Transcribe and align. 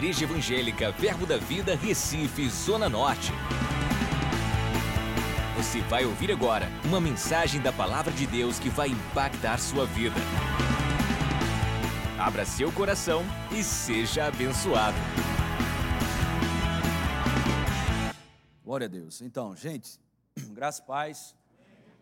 Igreja 0.00 0.24
Evangélica 0.24 0.90
Verbo 0.92 1.26
da 1.26 1.36
Vida, 1.36 1.76
Recife, 1.76 2.48
Zona 2.48 2.88
Norte. 2.88 3.32
Você 5.58 5.82
vai 5.82 6.06
ouvir 6.06 6.32
agora 6.32 6.68
uma 6.86 6.98
mensagem 6.98 7.60
da 7.60 7.70
Palavra 7.70 8.10
de 8.10 8.26
Deus 8.26 8.58
que 8.58 8.70
vai 8.70 8.88
impactar 8.88 9.58
sua 9.58 9.84
vida. 9.84 10.16
Abra 12.18 12.46
seu 12.46 12.72
coração 12.72 13.22
e 13.52 13.62
seja 13.62 14.24
abençoado. 14.24 14.96
Glória 18.64 18.86
a 18.86 18.88
Deus. 18.88 19.20
Então, 19.20 19.54
gente, 19.54 20.00
graças 20.54 20.80
paz. 20.80 21.36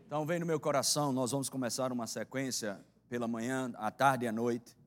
Então, 0.07 0.25
vem 0.25 0.39
no 0.39 0.46
meu 0.46 0.61
coração, 0.61 1.12
nós 1.12 1.33
vamos 1.33 1.49
começar 1.49 1.91
uma 1.91 2.07
sequência 2.07 2.79
pela 3.09 3.27
manhã, 3.27 3.73
à 3.75 3.91
tarde 3.91 4.25
e 4.25 4.29
à 4.29 4.33
noite. 4.33 4.78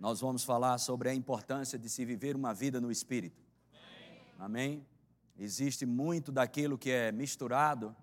Nós 0.00 0.18
vamos 0.18 0.42
falar 0.44 0.78
sobre 0.78 1.10
a 1.10 1.14
importância 1.14 1.78
de 1.78 1.86
se 1.90 2.06
viver 2.06 2.34
uma 2.34 2.54
vida 2.54 2.80
no 2.80 2.90
Espírito. 2.90 3.44
Amém? 4.38 4.86
Existe 5.38 5.84
muito 5.84 6.32
daquilo 6.32 6.78
que 6.78 6.90
é 6.90 7.12
misturado, 7.12 7.94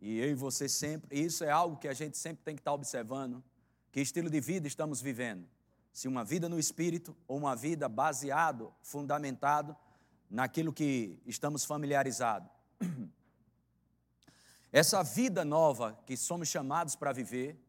e 0.00 0.20
eu 0.20 0.30
e 0.30 0.34
você 0.34 0.68
sempre, 0.68 1.20
isso 1.20 1.42
é 1.42 1.50
algo 1.50 1.78
que 1.78 1.88
a 1.88 1.92
gente 1.92 2.16
sempre 2.16 2.44
tem 2.44 2.54
que 2.54 2.60
estar 2.60 2.72
observando, 2.72 3.42
que 3.90 4.00
estilo 4.00 4.30
de 4.30 4.40
vida 4.40 4.68
estamos 4.68 5.00
vivendo. 5.00 5.48
Se 5.92 6.06
uma 6.06 6.24
vida 6.24 6.48
no 6.48 6.60
Espírito 6.60 7.16
ou 7.26 7.38
uma 7.38 7.56
vida 7.56 7.88
baseado, 7.88 8.72
fundamentado 8.80 9.74
naquilo 10.30 10.72
que 10.72 11.20
estamos 11.26 11.64
familiarizados. 11.64 12.48
Essa 14.70 15.02
vida 15.02 15.44
nova 15.44 16.00
que 16.06 16.16
somos 16.16 16.46
chamados 16.46 16.94
para 16.94 17.12
viver, 17.12 17.60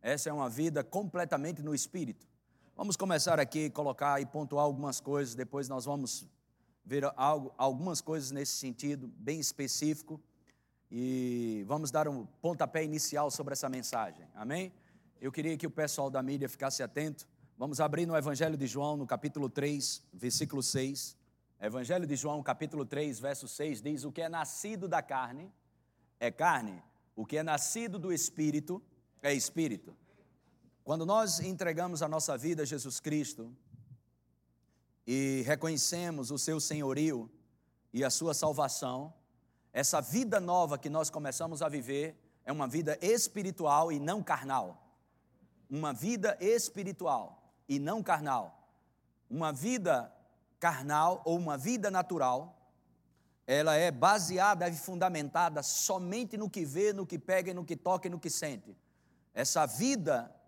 essa 0.00 0.30
é 0.30 0.32
uma 0.32 0.48
vida 0.48 0.84
completamente 0.84 1.62
no 1.62 1.74
Espírito. 1.74 2.31
Vamos 2.74 2.96
começar 2.96 3.38
aqui, 3.38 3.68
colocar 3.68 4.20
e 4.22 4.24
pontuar 4.24 4.64
algumas 4.64 4.98
coisas, 4.98 5.34
depois 5.34 5.68
nós 5.68 5.84
vamos 5.84 6.26
ver 6.82 7.04
algo, 7.16 7.52
algumas 7.58 8.00
coisas 8.00 8.30
nesse 8.30 8.52
sentido, 8.52 9.06
bem 9.18 9.38
específico, 9.38 10.18
e 10.90 11.64
vamos 11.68 11.90
dar 11.90 12.08
um 12.08 12.24
pontapé 12.40 12.82
inicial 12.82 13.30
sobre 13.30 13.52
essa 13.52 13.68
mensagem, 13.68 14.26
amém? 14.34 14.72
Eu 15.20 15.30
queria 15.30 15.56
que 15.56 15.66
o 15.66 15.70
pessoal 15.70 16.08
da 16.08 16.22
mídia 16.22 16.48
ficasse 16.48 16.82
atento. 16.82 17.28
Vamos 17.58 17.78
abrir 17.78 18.06
no 18.06 18.16
Evangelho 18.16 18.56
de 18.56 18.66
João, 18.66 18.96
no 18.96 19.06
capítulo 19.06 19.50
3, 19.50 20.02
versículo 20.14 20.62
6. 20.62 21.14
Evangelho 21.60 22.06
de 22.06 22.16
João, 22.16 22.42
capítulo 22.42 22.86
3, 22.86 23.20
verso 23.20 23.46
6, 23.46 23.82
diz: 23.82 24.02
O 24.02 24.10
que 24.10 24.22
é 24.22 24.28
nascido 24.30 24.88
da 24.88 25.02
carne 25.02 25.52
é 26.18 26.30
carne, 26.30 26.82
o 27.14 27.26
que 27.26 27.36
é 27.36 27.42
nascido 27.42 27.98
do 27.98 28.12
espírito 28.12 28.82
é 29.22 29.32
espírito. 29.32 29.94
Quando 30.84 31.06
nós 31.06 31.38
entregamos 31.38 32.02
a 32.02 32.08
nossa 32.08 32.36
vida 32.36 32.64
a 32.64 32.66
Jesus 32.66 32.98
Cristo 32.98 33.56
e 35.06 35.44
reconhecemos 35.46 36.32
o 36.32 36.38
seu 36.38 36.58
senhorio 36.58 37.30
e 37.92 38.02
a 38.02 38.10
sua 38.10 38.34
salvação, 38.34 39.14
essa 39.72 40.00
vida 40.00 40.40
nova 40.40 40.76
que 40.76 40.90
nós 40.90 41.08
começamos 41.08 41.62
a 41.62 41.68
viver 41.68 42.16
é 42.44 42.50
uma 42.50 42.66
vida 42.66 42.98
espiritual 43.00 43.92
e 43.92 44.00
não 44.00 44.24
carnal. 44.24 44.96
Uma 45.70 45.92
vida 45.92 46.36
espiritual 46.40 47.54
e 47.68 47.78
não 47.78 48.02
carnal. 48.02 48.68
Uma 49.30 49.52
vida 49.52 50.12
carnal 50.58 51.22
ou 51.24 51.38
uma 51.38 51.56
vida 51.56 51.92
natural, 51.92 52.70
ela 53.46 53.76
é 53.76 53.92
baseada 53.92 54.68
e 54.68 54.76
fundamentada 54.76 55.62
somente 55.62 56.36
no 56.36 56.50
que 56.50 56.64
vê, 56.64 56.92
no 56.92 57.06
que 57.06 57.20
pega, 57.20 57.54
no 57.54 57.64
que 57.64 57.76
toca 57.76 58.08
e 58.08 58.10
no 58.10 58.18
que 58.18 58.28
sente. 58.28 58.76
Essa 59.32 59.64
vida 59.64 60.41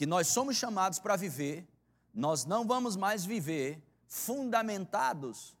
que 0.00 0.06
nós 0.06 0.28
somos 0.28 0.56
chamados 0.56 0.98
para 0.98 1.14
viver, 1.14 1.68
nós 2.14 2.46
não 2.46 2.66
vamos 2.66 2.96
mais 2.96 3.22
viver 3.22 3.86
fundamentados 4.06 5.54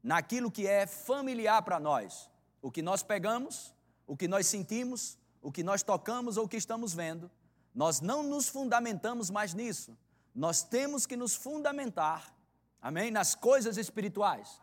naquilo 0.00 0.52
que 0.52 0.68
é 0.68 0.86
familiar 0.86 1.60
para 1.62 1.80
nós. 1.80 2.30
O 2.62 2.70
que 2.70 2.80
nós 2.80 3.02
pegamos, 3.02 3.74
o 4.06 4.16
que 4.16 4.28
nós 4.28 4.46
sentimos, 4.46 5.18
o 5.42 5.50
que 5.50 5.64
nós 5.64 5.82
tocamos 5.82 6.36
ou 6.36 6.44
o 6.44 6.48
que 6.48 6.56
estamos 6.56 6.94
vendo, 6.94 7.28
nós 7.74 8.00
não 8.00 8.22
nos 8.22 8.48
fundamentamos 8.48 9.30
mais 9.30 9.52
nisso. 9.52 9.98
Nós 10.32 10.62
temos 10.62 11.04
que 11.04 11.16
nos 11.16 11.34
fundamentar, 11.34 12.32
amém? 12.80 13.10
Nas 13.10 13.34
coisas 13.34 13.76
espirituais, 13.76 14.62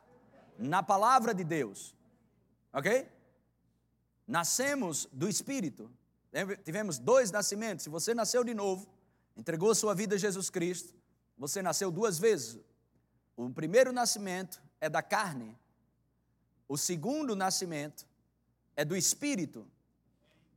na 0.57 0.81
palavra 0.81 1.33
de 1.33 1.43
Deus, 1.43 1.93
ok? 2.71 3.11
Nascemos 4.25 5.09
do 5.11 5.27
Espírito, 5.27 5.91
tivemos 6.63 6.97
dois 6.97 7.31
nascimentos. 7.31 7.83
Se 7.83 7.89
você 7.89 8.13
nasceu 8.13 8.45
de 8.45 8.53
novo, 8.53 8.92
entregou 9.35 9.73
sua 9.73 9.95
vida 9.95 10.15
a 10.15 10.17
Jesus 10.17 10.49
Cristo, 10.49 10.93
você 11.37 11.61
nasceu 11.61 11.91
duas 11.91 12.19
vezes. 12.19 12.59
O 13.35 13.49
primeiro 13.49 13.91
nascimento 13.91 14.61
é 14.79 14.89
da 14.89 15.01
carne, 15.01 15.57
o 16.67 16.77
segundo 16.77 17.35
nascimento 17.35 18.05
é 18.75 18.85
do 18.85 18.95
espírito. 18.95 19.67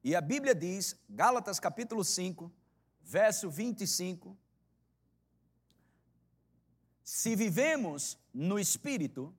E 0.05 0.15
a 0.15 0.21
Bíblia 0.21 0.55
diz, 0.55 0.97
Gálatas 1.09 1.59
capítulo 1.59 2.05
5, 2.05 2.53
verso 3.01 3.51
25: 3.51 4.37
Se 7.03 7.35
vivemos 7.35 8.19
no 8.33 8.59
espírito, 8.59 9.35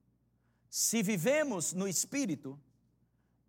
se 0.69 1.01
vivemos 1.01 1.73
no 1.73 1.87
espírito, 1.87 2.59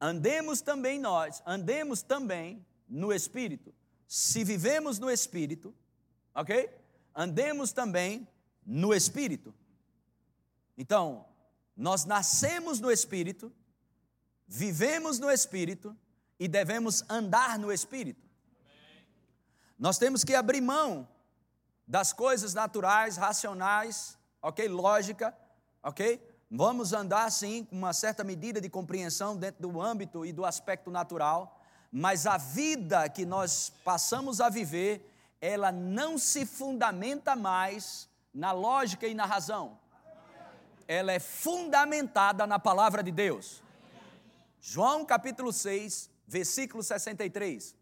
andemos 0.01 0.61
também 0.61 1.01
nós, 1.01 1.43
andemos 1.45 2.03
também 2.03 2.65
no 2.89 3.13
espírito 3.13 3.75
se 4.09 4.43
vivemos 4.43 4.99
no 4.99 5.11
Espírito, 5.11 5.75
ok? 6.35 6.71
Andemos 7.15 7.73
também 7.73 8.27
no 8.65 8.95
Espírito. 8.95 9.55
Então, 10.79 11.27
nós 11.77 12.07
nascemos 12.07 12.81
no 12.81 12.91
Espírito, 12.91 13.53
vivemos 14.47 15.19
no 15.19 15.31
Espírito 15.31 15.95
e 16.41 16.49
devemos 16.49 17.05
andar 17.11 17.59
no 17.59 17.71
Espírito. 17.71 18.27
Nós 19.79 19.99
temos 19.99 20.25
que 20.25 20.35
abrir 20.35 20.63
mão 20.63 21.07
das 21.87 22.11
coisas 22.11 22.55
naturais, 22.55 23.19
racionais, 23.19 24.17
ok? 24.41 24.67
Lógica, 24.69 25.37
ok? 25.83 26.27
Vamos 26.51 26.95
andar, 26.95 27.31
sim, 27.31 27.65
com 27.67 27.77
uma 27.77 27.93
certa 27.93 28.25
medida 28.25 28.59
de 28.59 28.71
compreensão 28.71 29.37
dentro 29.37 29.69
do 29.69 29.83
âmbito 29.83 30.25
e 30.25 30.33
do 30.33 30.47
aspecto 30.47 30.91
natural 30.91 31.58
mas 31.91 32.27
a 32.27 32.37
vida 32.37 33.09
que 33.09 33.25
nós 33.25 33.73
passamos 33.85 34.41
a 34.41 34.49
viver, 34.49 35.11
ela 35.41 35.73
não 35.73 36.19
se 36.19 36.45
fundamenta 36.45 37.35
mais 37.35 38.09
na 38.33 38.53
lógica 38.53 39.07
e 39.07 39.15
na 39.15 39.25
razão. 39.25 39.79
Ela 40.87 41.13
é 41.13 41.19
fundamentada 41.19 42.47
na 42.47 42.59
palavra 42.59 43.03
de 43.03 43.11
Deus. 43.11 43.63
João 44.61 45.05
capítulo 45.05 45.53
6, 45.53 46.11
versículo 46.27 46.83
63. 46.83 47.75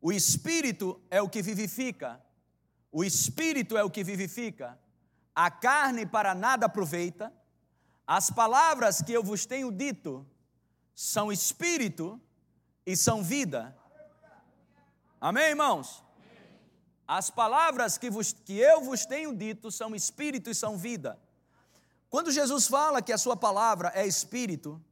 O 0.00 0.12
espírito 0.12 1.00
é 1.10 1.20
o 1.20 1.28
que 1.28 1.42
vivifica, 1.42 2.20
o 2.92 3.02
espírito 3.02 3.76
é 3.76 3.82
o 3.82 3.90
que 3.90 4.04
vivifica, 4.04 4.78
a 5.34 5.50
carne 5.50 6.06
para 6.06 6.34
nada 6.34 6.66
aproveita, 6.66 7.32
as 8.06 8.30
palavras 8.30 9.02
que 9.02 9.12
eu 9.12 9.22
vos 9.22 9.44
tenho 9.46 9.72
dito 9.72 10.24
são 10.96 11.30
espírito 11.30 12.18
e 12.86 12.96
são 12.96 13.22
vida. 13.22 13.76
Amém, 15.20 15.50
irmãos? 15.50 16.02
As 17.06 17.28
palavras 17.28 17.98
que, 17.98 18.08
vos, 18.08 18.32
que 18.32 18.58
eu 18.58 18.80
vos 18.80 19.04
tenho 19.04 19.36
dito 19.36 19.70
são 19.70 19.94
espírito 19.94 20.48
e 20.48 20.54
são 20.54 20.78
vida. 20.78 21.20
Quando 22.08 22.32
Jesus 22.32 22.66
fala 22.66 23.02
que 23.02 23.12
a 23.12 23.18
sua 23.18 23.36
palavra 23.36 23.92
é 23.94 24.06
espírito, 24.06 24.82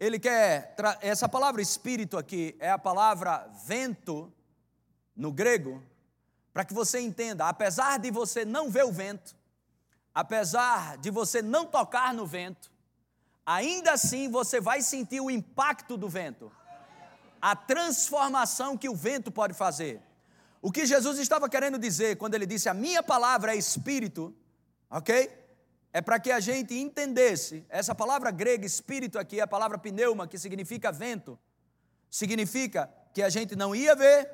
ele 0.00 0.18
quer. 0.18 0.74
Essa 1.00 1.28
palavra 1.28 1.62
espírito 1.62 2.18
aqui 2.18 2.56
é 2.58 2.70
a 2.70 2.78
palavra 2.78 3.48
vento 3.64 4.32
no 5.14 5.30
grego, 5.30 5.80
para 6.52 6.64
que 6.64 6.74
você 6.74 6.98
entenda, 6.98 7.48
apesar 7.48 7.98
de 7.98 8.10
você 8.10 8.44
não 8.44 8.70
ver 8.70 8.84
o 8.84 8.92
vento, 8.92 9.36
apesar 10.12 10.98
de 10.98 11.10
você 11.10 11.40
não 11.40 11.64
tocar 11.64 12.12
no 12.12 12.26
vento, 12.26 12.72
ainda 13.48 13.92
assim 13.92 14.30
você 14.30 14.60
vai 14.60 14.82
sentir 14.82 15.22
o 15.22 15.30
impacto 15.30 15.96
do 15.96 16.06
vento, 16.06 16.52
a 17.40 17.56
transformação 17.56 18.76
que 18.76 18.90
o 18.90 18.94
vento 18.94 19.32
pode 19.32 19.54
fazer. 19.54 20.02
O 20.60 20.70
que 20.70 20.84
Jesus 20.84 21.18
estava 21.18 21.48
querendo 21.48 21.78
dizer 21.78 22.18
quando 22.18 22.34
ele 22.34 22.44
disse: 22.44 22.68
A 22.68 22.74
minha 22.74 23.02
palavra 23.02 23.54
é 23.54 23.56
espírito, 23.56 24.36
ok? 24.90 25.32
É 25.90 26.02
para 26.02 26.20
que 26.20 26.30
a 26.30 26.40
gente 26.40 26.74
entendesse, 26.74 27.64
essa 27.70 27.94
palavra 27.94 28.30
grega 28.30 28.66
espírito 28.66 29.18
aqui 29.18 29.40
é 29.40 29.42
a 29.42 29.46
palavra 29.46 29.78
pneuma, 29.78 30.28
que 30.28 30.38
significa 30.38 30.92
vento, 30.92 31.38
significa 32.10 32.92
que 33.14 33.22
a 33.22 33.30
gente 33.30 33.56
não 33.56 33.74
ia 33.74 33.96
ver, 33.96 34.30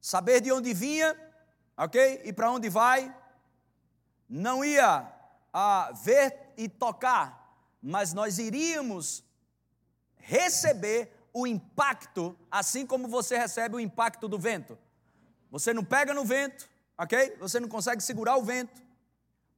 saber 0.00 0.40
de 0.40 0.50
onde 0.50 0.74
vinha, 0.74 1.16
ok? 1.76 2.22
E 2.24 2.32
para 2.32 2.50
onde 2.50 2.68
vai, 2.68 3.14
não 4.28 4.64
ia 4.64 4.88
a, 4.88 5.12
ah, 5.52 5.92
ver 5.92 6.52
e 6.56 6.68
tocar, 6.68 7.39
mas 7.82 8.12
nós 8.12 8.38
iríamos 8.38 9.24
receber 10.16 11.12
o 11.32 11.46
impacto, 11.46 12.36
assim 12.50 12.86
como 12.86 13.08
você 13.08 13.38
recebe 13.38 13.76
o 13.76 13.80
impacto 13.80 14.28
do 14.28 14.38
vento. 14.38 14.78
Você 15.50 15.72
não 15.72 15.84
pega 15.84 16.12
no 16.12 16.24
vento, 16.24 16.68
ok? 16.96 17.36
Você 17.38 17.58
não 17.58 17.68
consegue 17.68 18.02
segurar 18.02 18.36
o 18.36 18.42
vento, 18.42 18.82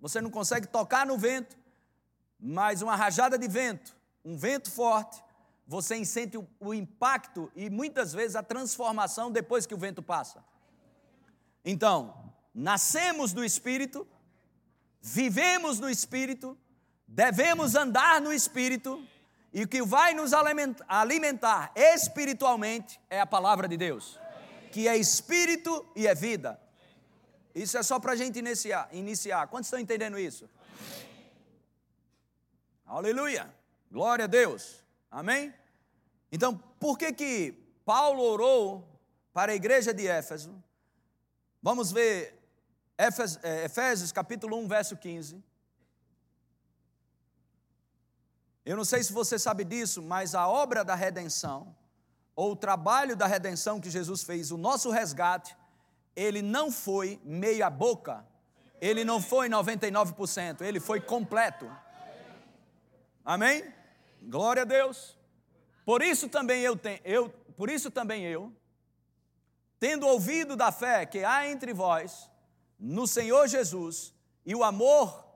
você 0.01 0.21
não 0.21 0.31
consegue 0.31 0.67
tocar 0.67 1.07
no 1.07 1.19
vento, 1.19 1.57
mas 2.39 2.83
uma 2.83 2.97
rajada 2.97 3.39
de 3.39 3.49
vento, 3.49 3.97
um 4.25 4.37
vento 4.37 4.71
forte, 4.71 5.23
você 5.67 6.05
sente 6.05 6.37
o, 6.61 6.75
impacto 6.75 7.51
e 7.55 7.71
muitas 7.71 8.13
vezes 8.13 8.37
a 8.37 8.43
transformação 8.43 9.31
depois 9.31 9.65
que 9.65 9.75
o 9.75 9.79
vento 9.79 10.03
passa. 10.03 10.45
Então, 11.65 12.33
nascemos 12.55 13.33
do 13.33 13.45
Espírito, 13.45 14.07
vivemos 15.01 15.79
no 15.79 15.89
Espírito, 15.89 16.59
devemos 17.13 17.75
andar 17.75 18.21
no 18.23 18.33
Espírito, 18.33 19.07
e 19.53 19.65
o 19.65 19.69
que 19.69 19.83
vai 19.83 20.15
nos 20.15 20.33
alimentar 20.89 21.71
espiritualmente 21.77 22.99
é 23.11 23.21
a 23.21 23.27
palavra 23.27 23.69
de 23.69 23.77
Deus, 23.77 24.19
que 24.73 24.89
é 24.89 24.97
Espírito 24.97 25.87
e 25.95 26.07
é 26.07 26.15
vida. 26.15 26.59
Isso 27.55 27.77
é 27.77 27.83
só 27.83 28.01
para 28.01 28.13
a 28.13 28.17
gente 28.17 28.39
iniciar, 28.39 28.89
iniciar. 28.93 29.47
Quantos 29.49 29.67
estão 29.67 29.79
entendendo 29.79 30.19
isso? 30.19 30.49
Aleluia! 32.87 33.55
Glória 33.91 34.25
a 34.25 34.29
Deus. 34.29 34.83
Amém? 35.11 35.53
Então, 36.31 36.57
por 36.81 36.97
que 36.97 37.13
que 37.13 37.53
Paulo 37.85 38.23
orou 38.23 38.89
para 39.35 39.53
a 39.53 39.55
igreja 39.55 39.93
de 39.93 40.07
Éfeso? 40.07 40.51
Vamos 41.61 41.93
ver 41.93 42.43
Efésios, 42.97 43.45
é, 43.45 43.67
Efésios 43.67 44.13
capítulo 44.13 44.57
1, 44.57 44.67
verso 44.67 44.97
15. 44.97 45.52
Eu 48.65 48.77
não 48.77 48.85
sei 48.85 49.03
se 49.03 49.13
você 49.13 49.39
sabe 49.39 49.65
disso, 49.65 50.01
mas 50.01 50.35
a 50.35 50.47
obra 50.49 50.85
da 50.85 50.95
redenção, 50.95 51.75
ou 52.35 52.53
o 52.53 52.57
trabalho 52.57 53.17
da 53.17 53.27
redenção 53.27 53.81
que 53.81 53.91
Jesus 53.91 54.23
fez, 54.23 54.51
o 54.53 54.57
nosso 54.57 54.91
resgate, 54.91 55.57
ele 56.15 56.43
não 56.43 56.71
foi 56.71 57.21
meia 57.25 57.69
boca, 57.69 58.25
ele 58.81 59.05
não 59.05 59.21
foi 59.21 59.49
99%, 59.49 60.61
ele 60.61 60.79
foi 60.79 61.01
completo. 61.01 61.71
Amém? 63.25 63.65
Glória 64.23 64.63
a 64.63 64.65
Deus. 64.65 65.17
Por 65.85 66.03
isso 66.03 66.29
também 66.29 66.63
eu 66.63 66.77
tenho, 66.77 67.01
eu, 67.05 67.29
por 67.57 67.69
isso 67.69 67.91
também 67.91 68.25
eu, 68.25 68.53
tendo 69.81 70.07
ouvido 70.07 70.55
da 70.55 70.71
fé 70.71 71.05
que 71.05 71.25
há 71.25 71.49
entre 71.49 71.73
vós 71.73 72.31
no 72.79 73.07
Senhor 73.07 73.49
Jesus 73.49 74.15
e 74.47 74.55
o 74.55 74.63
amor 74.63 75.32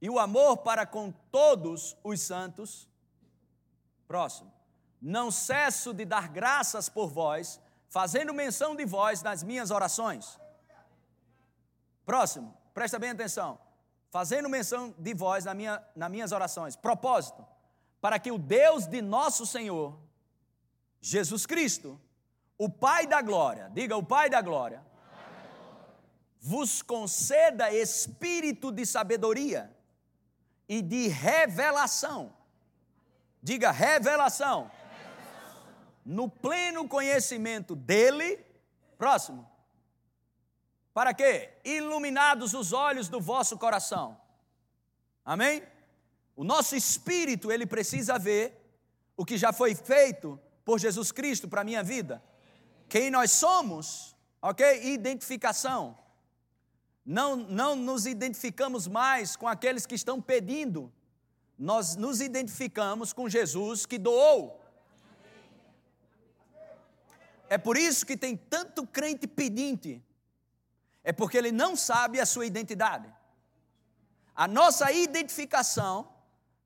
e 0.00 0.10
o 0.10 0.18
amor 0.18 0.58
para 0.58 0.86
com 0.86 1.10
todos 1.30 1.96
os 2.04 2.20
santos. 2.20 2.88
Próximo. 4.06 4.52
Não 5.00 5.30
cesso 5.30 5.92
de 5.92 6.04
dar 6.04 6.28
graças 6.28 6.88
por 6.88 7.08
vós, 7.08 7.60
fazendo 7.88 8.34
menção 8.34 8.74
de 8.74 8.84
vós 8.84 9.22
nas 9.22 9.42
minhas 9.42 9.70
orações. 9.70 10.38
Próximo. 12.04 12.56
Presta 12.72 12.98
bem 12.98 13.10
atenção. 13.10 13.58
Fazendo 14.10 14.48
menção 14.48 14.94
de 14.98 15.14
vós 15.14 15.44
na 15.44 15.54
minha, 15.54 15.82
nas 15.94 16.10
minhas 16.10 16.32
orações. 16.32 16.76
Propósito 16.76 17.46
para 18.00 18.20
que 18.20 18.30
o 18.30 18.38
Deus 18.38 18.86
de 18.86 19.02
nosso 19.02 19.44
Senhor, 19.44 19.98
Jesus 21.00 21.44
Cristo, 21.44 22.00
o 22.56 22.68
Pai 22.68 23.04
da 23.04 23.20
glória, 23.20 23.68
diga 23.74 23.96
o 23.96 24.02
Pai 24.02 24.30
da 24.30 24.40
glória, 24.40 24.80
vos 26.40 26.82
conceda 26.82 27.72
espírito 27.72 28.70
de 28.70 28.86
sabedoria 28.86 29.75
e 30.68 30.82
de 30.82 31.08
revelação. 31.08 32.32
Diga 33.42 33.70
revelação. 33.70 34.70
No 36.04 36.28
pleno 36.28 36.88
conhecimento 36.88 37.74
dele, 37.74 38.44
próximo. 38.98 39.48
Para 40.92 41.12
quê? 41.12 41.52
Iluminados 41.64 42.54
os 42.54 42.72
olhos 42.72 43.08
do 43.08 43.20
vosso 43.20 43.58
coração. 43.58 44.20
Amém? 45.24 45.62
O 46.34 46.44
nosso 46.44 46.76
espírito, 46.76 47.50
ele 47.50 47.66
precisa 47.66 48.18
ver 48.18 48.66
o 49.16 49.24
que 49.24 49.36
já 49.36 49.52
foi 49.52 49.74
feito 49.74 50.40
por 50.64 50.78
Jesus 50.78 51.10
Cristo 51.12 51.48
para 51.48 51.62
a 51.62 51.64
minha 51.64 51.82
vida. 51.82 52.22
Quem 52.88 53.10
nós 53.10 53.32
somos, 53.32 54.16
ok? 54.40 54.92
Identificação. 54.92 55.98
Não, 57.06 57.36
não 57.36 57.76
nos 57.76 58.04
identificamos 58.04 58.88
mais 58.88 59.36
com 59.36 59.46
aqueles 59.46 59.86
que 59.86 59.94
estão 59.94 60.20
pedindo, 60.20 60.92
nós 61.56 61.94
nos 61.94 62.20
identificamos 62.20 63.12
com 63.12 63.28
Jesus 63.28 63.86
que 63.86 63.96
doou. 63.96 64.60
É 67.48 67.56
por 67.56 67.76
isso 67.76 68.04
que 68.04 68.16
tem 68.16 68.36
tanto 68.36 68.84
crente 68.84 69.28
pedinte, 69.28 70.04
é 71.04 71.12
porque 71.12 71.38
ele 71.38 71.52
não 71.52 71.76
sabe 71.76 72.18
a 72.18 72.26
sua 72.26 72.44
identidade. 72.44 73.08
A 74.34 74.48
nossa 74.48 74.90
identificação 74.90 76.12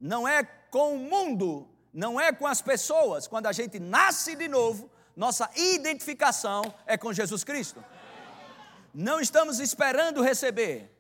não 0.01 0.27
é 0.27 0.43
com 0.43 0.95
o 0.95 0.99
mundo, 0.99 1.69
não 1.93 2.19
é 2.19 2.33
com 2.33 2.47
as 2.47 2.63
pessoas. 2.63 3.29
Quando 3.29 3.47
a 3.47 3.53
gente 3.53 3.79
nasce 3.79 4.35
de 4.35 4.49
novo, 4.49 4.91
nossa 5.15 5.51
identificação 5.55 6.63
é 6.87 6.97
com 6.97 7.13
Jesus 7.13 7.45
Cristo. 7.45 7.85
Não 8.93 9.21
estamos 9.21 9.61
esperando 9.61 10.23
receber, 10.23 10.91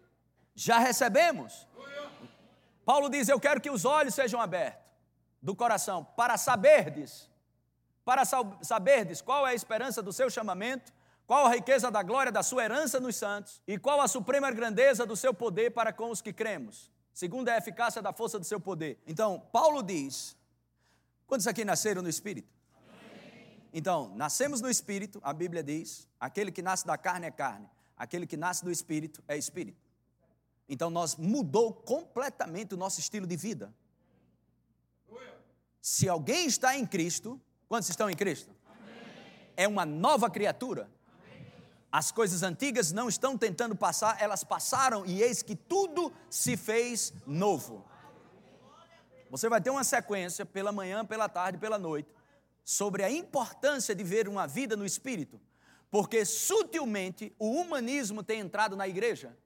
já 0.55 0.79
recebemos. 0.79 1.67
Paulo 2.85 3.09
diz: 3.09 3.29
Eu 3.29 3.41
quero 3.41 3.61
que 3.61 3.71
os 3.71 3.85
olhos 3.85 4.15
sejam 4.15 4.41
abertos 4.41 4.81
do 5.43 5.55
coração 5.55 6.05
para 6.17 6.37
saberdes, 6.37 7.29
para 8.05 8.25
saberdes 8.63 9.21
qual 9.21 9.47
é 9.47 9.51
a 9.51 9.55
esperança 9.55 10.03
do 10.03 10.13
seu 10.13 10.29
chamamento, 10.29 10.93
qual 11.27 11.47
a 11.47 11.51
riqueza 11.51 11.91
da 11.91 12.03
glória 12.03 12.33
da 12.33 12.43
sua 12.43 12.65
herança 12.65 13.01
nos 13.01 13.17
santos 13.17 13.63
e 13.67 13.79
qual 13.79 14.01
a 14.01 14.09
suprema 14.09 14.51
grandeza 14.51 15.07
do 15.07 15.17
seu 15.17 15.33
poder 15.33 15.71
para 15.71 15.93
com 15.93 16.11
os 16.11 16.21
que 16.21 16.33
cremos 16.33 16.91
Segundo 17.13 17.49
a 17.49 17.57
eficácia 17.57 18.01
da 18.01 18.13
força 18.13 18.39
do 18.39 18.45
seu 18.45 18.61
poder. 18.61 18.99
Então, 19.07 19.41
Paulo 19.53 19.83
diz: 19.83 20.37
quantos 21.27 21.47
aqui 21.47 21.65
nasceram 21.65 22.03
no 22.03 22.09
Espírito? 22.09 22.49
Amém. 22.75 23.69
Então, 23.73 24.13
nascemos 24.17 24.61
no 24.61 24.71
Espírito, 24.71 25.21
a 25.23 25.33
Bíblia 25.33 25.63
diz: 25.63 26.09
aquele 26.19 26.51
que 26.51 26.63
nasce 26.63 26.87
da 26.87 26.97
carne 26.97 27.27
é 27.27 27.31
carne, 27.31 27.69
aquele 28.01 28.27
que 28.27 28.37
nasce 28.37 28.65
do 28.65 28.71
Espírito 28.71 29.23
é 29.29 29.37
Espírito. 29.37 29.79
Então, 30.67 30.89
nós 30.89 31.17
mudou 31.17 31.71
completamente 31.71 32.73
o 32.73 32.77
nosso 32.79 32.99
estilo 32.99 33.27
de 33.27 33.37
vida. 33.37 33.75
Se 35.83 36.09
alguém 36.09 36.47
está 36.47 36.75
em 36.75 36.87
Cristo, 36.87 37.39
quantos 37.69 37.91
estão 37.91 38.09
em 38.09 38.17
Cristo? 38.17 38.51
É 39.55 39.69
uma 39.69 39.85
nova 39.85 40.31
criatura. 40.31 40.91
As 41.93 42.11
coisas 42.11 42.43
antigas 42.43 42.91
não 42.91 43.07
estão 43.07 43.37
tentando 43.37 43.77
passar, 43.77 44.17
elas 44.19 44.43
passaram 44.45 45.05
e 45.05 45.23
eis 45.23 45.43
que 45.43 45.55
tudo 45.55 46.11
se 46.31 46.57
fez 46.57 47.13
novo. 47.27 47.85
Você 49.29 49.47
vai 49.49 49.61
ter 49.61 49.69
uma 49.69 49.85
sequência 49.85 50.47
pela 50.47 50.73
manhã, 50.73 51.05
pela 51.05 51.29
tarde, 51.29 51.59
pela 51.59 51.79
noite, 51.79 52.09
sobre 52.65 53.03
a 53.03 53.11
importância 53.11 53.95
de 53.95 54.05
ver 54.05 54.27
uma 54.27 54.47
vida 54.47 54.75
no 54.75 54.87
espírito, 54.87 55.39
porque 55.91 56.25
sutilmente 56.25 57.35
o 57.39 57.51
humanismo 57.51 58.23
tem 58.23 58.41
entrado 58.41 58.77
na 58.77 58.87
igreja 58.87 59.37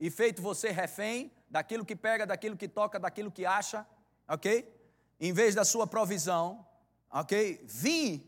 e 0.00 0.10
feito 0.10 0.40
você 0.40 0.70
refém 0.70 1.30
daquilo 1.50 1.84
que 1.84 1.94
pega, 1.94 2.26
daquilo 2.26 2.56
que 2.56 2.66
toca, 2.66 2.98
daquilo 2.98 3.30
que 3.30 3.44
acha, 3.44 3.86
ok? 4.26 4.74
Em 5.20 5.32
vez 5.32 5.54
da 5.54 5.64
sua 5.64 5.86
provisão, 5.86 6.66
ok? 7.10 7.60
Vim 7.64 8.26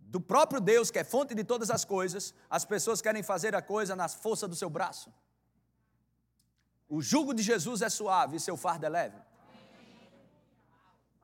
do 0.00 0.20
próprio 0.20 0.60
Deus, 0.60 0.90
que 0.90 0.98
é 0.98 1.04
fonte 1.04 1.34
de 1.34 1.44
todas 1.44 1.70
as 1.70 1.84
coisas, 1.84 2.34
as 2.50 2.64
pessoas 2.64 3.00
querem 3.00 3.22
fazer 3.22 3.54
a 3.54 3.62
coisa 3.62 3.94
na 3.94 4.08
força 4.08 4.48
do 4.48 4.56
seu 4.56 4.68
braço. 4.68 5.12
O 6.88 7.00
jugo 7.00 7.32
de 7.32 7.42
Jesus 7.42 7.80
é 7.80 7.88
suave 7.88 8.36
e 8.36 8.40
seu 8.40 8.56
fardo 8.56 8.84
é 8.84 8.88
leve. 8.88 9.16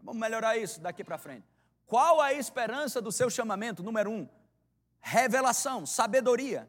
Vamos 0.00 0.20
melhorar 0.20 0.56
isso 0.56 0.80
daqui 0.80 1.02
para 1.02 1.18
frente. 1.18 1.46
Qual 1.86 2.20
a 2.20 2.32
esperança 2.32 3.02
do 3.02 3.10
seu 3.10 3.28
chamamento? 3.28 3.82
Número 3.82 4.10
um, 4.10 4.28
revelação, 5.08 5.86
sabedoria, 5.86 6.68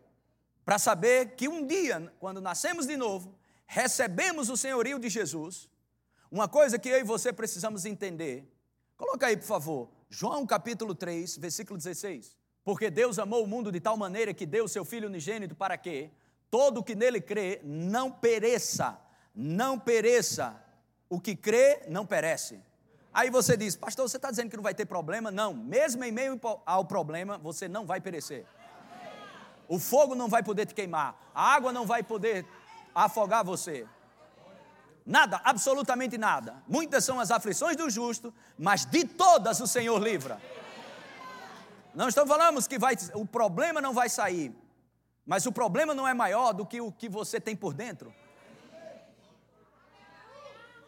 para 0.63 0.79
saber 0.79 1.36
que 1.36 1.50
um 1.50 1.67
dia, 1.67 2.12
quando 2.19 2.39
nascemos 2.39 2.88
de 2.88 2.96
novo, 2.96 3.38
recebemos 3.65 4.50
o 4.50 4.55
senhorio 4.55 4.98
de 4.98 5.10
Jesus. 5.10 5.69
Uma 6.31 6.48
coisa 6.48 6.79
que 6.79 6.88
eu 6.88 7.00
e 7.00 7.03
você 7.03 7.34
precisamos 7.34 7.84
entender. 7.84 8.50
Coloca 8.96 9.27
aí, 9.27 9.36
por 9.36 9.46
favor. 9.46 9.89
João 10.10 10.46
capítulo 10.46 10.96
3, 10.96 11.38
versículo 11.38 11.77
16. 11.77 12.38
Porque 12.63 12.89
Deus 12.89 13.19
amou 13.19 13.43
o 13.43 13.48
mundo 13.48 13.74
de 13.74 13.81
tal 13.81 13.98
maneira 13.98 14.34
que 14.34 14.46
deu 14.46 14.65
o 14.65 14.69
seu 14.69 14.86
Filho 14.86 15.10
unigênito 15.10 15.53
para 15.53 15.77
que 15.77 16.10
todo 16.50 16.79
o 16.79 16.84
que 16.84 16.96
nele 16.96 17.19
crê 17.19 17.60
não 17.63 18.10
pereça, 18.10 18.98
não 19.36 19.77
pereça. 19.77 20.63
O 21.10 21.19
que 21.19 21.36
crê 21.36 21.81
não 21.89 22.05
perece. 22.05 22.62
Aí 23.20 23.30
você 23.30 23.58
diz, 23.58 23.76
pastor, 23.76 24.08
você 24.08 24.16
está 24.16 24.30
dizendo 24.30 24.50
que 24.50 24.56
não 24.56 24.64
vai 24.64 24.74
ter 24.74 24.86
problema? 24.86 25.30
Não, 25.30 25.54
mesmo 25.54 26.02
em 26.06 26.12
meio 26.12 26.40
ao 26.66 26.86
problema, 26.86 27.38
você 27.38 27.68
não 27.68 27.86
vai 27.86 28.00
perecer. 28.00 28.46
O 29.68 29.78
fogo 29.78 30.16
não 30.16 30.30
vai 30.30 30.42
poder 30.42 30.66
te 30.66 30.74
queimar, 30.74 31.20
a 31.36 31.54
água 31.54 31.74
não 31.74 31.86
vai 31.86 32.02
poder 32.02 32.48
afogar 32.96 33.44
você. 33.44 33.86
Nada, 35.06 35.42
absolutamente 35.44 36.18
nada. 36.18 36.64
Muitas 36.66 37.04
são 37.04 37.20
as 37.20 37.30
aflições 37.30 37.76
do 37.76 37.90
justo, 37.90 38.34
mas 38.58 38.86
de 38.86 39.04
todas 39.04 39.60
o 39.60 39.68
Senhor 39.68 40.02
livra. 40.02 40.42
Não 41.94 42.08
estamos 42.08 42.30
falando 42.30 42.66
que 42.70 42.80
vai, 42.80 42.96
o 43.16 43.26
problema 43.26 43.82
não 43.82 43.94
vai 43.94 44.08
sair, 44.08 44.56
Mas 45.26 45.46
o 45.46 45.52
problema 45.52 45.94
não 45.94 46.08
é 46.08 46.14
maior 46.14 46.54
do 46.54 46.66
que 46.66 46.80
o 46.80 46.90
que 46.90 47.10
você 47.10 47.38
tem 47.38 47.54
por 47.54 47.74
dentro. 47.74 48.14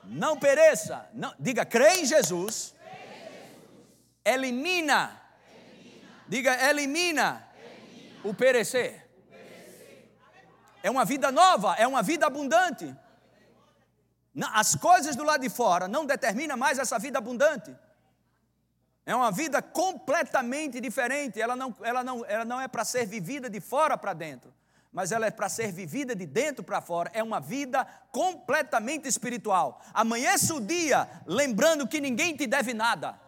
Não 0.04 0.38
pereça. 0.38 1.10
Não, 1.14 1.34
diga, 1.40 1.66
crê 1.66 2.02
em 2.02 2.06
Jesus. 2.06 2.74
Elimina. 4.24 5.20
Diga, 6.28 6.70
elimina 6.70 7.48
o 8.24 8.34
perecer. 8.34 9.08
É 10.84 10.90
uma 10.90 11.06
vida 11.06 11.32
nova, 11.32 11.76
é 11.76 11.88
uma 11.88 12.02
vida 12.02 12.26
abundante. 12.26 12.96
As 14.54 14.76
coisas 14.76 15.16
do 15.16 15.24
lado 15.24 15.42
de 15.42 15.50
fora 15.50 15.88
não 15.88 16.06
determinam 16.06 16.58
mais 16.58 16.80
essa 16.80 16.98
vida 16.98 17.18
abundante. 17.18 17.76
É 19.06 19.16
uma 19.16 19.32
vida 19.32 19.62
completamente 19.62 20.80
diferente. 20.80 21.42
Ela 21.42 21.56
não, 21.56 21.76
ela 21.82 22.04
não, 22.04 22.26
ela 22.26 22.46
não 22.46 22.62
é 22.62 22.68
para 22.68 22.86
ser 22.86 23.06
vivida 23.06 23.50
de 23.50 23.60
fora 23.60 23.98
para 23.98 24.14
dentro, 24.14 24.54
mas 24.92 25.12
ela 25.12 25.26
é 25.26 25.32
para 25.32 25.48
ser 25.48 25.72
vivida 25.72 26.16
de 26.16 26.26
dentro 26.26 26.64
para 26.64 26.82
fora. 26.82 27.10
É 27.14 27.24
uma 27.24 27.40
vida 27.40 27.86
completamente 28.12 29.08
espiritual. 29.08 29.82
Amanheça 29.94 30.54
o 30.54 30.60
dia 30.60 31.10
lembrando 31.26 31.88
que 31.88 32.02
ninguém 32.02 32.36
te 32.36 32.46
deve 32.46 32.74
nada. 32.74 33.20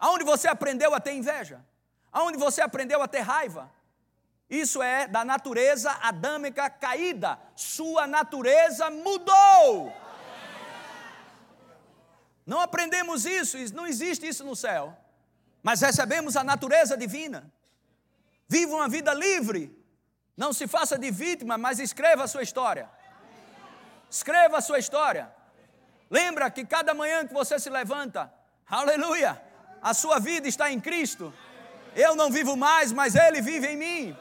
Aonde 0.00 0.24
você 0.24 0.48
aprendeu 0.48 0.94
a 0.94 1.00
ter 1.00 1.12
inveja? 1.12 1.64
Aonde 2.12 2.36
você 2.36 2.60
aprendeu 2.60 3.00
a 3.02 3.08
ter 3.08 3.20
raiva? 3.20 3.70
Isso 4.50 4.82
é 4.82 5.06
da 5.06 5.24
natureza 5.24 5.92
adâmica 6.02 6.68
caída. 6.70 7.38
Sua 7.54 8.06
natureza 8.06 8.90
mudou. 8.90 9.92
Não 12.44 12.60
aprendemos 12.60 13.26
isso, 13.26 13.58
não 13.74 13.86
existe 13.86 14.26
isso 14.26 14.42
no 14.42 14.56
céu. 14.56 14.96
Mas 15.62 15.82
recebemos 15.82 16.36
a 16.36 16.42
natureza 16.42 16.96
divina. 16.96 17.52
Viva 18.48 18.74
uma 18.74 18.88
vida 18.88 19.12
livre. 19.12 19.76
Não 20.36 20.52
se 20.52 20.66
faça 20.66 20.98
de 20.98 21.10
vítima, 21.10 21.58
mas 21.58 21.78
escreva 21.78 22.24
a 22.24 22.28
sua 22.28 22.42
história. 22.42 22.88
Escreva 24.10 24.58
a 24.58 24.60
sua 24.60 24.78
história. 24.78 25.30
Lembra 26.10 26.50
que 26.50 26.64
cada 26.64 26.94
manhã 26.94 27.26
que 27.26 27.34
você 27.34 27.58
se 27.58 27.68
levanta, 27.68 28.32
aleluia, 28.66 29.40
a 29.82 29.92
sua 29.92 30.18
vida 30.18 30.48
está 30.48 30.70
em 30.70 30.80
Cristo. 30.80 31.32
Eu 31.94 32.16
não 32.16 32.30
vivo 32.30 32.56
mais, 32.56 32.92
mas 32.92 33.14
Ele 33.14 33.42
vive 33.42 33.66
em 33.66 33.76
mim. 33.76 34.16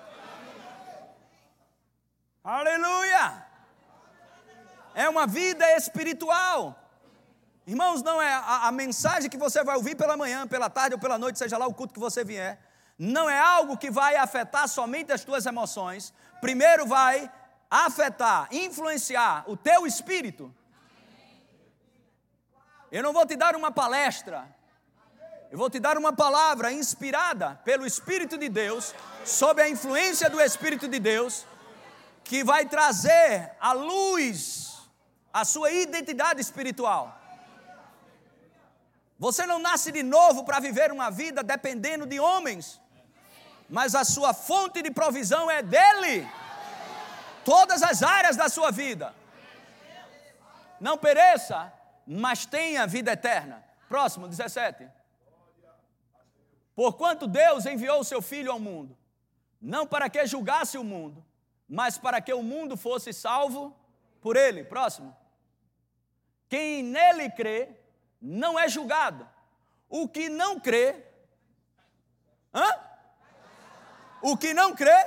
Aleluia! 2.43 3.45
É 4.93 5.07
uma 5.07 5.27
vida 5.27 5.65
espiritual. 5.77 6.75
Irmãos, 7.65 8.01
não 8.01 8.21
é 8.21 8.33
a, 8.33 8.67
a, 8.67 8.71
mensagem 8.71 9.29
que 9.29 9.37
você 9.37 9.63
vai 9.63 9.75
ouvir 9.75 9.95
pela 9.95 10.17
manhã, 10.17 10.47
pela 10.47 10.69
tarde 10.69 10.95
ou 10.95 10.99
pela 10.99 11.17
noite, 11.19 11.37
seja 11.37 11.57
lá 11.57 11.67
o 11.67 11.73
culto 11.73 11.93
que 11.93 11.99
você 11.99 12.23
vier, 12.23 12.57
não 12.97 13.29
é 13.29 13.37
algo 13.37 13.77
que 13.77 13.91
vai 13.91 14.15
afetar 14.15 14.67
somente 14.67 15.11
as 15.11 15.23
tuas 15.23 15.45
emoções. 15.45 16.13
Primeiro 16.41 16.85
vai 16.85 17.31
afetar, 17.69 18.47
influenciar 18.51 19.43
o 19.47 19.55
teu 19.55 19.85
espírito. 19.85 20.53
Eu 22.91 23.03
não 23.03 23.13
vou 23.13 23.25
te 23.25 23.35
dar 23.35 23.55
uma 23.55 23.69
palestra, 23.69 24.47
eu 25.51 25.57
vou 25.57 25.69
te 25.69 25.79
dar 25.79 25.97
uma 25.97 26.13
palavra 26.13 26.71
inspirada 26.71 27.59
pelo 27.63 27.85
Espírito 27.85 28.37
de 28.37 28.49
Deus, 28.49 28.93
sob 29.25 29.61
a 29.61 29.69
influência 29.69 30.29
do 30.29 30.41
Espírito 30.41 30.87
de 30.87 30.99
Deus 30.99 31.45
que 32.23 32.43
vai 32.43 32.65
trazer 32.65 33.51
à 33.59 33.71
luz 33.73 34.77
a 35.33 35.45
sua 35.45 35.71
identidade 35.71 36.41
espiritual. 36.41 37.17
Você 39.19 39.45
não 39.45 39.59
nasce 39.59 39.91
de 39.91 40.03
novo 40.03 40.43
para 40.43 40.59
viver 40.59 40.91
uma 40.91 41.09
vida 41.09 41.41
dependendo 41.43 42.05
de 42.05 42.19
homens, 42.19 42.79
mas 43.69 43.95
a 43.95 44.03
sua 44.03 44.33
fonte 44.33 44.81
de 44.81 44.91
provisão 44.91 45.49
é 45.49 45.61
dele. 45.61 46.27
Todas 47.43 47.83
as 47.83 48.03
áreas 48.03 48.35
da 48.35 48.49
sua 48.49 48.71
vida. 48.71 49.13
Não 50.79 50.97
pereça, 50.97 51.71
mas 52.05 52.45
tenha 52.45 52.85
vida 52.87 53.11
eterna. 53.11 53.63
Próximo, 53.87 54.27
17. 54.27 54.87
Porquanto 56.75 57.27
Deus 57.27 57.65
enviou 57.65 58.01
o 58.01 58.03
seu 58.03 58.21
Filho 58.21 58.51
ao 58.51 58.59
mundo, 58.59 58.95
não 59.59 59.87
para 59.87 60.09
que 60.09 60.25
julgasse 60.25 60.77
o 60.77 60.83
mundo, 60.83 61.25
mas 61.67 61.97
para 61.97 62.21
que 62.21 62.33
o 62.33 62.43
mundo 62.43 62.77
fosse 62.77 63.11
salvo 63.11 63.75
por 64.21 64.35
ele. 64.35 64.63
Próximo. 64.63 65.15
Quem 66.47 66.83
nele 66.83 67.29
crê 67.31 67.69
não 68.21 68.57
é 68.57 68.69
julgado. 68.69 69.27
O 69.89 70.07
que 70.07 70.29
não 70.29 70.59
crê. 70.59 71.03
Hã? 72.53 72.86
O 74.29 74.35
que 74.35 74.53
não 74.53 74.75
crê. 74.75 75.01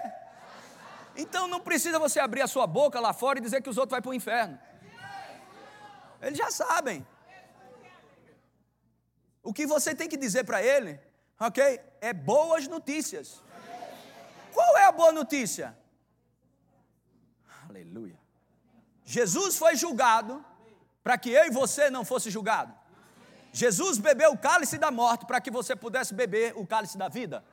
Então 1.15 1.47
não 1.47 1.61
precisa 1.61 1.99
você 1.99 2.19
abrir 2.19 2.41
a 2.41 2.47
sua 2.47 2.67
boca 2.67 2.99
lá 2.99 3.13
fora 3.13 3.39
e 3.39 3.43
dizer 3.43 3.61
que 3.63 3.69
os 3.69 3.77
outros 3.77 3.93
vão 3.93 4.03
para 4.03 4.11
o 4.11 4.15
inferno. 4.15 4.59
Eles 6.23 6.39
já 6.39 6.51
sabem. 6.51 7.07
O 9.43 9.53
que 9.53 9.67
você 9.67 9.95
tem 9.95 10.09
que 10.09 10.17
dizer 10.17 10.45
para 10.45 10.63
ele, 10.63 10.99
ok? 11.39 11.81
É 12.01 12.15
boas 12.15 12.67
notícias. 12.67 13.43
Qual 14.55 14.79
é 14.79 14.85
a 14.87 14.93
boa 14.93 15.13
notícia? 15.13 15.77
Aleluia. 17.69 18.19
Jesus 19.05 19.59
foi 19.59 19.77
julgado 19.77 20.43
para 21.03 21.19
que 21.19 21.31
eu 21.31 21.45
e 21.45 21.51
você 21.51 21.91
não 21.91 22.07
fosse 22.07 22.31
julgado. 22.31 22.73
Jesus 23.53 23.99
bebeu 23.99 24.33
o 24.33 24.39
cálice 24.39 24.79
da 24.79 24.91
morte 24.91 25.27
para 25.27 25.43
que 25.43 25.51
você 25.51 25.77
pudesse 25.77 26.15
beber 26.15 26.57
o 26.57 26.67
cálice 26.67 26.97
da 26.97 27.09
vida. 27.09 27.45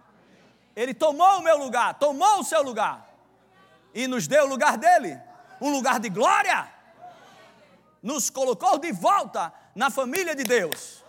Ele 0.77 0.93
tomou 0.93 1.39
o 1.39 1.41
meu 1.41 1.57
lugar, 1.57 1.97
tomou 1.97 2.39
o 2.39 2.43
seu 2.43 2.61
lugar 2.61 3.11
e 3.95 4.07
nos 4.07 4.27
deu 4.27 4.43
o 4.45 4.47
lugar 4.47 4.77
dele, 4.77 5.19
um 5.59 5.71
lugar 5.71 5.99
de 5.99 6.07
glória. 6.07 6.71
Nos 7.99 8.29
colocou 8.29 8.77
de 8.77 8.91
volta 8.91 9.51
na 9.73 9.89
família 9.89 10.35
de 10.35 10.43
Deus. 10.43 11.03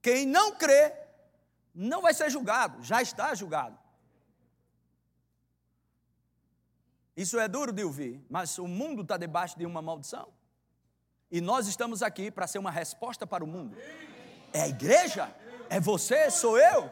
Quem 0.00 0.24
não 0.24 0.52
crê 0.52 0.94
não 1.74 2.00
vai 2.00 2.14
ser 2.14 2.30
julgado, 2.30 2.82
já 2.82 3.02
está 3.02 3.34
julgado. 3.34 3.78
Isso 7.14 7.38
é 7.38 7.46
duro 7.46 7.72
de 7.72 7.84
ouvir, 7.84 8.24
mas 8.30 8.56
o 8.56 8.66
mundo 8.66 9.02
está 9.02 9.18
debaixo 9.18 9.58
de 9.58 9.66
uma 9.66 9.82
maldição. 9.82 10.32
E 11.30 11.42
nós 11.42 11.66
estamos 11.66 12.02
aqui 12.02 12.30
para 12.30 12.46
ser 12.46 12.58
uma 12.58 12.70
resposta 12.70 13.26
para 13.26 13.44
o 13.44 13.46
mundo. 13.46 13.76
É 14.50 14.62
a 14.62 14.68
igreja? 14.68 15.30
É 15.70 15.80
você? 15.80 16.30
Sou 16.30 16.58
eu? 16.58 16.90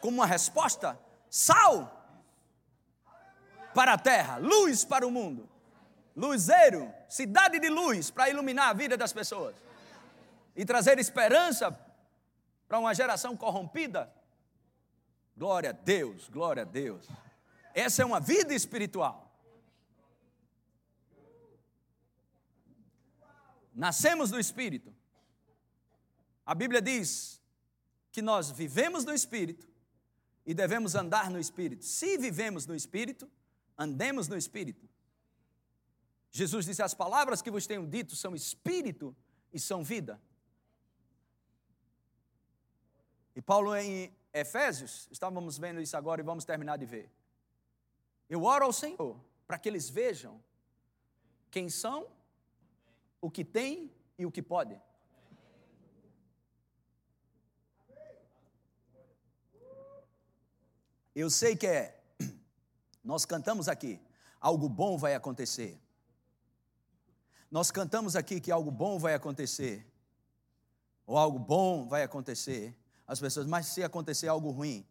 Como 0.00 0.16
uma 0.16 0.26
resposta? 0.26 0.98
Sal 1.30 1.92
para 3.72 3.92
a 3.92 3.98
terra, 3.98 4.38
luz 4.38 4.84
para 4.84 5.06
o 5.06 5.10
mundo. 5.10 5.48
Luzeiro, 6.16 6.92
cidade 7.08 7.60
de 7.60 7.68
luz 7.68 8.10
para 8.10 8.28
iluminar 8.28 8.70
a 8.70 8.72
vida 8.72 8.96
das 8.96 9.12
pessoas 9.12 9.54
e 10.56 10.64
trazer 10.64 10.98
esperança 10.98 11.78
para 12.66 12.78
uma 12.78 12.94
geração 12.94 13.36
corrompida. 13.36 14.12
Glória 15.36 15.70
a 15.70 15.72
Deus, 15.72 16.28
glória 16.28 16.62
a 16.62 16.66
Deus. 16.66 17.06
Essa 17.74 18.02
é 18.02 18.04
uma 18.04 18.20
vida 18.20 18.54
espiritual. 18.54 19.24
nascemos 23.74 24.30
do 24.30 24.38
Espírito. 24.38 24.94
A 26.46 26.54
Bíblia 26.54 26.80
diz 26.80 27.42
que 28.14 28.22
nós 28.22 28.48
vivemos 28.48 29.04
no 29.04 29.12
Espírito 29.12 29.68
e 30.46 30.54
devemos 30.54 30.94
andar 30.94 31.28
no 31.28 31.40
Espírito. 31.40 31.84
Se 31.84 32.16
vivemos 32.16 32.64
no 32.64 32.72
Espírito, 32.72 33.28
andemos 33.76 34.28
no 34.28 34.36
Espírito. 34.36 34.88
Jesus 36.30 36.64
disse: 36.64 36.80
As 36.80 36.94
palavras 36.94 37.42
que 37.42 37.50
vos 37.50 37.66
tenho 37.66 37.84
dito 37.84 38.14
são 38.14 38.32
Espírito 38.32 39.16
e 39.52 39.58
são 39.58 39.82
vida. 39.82 40.22
E 43.34 43.42
Paulo 43.42 43.74
em 43.74 44.14
Efésios, 44.32 45.08
estávamos 45.10 45.58
vendo 45.58 45.80
isso 45.80 45.96
agora 45.96 46.20
e 46.20 46.24
vamos 46.24 46.44
terminar 46.44 46.78
de 46.78 46.86
ver. 46.86 47.10
Eu 48.30 48.44
oro 48.44 48.64
ao 48.64 48.72
Senhor 48.72 49.18
para 49.44 49.58
que 49.58 49.68
eles 49.68 49.90
vejam 49.90 50.40
quem 51.50 51.68
são 51.68 52.06
o 53.20 53.28
que 53.28 53.44
tem 53.44 53.92
e 54.16 54.24
o 54.24 54.30
que 54.30 54.40
pode. 54.40 54.80
Eu 61.14 61.30
sei 61.30 61.54
que 61.54 61.66
é, 61.66 62.02
nós 63.04 63.24
cantamos 63.24 63.68
aqui, 63.68 64.00
algo 64.40 64.68
bom 64.68 64.98
vai 64.98 65.14
acontecer. 65.14 65.80
Nós 67.50 67.70
cantamos 67.70 68.16
aqui 68.16 68.40
que 68.40 68.50
algo 68.50 68.70
bom 68.70 68.98
vai 68.98 69.14
acontecer, 69.14 69.86
ou 71.06 71.16
algo 71.16 71.38
bom 71.38 71.86
vai 71.86 72.02
acontecer. 72.02 72.76
As 73.06 73.20
pessoas, 73.20 73.46
mas 73.46 73.66
se 73.66 73.82
acontecer 73.84 74.28
algo 74.28 74.50
ruim. 74.50 74.84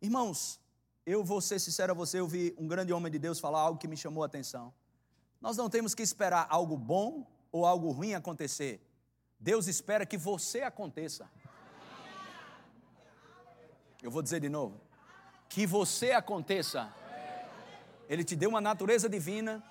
Irmãos, 0.00 0.60
eu 1.04 1.22
vou 1.24 1.40
ser 1.40 1.58
sincero 1.58 1.92
a 1.92 1.94
você, 1.94 2.20
eu 2.20 2.26
vi 2.26 2.54
um 2.56 2.66
grande 2.66 2.92
homem 2.92 3.10
de 3.10 3.18
Deus 3.18 3.40
falar 3.40 3.60
algo 3.60 3.78
que 3.78 3.88
me 3.88 3.96
chamou 3.96 4.22
a 4.22 4.26
atenção. 4.26 4.72
Nós 5.40 5.56
não 5.56 5.68
temos 5.68 5.94
que 5.94 6.02
esperar 6.02 6.46
algo 6.48 6.76
bom 6.76 7.26
ou 7.52 7.66
algo 7.66 7.90
ruim 7.90 8.14
acontecer, 8.14 8.80
Deus 9.38 9.66
espera 9.66 10.04
que 10.04 10.18
você 10.18 10.60
aconteça. 10.60 11.28
Eu 14.02 14.10
vou 14.10 14.22
dizer 14.22 14.40
de 14.40 14.48
novo. 14.48 14.80
Que 15.50 15.66
você 15.66 16.12
aconteça. 16.12 16.90
Ele 18.08 18.24
te 18.24 18.34
deu 18.34 18.48
uma 18.48 18.60
natureza 18.60 19.06
divina, 19.06 19.62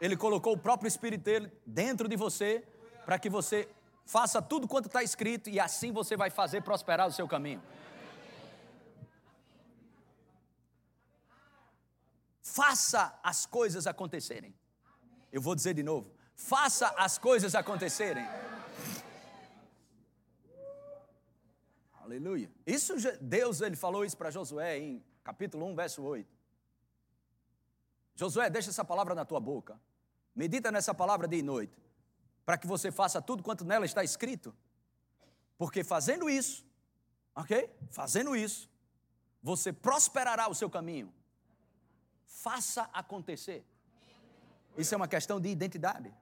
ele 0.00 0.16
colocou 0.16 0.54
o 0.54 0.58
próprio 0.58 0.88
Espírito 0.88 1.22
dele 1.22 1.52
dentro 1.64 2.08
de 2.08 2.16
você, 2.16 2.66
para 3.04 3.18
que 3.18 3.30
você 3.30 3.68
faça 4.04 4.42
tudo 4.42 4.66
quanto 4.66 4.86
está 4.86 5.04
escrito 5.04 5.48
e 5.48 5.60
assim 5.60 5.92
você 5.92 6.16
vai 6.16 6.30
fazer 6.30 6.62
prosperar 6.62 7.06
o 7.06 7.12
seu 7.12 7.28
caminho. 7.28 7.62
Faça 12.42 13.16
as 13.22 13.46
coisas 13.46 13.86
acontecerem. 13.86 14.52
Eu 15.32 15.40
vou 15.40 15.54
dizer 15.54 15.74
de 15.74 15.84
novo: 15.84 16.12
faça 16.34 16.88
as 16.96 17.16
coisas 17.18 17.54
acontecerem. 17.54 18.26
Aleluia. 22.02 22.50
Isso 22.66 22.94
Deus 23.20 23.60
ele 23.60 23.76
falou 23.76 24.04
isso 24.04 24.16
para 24.16 24.32
Josué 24.32 24.78
em 24.78 25.04
capítulo 25.22 25.66
1, 25.66 25.74
verso 25.74 26.02
8. 26.02 26.28
Josué, 28.14 28.50
deixa 28.50 28.70
essa 28.70 28.84
palavra 28.84 29.14
na 29.14 29.24
tua 29.24 29.40
boca. 29.40 29.80
Medita 30.34 30.70
nessa 30.70 30.94
palavra 30.94 31.26
dia 31.26 31.38
e 31.38 31.42
noite, 31.42 31.76
para 32.44 32.58
que 32.58 32.66
você 32.66 32.90
faça 32.92 33.20
tudo 33.20 33.42
quanto 33.42 33.64
nela 33.64 33.84
está 33.84 34.04
escrito. 34.04 34.54
Porque 35.56 35.82
fazendo 35.84 36.28
isso, 36.28 36.64
OK? 37.34 37.70
Fazendo 37.90 38.34
isso, 38.36 38.68
você 39.42 39.72
prosperará 39.72 40.48
o 40.48 40.54
seu 40.54 40.70
caminho. 40.70 41.12
Faça 42.26 42.88
acontecer. 42.92 43.64
Isso 44.76 44.94
é 44.94 44.96
uma 44.96 45.08
questão 45.08 45.40
de 45.40 45.48
identidade. 45.48 46.14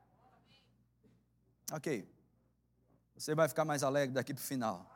Ok. 1.73 2.09
Você 3.17 3.35
vai 3.35 3.49
ficar 3.49 3.65
mais 3.65 3.83
alegre 3.83 4.15
daqui 4.15 4.33
para 4.33 4.41
o 4.41 4.45
final. 4.45 4.87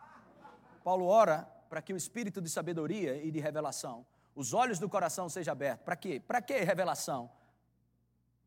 Paulo 0.82 1.06
ora 1.06 1.48
para 1.72 1.80
que 1.80 1.94
o 1.94 1.96
espírito 1.96 2.42
de 2.42 2.50
sabedoria 2.50 3.16
e 3.24 3.30
de 3.30 3.40
revelação, 3.40 4.06
os 4.34 4.52
olhos 4.52 4.78
do 4.78 4.90
coração 4.90 5.26
sejam 5.30 5.52
abertos. 5.52 5.82
Para 5.82 5.96
quê? 5.96 6.20
Para 6.20 6.42
que 6.42 6.58
revelação? 6.58 7.32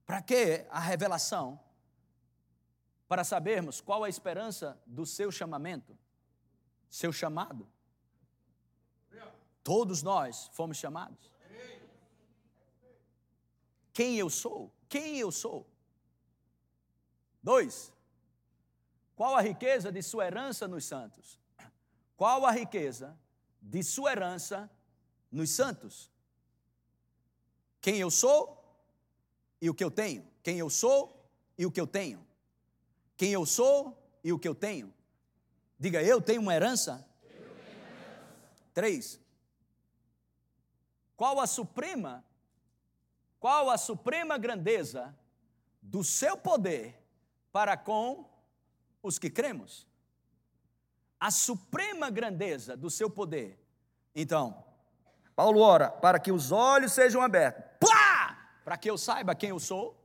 Para 0.05 0.21
que 0.21 0.63
a 0.69 0.79
revelação? 0.79 1.59
Para 3.07 3.23
sabermos 3.23 3.81
qual 3.81 4.03
a 4.03 4.09
esperança 4.09 4.79
do 4.85 5.07
seu 5.07 5.31
chamamento, 5.31 5.97
seu 6.87 7.11
chamado. 7.11 7.67
Todos 9.63 10.03
nós 10.03 10.51
fomos 10.53 10.77
chamados. 10.77 11.33
Quem 13.91 14.17
eu 14.19 14.29
sou? 14.29 14.71
Quem 14.87 15.17
eu 15.17 15.31
sou? 15.31 15.67
Dois, 17.41 17.91
qual 19.15 19.35
a 19.35 19.41
riqueza 19.41 19.91
de 19.91 20.03
sua 20.03 20.27
herança 20.27 20.67
nos 20.67 20.85
santos? 20.85 21.43
Qual 22.15 22.45
a 22.45 22.51
riqueza 22.51 23.17
de 23.61 23.83
sua 23.83 24.11
herança 24.11 24.69
nos 25.31 25.49
santos? 25.49 26.11
Quem 27.81 27.99
eu 27.99 28.09
sou 28.09 28.63
e 29.61 29.69
o 29.69 29.73
que 29.73 29.83
eu 29.83 29.91
tenho. 29.91 30.25
Quem 30.41 30.57
eu 30.57 30.69
sou 30.69 31.29
e 31.57 31.65
o 31.65 31.71
que 31.71 31.79
eu 31.79 31.87
tenho. 31.87 32.25
Quem 33.17 33.31
eu 33.31 33.45
sou 33.45 34.01
e 34.23 34.31
o 34.31 34.39
que 34.39 34.47
eu 34.47 34.55
tenho. 34.55 34.93
Diga, 35.77 36.01
eu 36.01 36.21
tenho 36.21 36.41
uma 36.41 36.55
herança? 36.55 37.07
Tenho 37.21 37.41
herança. 37.41 38.63
Três. 38.73 39.19
Qual 41.15 41.39
a 41.39 41.47
suprema, 41.47 42.25
qual 43.39 43.69
a 43.69 43.77
suprema 43.77 44.37
grandeza 44.37 45.17
do 45.81 46.03
seu 46.03 46.37
poder 46.37 47.01
para 47.51 47.77
com 47.77 48.29
os 49.01 49.17
que 49.17 49.29
cremos? 49.29 49.87
A 51.19 51.31
suprema 51.31 52.09
grandeza 52.09 52.75
do 52.75 52.89
seu 52.89 53.09
poder. 53.09 53.59
Então, 54.13 54.63
Paulo 55.35 55.59
ora 55.61 55.89
para 55.89 56.19
que 56.19 56.31
os 56.31 56.51
olhos 56.51 56.93
sejam 56.93 57.21
abertos, 57.21 57.63
Plá! 57.79 58.37
para 58.63 58.77
que 58.77 58.89
eu 58.89 58.97
saiba 58.97 59.35
quem 59.35 59.49
eu 59.49 59.59
sou, 59.59 60.01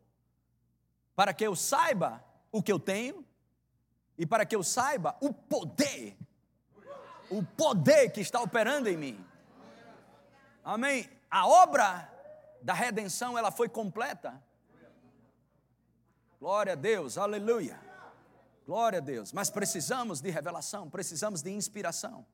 para 1.14 1.32
que 1.32 1.46
eu 1.46 1.54
saiba 1.54 2.24
o 2.50 2.62
que 2.62 2.72
eu 2.72 2.78
tenho 2.78 3.24
e 4.18 4.26
para 4.26 4.44
que 4.44 4.54
eu 4.54 4.62
saiba 4.62 5.16
o 5.20 5.32
poder, 5.32 6.16
o 7.30 7.42
poder 7.42 8.10
que 8.10 8.20
está 8.20 8.40
operando 8.40 8.88
em 8.88 8.96
mim. 8.96 9.26
Amém? 10.64 11.08
A 11.30 11.46
obra 11.46 12.10
da 12.60 12.74
redenção 12.74 13.38
ela 13.38 13.50
foi 13.50 13.68
completa. 13.68 14.42
Glória 16.38 16.72
a 16.72 16.76
Deus, 16.76 17.16
aleluia. 17.16 17.89
Glória 18.70 18.98
a 18.98 19.02
Deus. 19.02 19.32
Mas 19.32 19.50
precisamos 19.50 20.20
de 20.20 20.30
revelação, 20.30 20.88
precisamos 20.88 21.42
de 21.42 21.50
inspiração. 21.50 22.24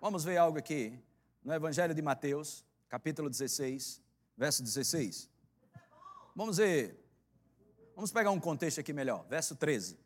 Vamos 0.00 0.24
ver 0.24 0.36
algo 0.36 0.58
aqui 0.58 0.98
no 1.44 1.54
Evangelho 1.54 1.94
de 1.94 2.02
Mateus, 2.02 2.64
capítulo 2.88 3.30
16, 3.30 4.02
verso 4.36 4.60
16. 4.60 5.30
Vamos 6.34 6.56
ver. 6.56 7.00
Vamos 7.94 8.10
pegar 8.10 8.32
um 8.32 8.40
contexto 8.40 8.80
aqui 8.80 8.92
melhor. 8.92 9.24
Verso 9.28 9.54
13. 9.54 9.96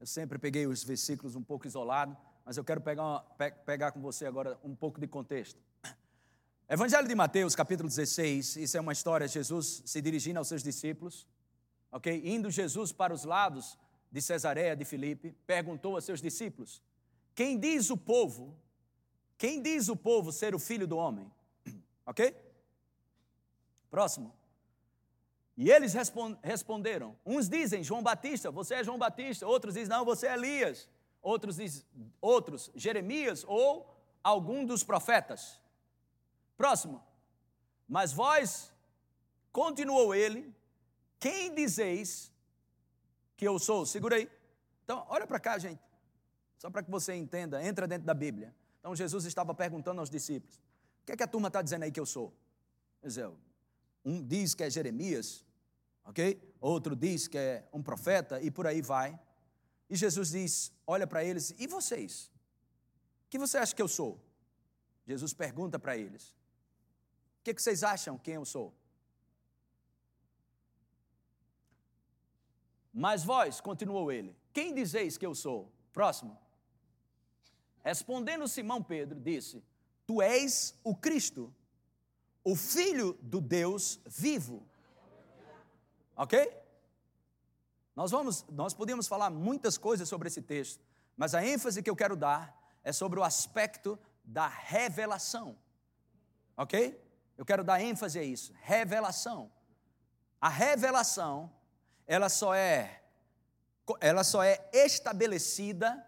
Eu 0.00 0.06
sempre 0.06 0.38
peguei 0.38 0.66
os 0.66 0.82
versículos 0.82 1.36
um 1.36 1.42
pouco 1.42 1.66
isolados, 1.66 2.16
mas 2.42 2.56
eu 2.56 2.64
quero 2.64 2.80
pegar, 2.80 3.18
pe 3.36 3.50
pegar 3.50 3.92
com 3.92 4.00
você 4.00 4.24
agora 4.24 4.58
um 4.64 4.74
pouco 4.74 4.98
de 4.98 5.06
contexto. 5.06 5.60
Evangelho 6.70 7.06
de 7.06 7.14
Mateus, 7.14 7.54
capítulo 7.54 7.86
16, 7.86 8.56
isso 8.56 8.78
é 8.78 8.80
uma 8.80 8.94
história, 8.94 9.28
Jesus 9.28 9.82
se 9.84 10.00
dirigindo 10.00 10.38
aos 10.38 10.48
seus 10.48 10.62
discípulos, 10.62 11.26
ok? 11.92 12.22
Indo 12.24 12.50
Jesus 12.50 12.92
para 12.92 13.12
os 13.12 13.24
lados 13.24 13.76
de 14.10 14.22
Cesareia 14.22 14.76
de 14.76 14.84
Filipe, 14.84 15.32
perguntou 15.46 15.96
a 15.96 16.00
seus 16.00 16.20
discípulos: 16.20 16.82
Quem 17.34 17.58
diz 17.58 17.90
o 17.90 17.96
povo? 17.96 18.56
Quem 19.38 19.60
diz 19.60 19.88
o 19.88 19.96
povo 19.96 20.32
ser 20.32 20.54
o 20.54 20.58
filho 20.58 20.86
do 20.86 20.96
homem? 20.96 21.30
Ok? 22.06 22.34
Próximo. 23.90 24.32
E 25.56 25.70
eles 25.70 25.94
responderam: 26.42 27.16
Uns 27.24 27.48
dizem 27.48 27.82
João 27.82 28.02
Batista, 28.02 28.50
você 28.50 28.74
é 28.74 28.84
João 28.84 28.98
Batista. 28.98 29.46
Outros 29.46 29.74
dizem, 29.74 29.88
não, 29.88 30.04
você 30.04 30.26
é 30.26 30.34
Elias. 30.34 30.88
Outros 31.22 31.56
dizem, 31.56 31.84
outros, 32.20 32.70
Jeremias 32.74 33.44
ou 33.48 33.92
algum 34.22 34.64
dos 34.64 34.84
profetas. 34.84 35.60
Próximo. 36.56 37.02
Mas 37.88 38.12
vós, 38.12 38.72
continuou 39.50 40.14
ele, 40.14 40.54
quem 41.18 41.54
dizeis 41.54 42.32
que 43.36 43.46
eu 43.46 43.58
sou. 43.58 43.84
Segura 43.84 44.16
aí. 44.16 44.30
Então, 44.84 45.04
olha 45.08 45.26
para 45.26 45.38
cá, 45.38 45.58
gente. 45.58 45.82
Só 46.58 46.70
para 46.70 46.82
que 46.82 46.90
você 46.90 47.14
entenda, 47.14 47.62
entra 47.62 47.86
dentro 47.86 48.06
da 48.06 48.14
Bíblia. 48.14 48.54
Então, 48.80 48.94
Jesus 48.94 49.24
estava 49.24 49.54
perguntando 49.54 50.00
aos 50.00 50.08
discípulos: 50.08 50.56
O 51.02 51.06
que 51.06 51.12
é 51.12 51.16
que 51.16 51.22
a 51.22 51.26
turma 51.26 51.48
está 51.48 51.60
dizendo 51.60 51.82
aí 51.82 51.92
que 51.92 52.00
eu 52.00 52.06
sou? 52.06 52.32
Um 54.04 54.22
diz 54.22 54.54
que 54.54 54.62
é 54.62 54.70
Jeremias, 54.70 55.44
ok? 56.04 56.40
Outro 56.60 56.96
diz 56.96 57.28
que 57.28 57.36
é 57.36 57.68
um 57.72 57.82
profeta 57.82 58.40
e 58.40 58.50
por 58.50 58.66
aí 58.66 58.80
vai. 58.80 59.18
E 59.90 59.96
Jesus 59.96 60.30
diz: 60.30 60.72
Olha 60.86 61.06
para 61.06 61.24
eles, 61.24 61.54
e 61.58 61.66
vocês? 61.66 62.30
O 63.26 63.28
que 63.28 63.38
você 63.38 63.58
acha 63.58 63.74
que 63.74 63.82
eu 63.82 63.88
sou? 63.88 64.20
Jesus 65.06 65.32
pergunta 65.32 65.78
para 65.78 65.96
eles: 65.96 66.30
O 66.30 67.44
que, 67.44 67.50
é 67.50 67.54
que 67.54 67.62
vocês 67.62 67.82
acham 67.82 68.18
quem 68.18 68.34
eu 68.34 68.44
sou? 68.44 68.74
Mas 72.98 73.22
vós, 73.22 73.60
continuou 73.60 74.10
ele, 74.10 74.34
quem 74.54 74.72
dizeis 74.72 75.18
que 75.18 75.26
eu 75.26 75.34
sou? 75.34 75.70
Próximo. 75.92 76.40
Respondendo 77.84 78.48
Simão 78.48 78.82
Pedro, 78.82 79.20
disse: 79.20 79.62
Tu 80.06 80.22
és 80.22 80.74
o 80.82 80.96
Cristo, 80.96 81.54
o 82.42 82.56
Filho 82.56 83.12
do 83.20 83.38
Deus 83.38 84.00
vivo. 84.06 84.66
Ok? 86.16 86.50
Nós 87.94 88.12
vamos, 88.12 88.46
nós 88.48 88.72
podemos 88.72 89.06
falar 89.06 89.28
muitas 89.28 89.76
coisas 89.76 90.08
sobre 90.08 90.28
esse 90.28 90.40
texto, 90.40 90.82
mas 91.18 91.34
a 91.34 91.44
ênfase 91.44 91.82
que 91.82 91.90
eu 91.90 91.96
quero 91.96 92.16
dar 92.16 92.58
é 92.82 92.92
sobre 92.92 93.20
o 93.20 93.24
aspecto 93.24 93.98
da 94.24 94.48
revelação. 94.48 95.54
Ok? 96.56 96.98
Eu 97.36 97.44
quero 97.44 97.62
dar 97.62 97.78
ênfase 97.78 98.18
a 98.18 98.22
isso. 98.22 98.54
Revelação. 98.62 99.52
A 100.40 100.48
revelação 100.48 101.52
ela 102.06 102.28
só 102.28 102.54
é 102.54 103.02
ela 104.00 104.24
só 104.24 104.42
é 104.42 104.68
estabelecida 104.72 106.04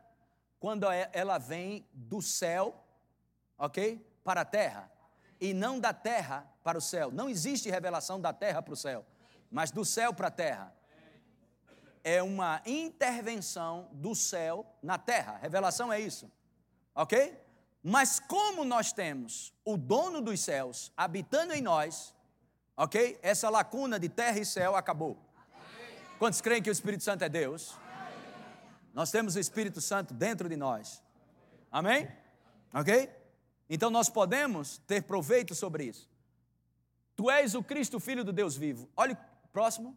quando 0.58 0.90
é, 0.90 1.08
ela 1.12 1.38
vem 1.38 1.86
do 1.92 2.20
céu, 2.20 2.74
ok, 3.56 4.04
para 4.24 4.40
a 4.40 4.44
terra 4.44 4.90
e 5.40 5.54
não 5.54 5.78
da 5.78 5.92
terra 5.92 6.46
para 6.64 6.78
o 6.78 6.80
céu. 6.80 7.10
Não 7.10 7.28
existe 7.28 7.70
revelação 7.70 8.20
da 8.20 8.32
terra 8.32 8.60
para 8.60 8.74
o 8.74 8.76
céu, 8.76 9.06
mas 9.50 9.70
do 9.70 9.84
céu 9.84 10.12
para 10.12 10.28
a 10.28 10.32
terra. 10.32 10.74
É 12.02 12.22
uma 12.22 12.62
intervenção 12.64 13.88
do 13.92 14.14
céu 14.14 14.66
na 14.82 14.98
terra. 14.98 15.38
Revelação 15.40 15.92
é 15.92 16.00
isso, 16.00 16.30
ok? 16.94 17.40
Mas 17.82 18.18
como 18.18 18.64
nós 18.64 18.92
temos 18.92 19.54
o 19.64 19.76
dono 19.76 20.20
dos 20.20 20.40
céus 20.40 20.92
habitando 20.96 21.52
em 21.52 21.62
nós, 21.62 22.14
ok? 22.76 23.18
Essa 23.22 23.48
lacuna 23.48 24.00
de 24.00 24.08
terra 24.08 24.38
e 24.38 24.44
céu 24.44 24.74
acabou. 24.74 25.27
Quantos 26.18 26.40
creem 26.40 26.60
que 26.60 26.68
o 26.68 26.72
Espírito 26.72 27.04
Santo 27.04 27.22
é 27.22 27.28
Deus? 27.28 27.76
Nós 28.92 29.10
temos 29.12 29.36
o 29.36 29.38
Espírito 29.38 29.80
Santo 29.80 30.12
dentro 30.12 30.48
de 30.48 30.56
nós. 30.56 31.00
Amém? 31.70 32.08
Ok? 32.74 33.08
Então 33.70 33.88
nós 33.88 34.08
podemos 34.08 34.78
ter 34.78 35.02
proveito 35.02 35.54
sobre 35.54 35.84
isso. 35.84 36.10
Tu 37.14 37.30
és 37.30 37.54
o 37.54 37.62
Cristo, 37.62 38.00
filho 38.00 38.24
do 38.24 38.32
Deus 38.32 38.56
vivo. 38.56 38.90
Olha 38.96 39.14
o 39.44 39.48
próximo. 39.48 39.96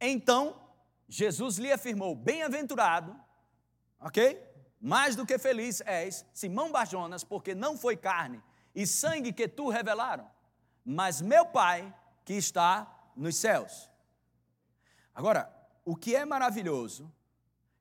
Então 0.00 0.60
Jesus 1.08 1.58
lhe 1.58 1.72
afirmou: 1.72 2.14
Bem-aventurado, 2.14 3.18
ok? 3.98 4.40
Mais 4.80 5.16
do 5.16 5.26
que 5.26 5.38
feliz 5.38 5.80
és, 5.84 6.24
Simão 6.32 6.70
Barjonas, 6.70 7.24
porque 7.24 7.52
não 7.52 7.76
foi 7.76 7.96
carne 7.96 8.40
e 8.72 8.86
sangue 8.86 9.32
que 9.32 9.48
tu 9.48 9.68
revelaram, 9.70 10.30
mas 10.84 11.20
meu 11.20 11.46
Pai 11.46 11.92
que 12.24 12.34
está 12.34 13.10
nos 13.16 13.36
céus. 13.36 13.87
Agora, 15.18 15.52
o 15.84 15.96
que 15.96 16.14
é 16.14 16.24
maravilhoso, 16.24 17.12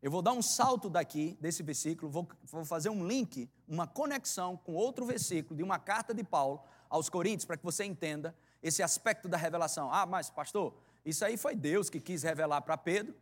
eu 0.02 0.10
vou 0.10 0.23
dar 0.23 0.32
um 0.32 0.41
salto 0.41 0.89
daqui, 0.89 1.38
desse 1.39 1.62
versículo, 1.62 2.12
vou, 2.12 2.28
vou 2.45 2.65
fazer 2.65 2.89
um 2.89 3.06
link, 3.06 3.47
uma 3.67 3.86
conexão 3.86 4.58
com 4.58 4.73
outro 4.73 5.06
versículo 5.06 5.56
de 5.56 5.62
uma 5.62 5.78
carta 5.78 6.15
de 6.15 6.23
Paulo 6.23 6.63
aos 6.89 7.10
Coríntios, 7.10 7.45
para 7.45 7.56
que 7.56 7.63
você 7.63 7.86
entenda 7.86 8.36
esse 8.63 8.82
aspecto 8.82 9.30
da 9.30 9.38
revelação. 9.38 9.93
Ah, 9.93 10.04
mas 10.04 10.32
pastor, 10.32 10.73
isso 11.06 11.23
aí 11.23 11.38
foi 11.38 11.56
Deus 11.56 11.91
que 11.91 12.00
quis 12.00 12.23
revelar 12.23 12.62
para 12.62 12.76
Pedro. 12.76 13.15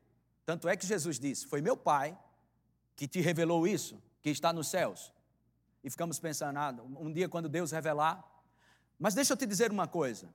Tanto 0.45 0.69
é 0.69 0.77
que 0.77 0.87
Jesus 0.87 1.19
disse: 1.19 1.45
Foi 1.45 1.59
meu 1.59 1.75
Pai 1.75 2.17
que 2.95 3.09
te 3.09 3.19
revelou 3.19 3.67
isso, 3.67 4.01
que 4.21 4.29
está 4.29 4.53
nos 4.53 4.69
céus. 4.69 5.11
E 5.83 5.89
ficamos 5.89 6.19
pensando, 6.19 6.57
ah, 6.57 6.73
um 7.01 7.11
dia 7.11 7.27
quando 7.27 7.49
Deus 7.49 7.69
revelar. 7.69 8.23
Mas 8.97 9.13
deixa 9.13 9.33
eu 9.33 9.37
te 9.37 9.45
dizer 9.45 9.71
uma 9.71 9.89
coisa. 9.89 10.33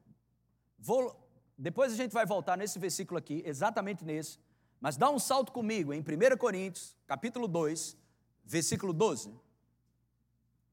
Vou, 0.78 1.16
depois 1.60 1.92
a 1.92 1.96
gente 1.96 2.12
vai 2.12 2.24
voltar 2.24 2.56
nesse 2.56 2.78
versículo 2.78 3.18
aqui, 3.18 3.42
exatamente 3.44 4.02
nesse. 4.02 4.38
Mas 4.80 4.96
dá 4.96 5.10
um 5.10 5.18
salto 5.18 5.52
comigo 5.52 5.92
em 5.92 6.00
1 6.00 6.38
Coríntios, 6.38 6.96
capítulo 7.06 7.46
2, 7.46 7.98
versículo 8.42 8.94
12. 8.94 9.28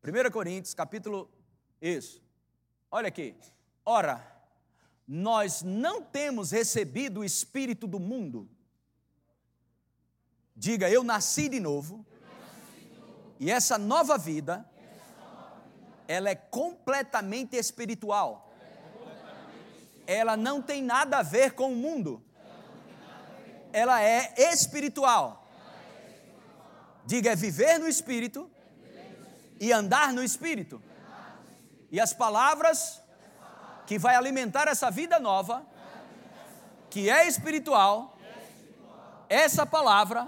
1 0.01 0.31
Coríntios, 0.31 0.73
capítulo. 0.73 1.29
Isso. 1.81 2.23
Olha 2.89 3.09
aqui. 3.09 3.35
Ora, 3.83 4.25
nós 5.05 5.61
não 5.61 6.01
temos 6.01 6.51
recebido 6.51 7.19
o 7.19 7.25
Espírito 7.25 7.85
do 7.85 7.99
mundo. 7.99 8.49
Diga, 10.55 10.89
eu 10.89 11.03
nasci 11.03 11.49
de 11.49 11.59
novo. 11.59 12.05
E 13.41 13.51
essa 13.51 13.77
nova 13.77 14.17
vida, 14.17 14.65
ela 16.07 16.29
é 16.29 16.35
completamente 16.35 17.57
espiritual. 17.57 18.46
Ela 20.07 20.37
não 20.37 20.61
tem 20.61 20.81
nada 20.81 21.17
a 21.17 21.23
ver 21.23 21.51
com 21.51 21.73
o 21.73 21.75
mundo. 21.75 22.23
Ela 23.73 24.01
é 24.01 24.33
espiritual. 24.51 25.45
Diga, 27.05 27.31
é 27.31 27.35
viver 27.35 27.77
no 27.77 27.87
espírito 27.87 28.49
e 29.59 29.71
andar 29.71 30.13
no 30.13 30.23
espírito. 30.23 30.81
E 31.91 31.99
as 31.99 32.13
palavras 32.13 33.01
que 33.85 33.99
vai 33.99 34.15
alimentar 34.15 34.67
essa 34.67 34.89
vida 34.89 35.19
nova, 35.19 35.65
que 36.89 37.09
é 37.09 37.27
espiritual, 37.27 38.17
essa 39.29 39.65
palavra, 39.65 40.27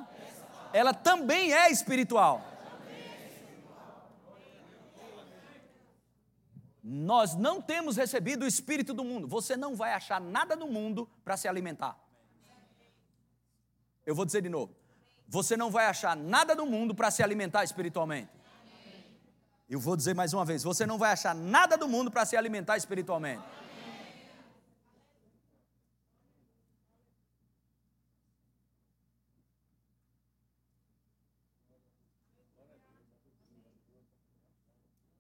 ela 0.74 0.94
também 0.94 1.54
é 1.54 1.72
espiritual. 1.72 2.48
Nós 6.91 7.36
não 7.36 7.62
temos 7.62 7.97
recebido 7.97 8.41
o 8.41 8.47
espírito 8.47 8.95
do 8.95 9.04
mundo. 9.04 9.28
Você 9.28 9.56
não 9.56 9.75
vai 9.75 9.93
achar 9.93 10.19
nada 10.19 10.56
no 10.56 10.67
mundo 10.67 11.08
para 11.23 11.38
se 11.38 11.47
alimentar. 11.47 11.95
Eu 14.04 14.15
vou 14.15 14.25
dizer 14.25 14.41
de 14.41 14.49
novo. 14.49 14.75
Você 15.28 15.56
não 15.56 15.69
vai 15.69 15.86
achar 15.86 16.17
nada 16.17 16.56
no 16.56 16.65
mundo 16.65 16.95
para 16.95 17.12
se 17.12 17.21
alimentar 17.21 17.63
espiritualmente. 17.63 18.32
Eu 19.69 19.80
vou 19.80 19.95
dizer 19.95 20.15
mais 20.15 20.34
uma 20.34 20.43
vez: 20.43 20.63
você 20.63 20.88
não 20.88 20.97
vai 20.97 21.12
achar 21.12 21.36
nada 21.36 21.78
do 21.78 21.88
mundo 21.88 22.10
para 22.10 22.25
se 22.25 22.36
alimentar 22.36 22.75
espiritualmente. 22.75 23.43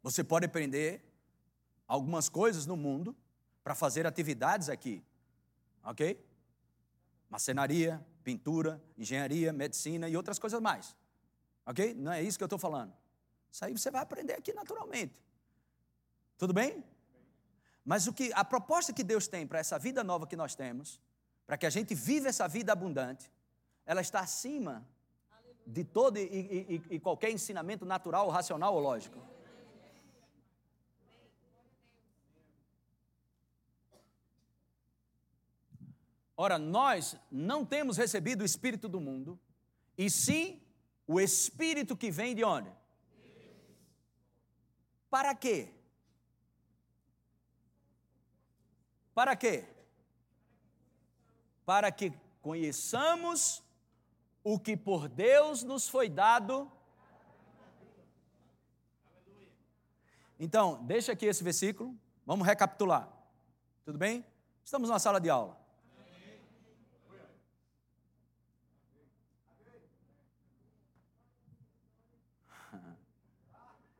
Você 0.01 0.23
pode 0.23 0.47
aprender 0.47 1.08
algumas 1.89 2.29
coisas 2.29 2.67
no 2.67 2.77
mundo 2.77 3.15
para 3.63 3.73
fazer 3.73 4.05
atividades 4.05 4.69
aqui, 4.69 5.03
ok? 5.83 6.23
Macenaria, 7.27 8.05
pintura, 8.23 8.79
engenharia, 8.95 9.51
medicina 9.51 10.07
e 10.07 10.15
outras 10.15 10.37
coisas 10.37 10.61
mais, 10.61 10.95
ok? 11.65 11.95
Não 11.95 12.11
é 12.11 12.21
isso 12.21 12.37
que 12.37 12.43
eu 12.43 12.45
estou 12.45 12.59
falando. 12.59 12.93
Isso 13.51 13.65
aí 13.65 13.75
você 13.75 13.89
vai 13.89 14.03
aprender 14.03 14.33
aqui 14.33 14.53
naturalmente. 14.53 15.15
Tudo 16.37 16.53
bem? 16.53 16.83
Mas 17.83 18.05
o 18.05 18.13
que 18.13 18.31
a 18.35 18.45
proposta 18.45 18.93
que 18.93 19.03
Deus 19.03 19.27
tem 19.27 19.47
para 19.47 19.57
essa 19.57 19.79
vida 19.79 20.03
nova 20.03 20.27
que 20.27 20.35
nós 20.35 20.53
temos, 20.53 21.01
para 21.47 21.57
que 21.57 21.65
a 21.65 21.71
gente 21.71 21.95
viva 21.95 22.29
essa 22.29 22.47
vida 22.47 22.71
abundante, 22.71 23.31
ela 23.83 24.01
está 24.01 24.19
acima 24.19 24.87
de 25.65 25.83
todo 25.83 26.17
e, 26.17 26.21
e, 26.21 26.83
e 26.91 26.99
qualquer 26.99 27.31
ensinamento 27.31 27.83
natural, 27.83 28.29
racional 28.29 28.75
ou 28.75 28.79
lógico. 28.79 29.19
Ora, 36.41 36.57
nós 36.57 37.17
não 37.29 37.65
temos 37.65 37.97
recebido 37.97 38.43
o 38.43 38.45
Espírito 38.45 38.87
do 38.87 39.01
mundo, 39.01 39.37
e 39.97 40.09
sim 40.09 40.61
o 41.05 41.19
Espírito 41.19 41.97
que 41.97 42.09
vem 42.09 42.33
de 42.33 42.45
onde? 42.45 42.71
Para 45.09 45.35
quê? 45.35 45.73
Para 49.13 49.35
quê? 49.35 49.65
Para 51.65 51.91
que 51.91 52.13
conheçamos 52.41 53.61
o 54.41 54.57
que 54.57 54.77
por 54.77 55.09
Deus 55.09 55.61
nos 55.61 55.89
foi 55.89 56.07
dado. 56.07 56.71
Então, 60.39 60.81
deixa 60.85 61.11
aqui 61.11 61.25
esse 61.25 61.43
versículo, 61.43 61.93
vamos 62.25 62.47
recapitular. 62.47 63.11
Tudo 63.83 63.97
bem? 63.97 64.25
Estamos 64.63 64.89
na 64.89 64.99
sala 64.99 65.19
de 65.19 65.29
aula. 65.29 65.58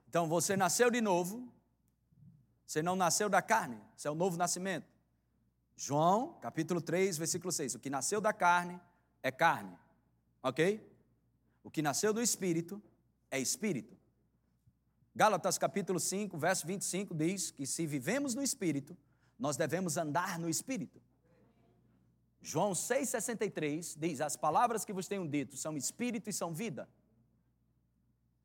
Então 0.10 0.28
você 0.28 0.58
nasceu 0.58 0.90
de 0.90 1.02
novo, 1.02 1.48
você 2.66 2.82
não 2.82 2.96
nasceu 2.96 3.30
da 3.30 3.44
carne, 3.44 3.80
isso 3.96 4.08
é 4.08 4.12
o 4.12 4.16
novo 4.16 4.38
nascimento. 4.38 4.92
João, 5.78 6.34
capítulo 6.42 6.82
3, 6.82 7.16
versículo 7.16 7.52
6. 7.52 7.76
O 7.76 7.80
que 7.80 7.92
nasceu 7.92 8.20
da 8.20 8.34
carne 8.34 8.82
é 9.22 9.32
carne, 9.32 9.78
ok? 10.42 10.84
O 11.64 11.70
que 11.70 11.84
nasceu 11.84 12.12
do 12.12 12.22
espírito 12.22 12.82
é 13.30 13.40
espírito. 13.40 13.96
Gálatas 15.16 15.60
capítulo 15.60 16.00
5, 16.00 16.36
verso 16.40 16.66
25 16.66 17.14
diz 17.14 17.52
que 17.52 17.68
se 17.68 17.86
vivemos 17.86 18.34
no 18.34 18.42
espírito, 18.42 18.98
nós 19.38 19.58
devemos 19.58 19.96
andar 19.96 20.40
no 20.40 20.50
espírito. 20.50 21.00
João 22.42 22.72
6,63 22.72 23.96
diz: 23.96 24.22
As 24.22 24.36
palavras 24.36 24.84
que 24.84 24.92
vos 24.92 25.08
tenho 25.08 25.28
dito 25.28 25.56
são 25.56 25.78
espírito 25.78 26.32
e 26.32 26.34
são 26.34 26.52
vida. 26.52 26.90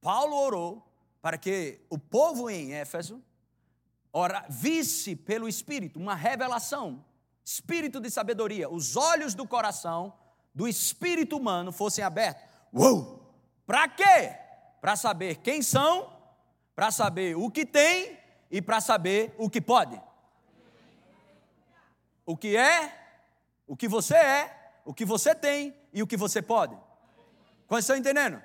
Paulo 0.02 0.36
orou 0.36 0.93
para 1.24 1.38
que 1.38 1.80
o 1.88 1.96
povo 1.96 2.50
em 2.50 2.74
Éfeso 2.74 3.24
ora, 4.12 4.44
visse 4.46 5.16
pelo 5.16 5.48
Espírito 5.48 5.98
uma 5.98 6.14
revelação, 6.14 7.02
espírito 7.42 7.98
de 7.98 8.10
sabedoria, 8.10 8.68
os 8.68 8.94
olhos 8.94 9.34
do 9.34 9.48
coração 9.48 10.12
do 10.54 10.68
espírito 10.68 11.38
humano 11.38 11.72
fossem 11.72 12.04
abertos. 12.04 12.44
Uou! 12.70 13.34
Para 13.66 13.88
quê? 13.88 14.36
Para 14.82 14.96
saber 14.96 15.36
quem 15.36 15.62
são, 15.62 16.14
para 16.76 16.90
saber 16.90 17.38
o 17.38 17.50
que 17.50 17.64
tem 17.64 18.18
e 18.50 18.60
para 18.60 18.82
saber 18.82 19.34
o 19.38 19.48
que 19.48 19.62
pode. 19.62 19.98
O 22.26 22.36
que 22.36 22.54
é, 22.54 22.92
o 23.66 23.74
que 23.74 23.88
você 23.88 24.14
é, 24.14 24.74
o 24.84 24.92
que 24.92 25.06
você 25.06 25.34
tem 25.34 25.74
e 25.90 26.02
o 26.02 26.06
que 26.06 26.18
você 26.18 26.42
pode. 26.42 26.76
Quantos 27.66 27.84
estão 27.84 27.96
entendendo? 27.96 28.42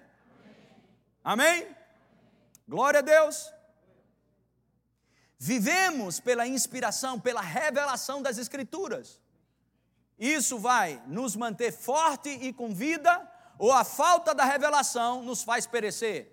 Amém? 1.22 1.78
Glória 2.70 3.00
a 3.00 3.02
Deus. 3.02 3.52
Vivemos 5.40 6.20
pela 6.20 6.46
inspiração, 6.46 7.20
pela 7.20 7.42
revelação 7.42 8.22
das 8.22 8.38
Escrituras. 8.38 9.20
Isso 10.20 10.60
vai 10.60 11.02
nos 11.08 11.36
manter 11.36 11.72
forte 11.72 12.30
e 12.30 12.54
com 12.54 12.72
vida, 12.72 13.28
ou 13.58 13.72
a 13.72 13.84
falta 13.84 14.36
da 14.36 14.44
revelação 14.44 15.24
nos 15.24 15.42
faz 15.42 15.66
perecer. 15.66 16.32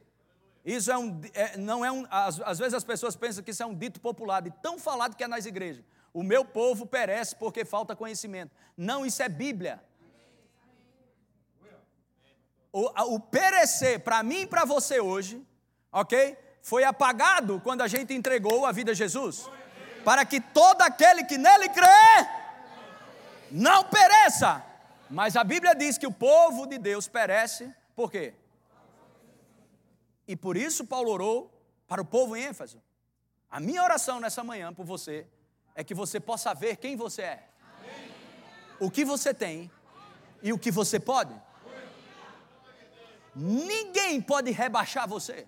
Isso 0.63 0.93
é 0.93 0.99
um, 0.99 1.19
é, 1.33 1.57
não 1.57 1.83
é 1.83 1.91
um. 1.91 2.07
Às, 2.11 2.39
às 2.41 2.59
vezes 2.59 2.75
as 2.75 2.85
pessoas 2.85 3.17
pensam 3.17 3.43
que 3.43 3.53
isso 3.53 3.63
é 3.63 3.67
um 3.67 3.75
dito 3.75 3.99
popular, 3.99 4.43
de 4.43 4.51
tão 4.61 4.79
falado 4.79 5.17
que 5.17 5.25
é 5.25 5.29
nas 5.29 5.47
igrejas. 5.47 5.83
O 6.13 6.23
meu 6.23 6.45
povo 6.45 6.85
perece 6.85 7.35
porque 7.37 7.65
falta 7.65 7.97
conhecimento. 7.97 8.55
Não, 8.77 9.07
isso 9.07 9.23
é 9.23 9.29
Bíblia. 9.29 9.83
O, 12.71 13.15
o 13.15 13.21
perecer 13.21 14.01
para 14.01 14.23
mim 14.23 14.41
e 14.41 14.47
para 14.47 14.67
você 14.67 15.01
hoje 15.01 15.43
ok? 15.93 16.37
foi 16.67 16.83
apagado 16.83 17.61
quando 17.61 17.83
a 17.83 17.87
gente 17.87 18.13
entregou 18.13 18.67
a 18.67 18.73
vida 18.73 18.91
a 18.91 18.95
Jesus. 18.95 19.49
Para 20.05 20.25
que 20.25 20.41
todo 20.41 20.83
aquele 20.83 21.23
que 21.23 21.39
nele 21.39 21.69
crê 21.69 22.29
não 23.53 23.85
pereça. 23.85 24.65
Mas 25.09 25.37
a 25.37 25.45
Bíblia 25.45 25.77
diz 25.77 25.97
que 25.97 26.09
o 26.09 26.13
povo 26.13 26.67
de 26.67 26.77
Deus 26.77 27.07
perece, 27.07 27.73
por 27.95 28.11
quê? 28.11 28.35
E 30.27 30.35
por 30.35 30.57
isso 30.57 30.85
Paulo 30.85 31.13
orou 31.13 31.57
para 31.87 32.03
o 32.03 32.05
povo 32.05 32.37
em 32.37 32.43
ênfase. 32.43 32.83
A 33.49 33.61
minha 33.61 33.85
oração 33.85 34.19
nessa 34.19 34.43
manhã 34.43 34.75
por 34.75 34.85
você 34.85 35.25
é 35.73 35.85
que 35.85 35.95
você 35.95 36.19
possa 36.19 36.53
ver 36.53 36.79
quem 36.79 36.97
você 36.97 37.23
é, 37.23 37.49
o 38.81 38.91
que 38.91 39.05
você 39.05 39.33
tem 39.33 39.71
e 40.43 40.53
o 40.53 40.59
que 40.59 40.73
você 40.73 40.99
pode. 40.99 41.33
Ninguém 43.37 44.19
pode 44.19 44.51
rebaixar 44.51 45.07
você. 45.07 45.47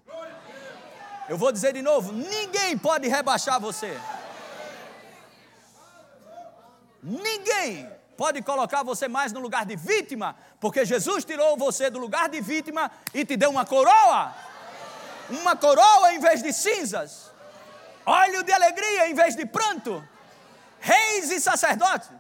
Eu 1.27 1.39
vou 1.39 1.51
dizer 1.51 1.73
de 1.73 1.81
novo: 1.81 2.13
ninguém 2.13 2.77
pode 2.77 3.09
rebaixar 3.09 3.59
você. 3.59 3.99
Ninguém 7.03 7.91
pode 8.15 8.43
colocar 8.43 8.83
você 8.83 9.09
mais 9.09 9.33
no 9.33 9.41
lugar 9.41 9.65
de 9.65 9.75
vítima, 9.75 10.37
porque 10.61 10.85
Jesus 10.85 11.25
tirou 11.25 11.57
você 11.57 11.89
do 11.89 11.99
lugar 11.99 12.29
de 12.29 12.43
vítima 12.43 12.91
e 13.15 13.25
te 13.25 13.39
deu 13.39 13.49
uma 13.49 13.65
coroa. 13.65 14.35
Uma 15.31 15.57
coroa 15.57 16.13
em 16.13 16.19
vez 16.19 16.43
de 16.43 16.53
cinzas, 16.53 17.31
óleo 18.05 18.43
de 18.43 18.53
alegria 18.53 19.09
em 19.09 19.15
vez 19.15 19.35
de 19.35 19.47
pranto, 19.47 20.07
reis 20.79 21.31
e 21.31 21.41
sacerdotes. 21.41 22.11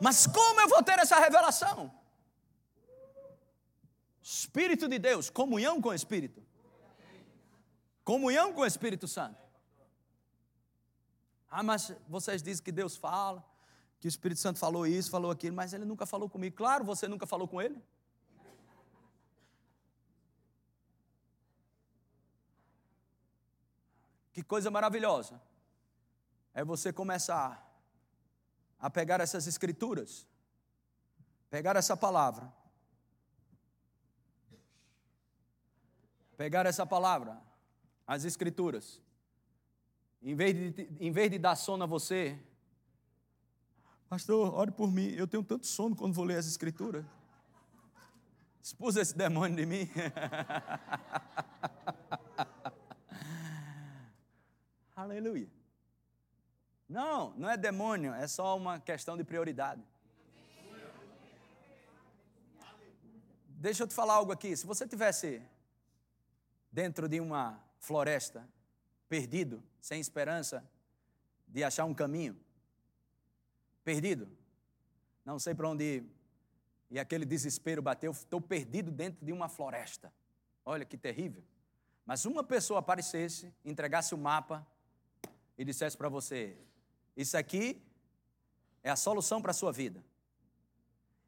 Mas 0.00 0.26
como 0.26 0.60
eu 0.60 0.68
vou 0.68 0.82
ter 0.82 0.98
essa 0.98 1.18
revelação? 1.18 1.92
Espírito 4.22 4.88
de 4.88 4.98
Deus, 4.98 5.30
comunhão 5.30 5.80
com 5.80 5.88
o 5.88 5.94
Espírito. 5.94 6.42
Comunhão 8.04 8.52
com 8.52 8.60
o 8.60 8.66
Espírito 8.66 9.08
Santo. 9.08 9.38
Ah, 11.50 11.62
mas 11.62 11.92
vocês 12.08 12.42
dizem 12.42 12.62
que 12.62 12.70
Deus 12.70 12.96
fala, 12.96 13.44
que 13.98 14.06
o 14.06 14.10
Espírito 14.10 14.40
Santo 14.40 14.58
falou 14.58 14.86
isso, 14.86 15.10
falou 15.10 15.30
aquilo, 15.30 15.56
mas 15.56 15.72
ele 15.72 15.84
nunca 15.84 16.06
falou 16.06 16.28
comigo. 16.28 16.56
Claro, 16.56 16.84
você 16.84 17.08
nunca 17.08 17.26
falou 17.26 17.48
com 17.48 17.60
ele. 17.60 17.82
Que 24.32 24.42
coisa 24.42 24.70
maravilhosa 24.70 25.40
é 26.54 26.64
você 26.64 26.92
começar 26.92 27.67
a 28.78 28.88
pegar 28.88 29.20
essas 29.20 29.46
escrituras, 29.46 30.26
pegar 31.50 31.76
essa 31.76 31.96
palavra, 31.96 32.52
pegar 36.36 36.66
essa 36.66 36.86
palavra, 36.86 37.40
as 38.06 38.24
escrituras, 38.24 39.02
em 40.22 40.34
vez 40.34 40.74
de, 40.74 40.88
em 41.00 41.10
vez 41.10 41.30
de 41.30 41.38
dar 41.38 41.56
sono 41.56 41.84
a 41.84 41.86
você, 41.86 42.38
pastor, 44.08 44.54
ore 44.54 44.70
por 44.70 44.90
mim, 44.90 45.08
eu 45.10 45.26
tenho 45.26 45.42
tanto 45.42 45.66
sono 45.66 45.96
quando 45.96 46.14
vou 46.14 46.24
ler 46.24 46.38
as 46.38 46.46
escrituras. 46.46 47.04
Expus 48.62 48.96
esse 48.96 49.16
demônio 49.16 49.56
de 49.56 49.64
mim. 49.64 49.88
Aleluia. 54.94 55.57
Não, 56.88 57.34
não 57.36 57.50
é 57.50 57.56
demônio, 57.56 58.14
é 58.14 58.26
só 58.26 58.56
uma 58.56 58.80
questão 58.80 59.16
de 59.16 59.22
prioridade. 59.22 59.82
Deixa 63.48 63.82
eu 63.82 63.88
te 63.88 63.94
falar 63.94 64.14
algo 64.14 64.32
aqui. 64.32 64.56
Se 64.56 64.64
você 64.64 64.86
tivesse 64.86 65.42
dentro 66.72 67.08
de 67.08 67.20
uma 67.20 67.62
floresta, 67.78 68.48
perdido, 69.08 69.62
sem 69.80 70.00
esperança 70.00 70.64
de 71.46 71.64
achar 71.64 71.84
um 71.84 71.92
caminho, 71.92 72.38
perdido, 73.84 74.28
não 75.24 75.38
sei 75.38 75.54
para 75.54 75.68
onde 75.68 75.84
ir, 75.84 76.18
e 76.90 76.98
aquele 76.98 77.26
desespero 77.26 77.82
bateu, 77.82 78.12
estou 78.12 78.40
perdido 78.40 78.90
dentro 78.90 79.24
de 79.26 79.32
uma 79.32 79.48
floresta. 79.48 80.12
Olha 80.64 80.84
que 80.84 80.96
terrível. 80.96 81.44
Mas 82.06 82.24
uma 82.24 82.42
pessoa 82.42 82.78
aparecesse, 82.80 83.52
entregasse 83.64 84.14
o 84.14 84.18
mapa 84.18 84.66
e 85.58 85.64
dissesse 85.64 85.96
para 85.96 86.08
você: 86.08 86.56
isso 87.18 87.36
aqui 87.36 87.82
é 88.80 88.90
a 88.90 88.94
solução 88.94 89.42
para 89.42 89.50
a 89.50 89.54
sua 89.54 89.72
vida. 89.72 90.04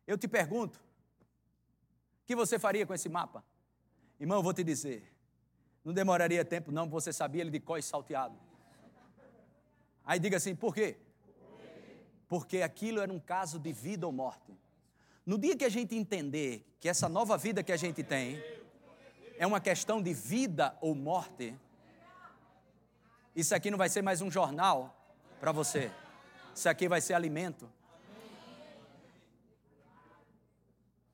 Eu 0.06 0.16
te 0.16 0.28
pergunto, 0.28 0.78
o 0.78 2.26
que 2.26 2.36
você 2.36 2.60
faria 2.60 2.86
com 2.86 2.94
esse 2.94 3.08
mapa? 3.08 3.44
Irmão, 4.20 4.38
eu 4.38 4.42
vou 4.42 4.54
te 4.54 4.62
dizer, 4.62 5.12
não 5.84 5.92
demoraria 5.92 6.44
tempo 6.44 6.70
não, 6.70 6.88
você 6.88 7.12
sabia 7.12 7.40
ele 7.40 7.50
de 7.50 7.58
có 7.58 7.76
e 7.76 7.82
salteado. 7.82 8.38
Aí 10.04 10.20
diga 10.20 10.36
assim, 10.36 10.54
por 10.54 10.72
quê? 10.72 10.96
Porque 12.28 12.62
aquilo 12.62 13.00
era 13.00 13.12
um 13.12 13.18
caso 13.18 13.58
de 13.58 13.72
vida 13.72 14.06
ou 14.06 14.12
morte. 14.12 14.56
No 15.26 15.36
dia 15.36 15.56
que 15.56 15.64
a 15.64 15.68
gente 15.68 15.96
entender 15.96 16.64
que 16.78 16.88
essa 16.88 17.08
nova 17.08 17.36
vida 17.36 17.64
que 17.64 17.72
a 17.72 17.76
gente 17.76 18.04
tem 18.04 18.40
é 19.36 19.44
uma 19.44 19.60
questão 19.60 20.00
de 20.00 20.14
vida 20.14 20.78
ou 20.80 20.94
morte, 20.94 21.52
isso 23.34 23.52
aqui 23.56 23.72
não 23.72 23.78
vai 23.78 23.88
ser 23.88 24.02
mais 24.02 24.20
um 24.20 24.30
jornal, 24.30 24.99
para 25.40 25.52
você. 25.52 25.90
Isso 26.54 26.68
aqui 26.68 26.86
vai 26.88 27.00
ser 27.00 27.14
alimento. 27.14 27.70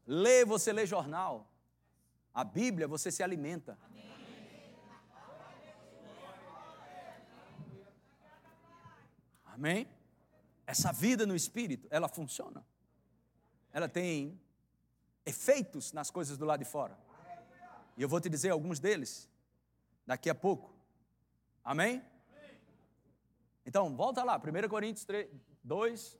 Lê, 0.06 0.44
você 0.44 0.72
lê 0.72 0.84
jornal. 0.84 1.48
A 2.34 2.44
Bíblia, 2.44 2.88
você 2.88 3.10
se 3.10 3.22
alimenta. 3.22 3.78
Amém? 9.46 9.88
Essa 10.66 10.92
vida 10.92 11.24
no 11.24 11.34
espírito, 11.34 11.86
ela 11.90 12.08
funciona. 12.08 12.66
Ela 13.72 13.88
tem 13.88 14.38
efeitos 15.24 15.92
nas 15.92 16.10
coisas 16.10 16.36
do 16.36 16.44
lado 16.44 16.58
de 16.58 16.66
fora. 16.66 16.98
E 17.96 18.02
eu 18.02 18.08
vou 18.08 18.20
te 18.20 18.28
dizer 18.28 18.50
alguns 18.50 18.78
deles 18.78 19.30
daqui 20.06 20.28
a 20.28 20.34
pouco. 20.34 20.74
Amém? 21.64 22.02
Então, 23.66 23.96
volta 23.96 24.22
lá, 24.22 24.38
1 24.38 24.68
Coríntios 24.68 25.04
3, 25.04 25.28
2. 25.64 26.16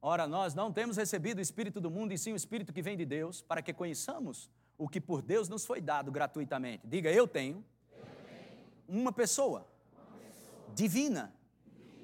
Ora, 0.00 0.26
nós 0.26 0.54
não 0.54 0.72
temos 0.72 0.96
recebido 0.96 1.38
o 1.38 1.42
Espírito 1.42 1.82
do 1.82 1.90
mundo, 1.90 2.12
e 2.12 2.18
sim 2.18 2.32
o 2.32 2.36
Espírito 2.36 2.72
que 2.72 2.80
vem 2.80 2.96
de 2.96 3.04
Deus, 3.04 3.42
para 3.42 3.60
que 3.60 3.74
conheçamos 3.74 4.50
o 4.78 4.88
que 4.88 4.98
por 4.98 5.20
Deus 5.20 5.50
nos 5.50 5.66
foi 5.66 5.82
dado 5.82 6.10
gratuitamente. 6.10 6.86
Diga, 6.86 7.12
eu 7.12 7.28
tenho, 7.28 7.62
eu 7.92 8.04
tenho. 8.26 9.00
Uma, 9.00 9.12
pessoa 9.12 9.66
uma 10.08 10.18
pessoa 10.18 10.74
divina. 10.74 11.34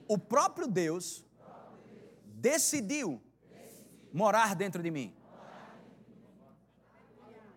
O 0.07 0.19
próprio 0.19 0.67
Deus, 0.67 1.21
o 1.21 1.23
próprio 1.23 1.79
Deus 1.87 2.11
decidiu, 2.35 3.23
decidiu 3.49 4.11
morar 4.13 4.55
dentro 4.55 4.83
de 4.83 4.91
mim. 4.91 5.17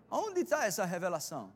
Onde 0.10 0.42
está 0.42 0.66
essa 0.66 0.86
revelação? 0.86 1.52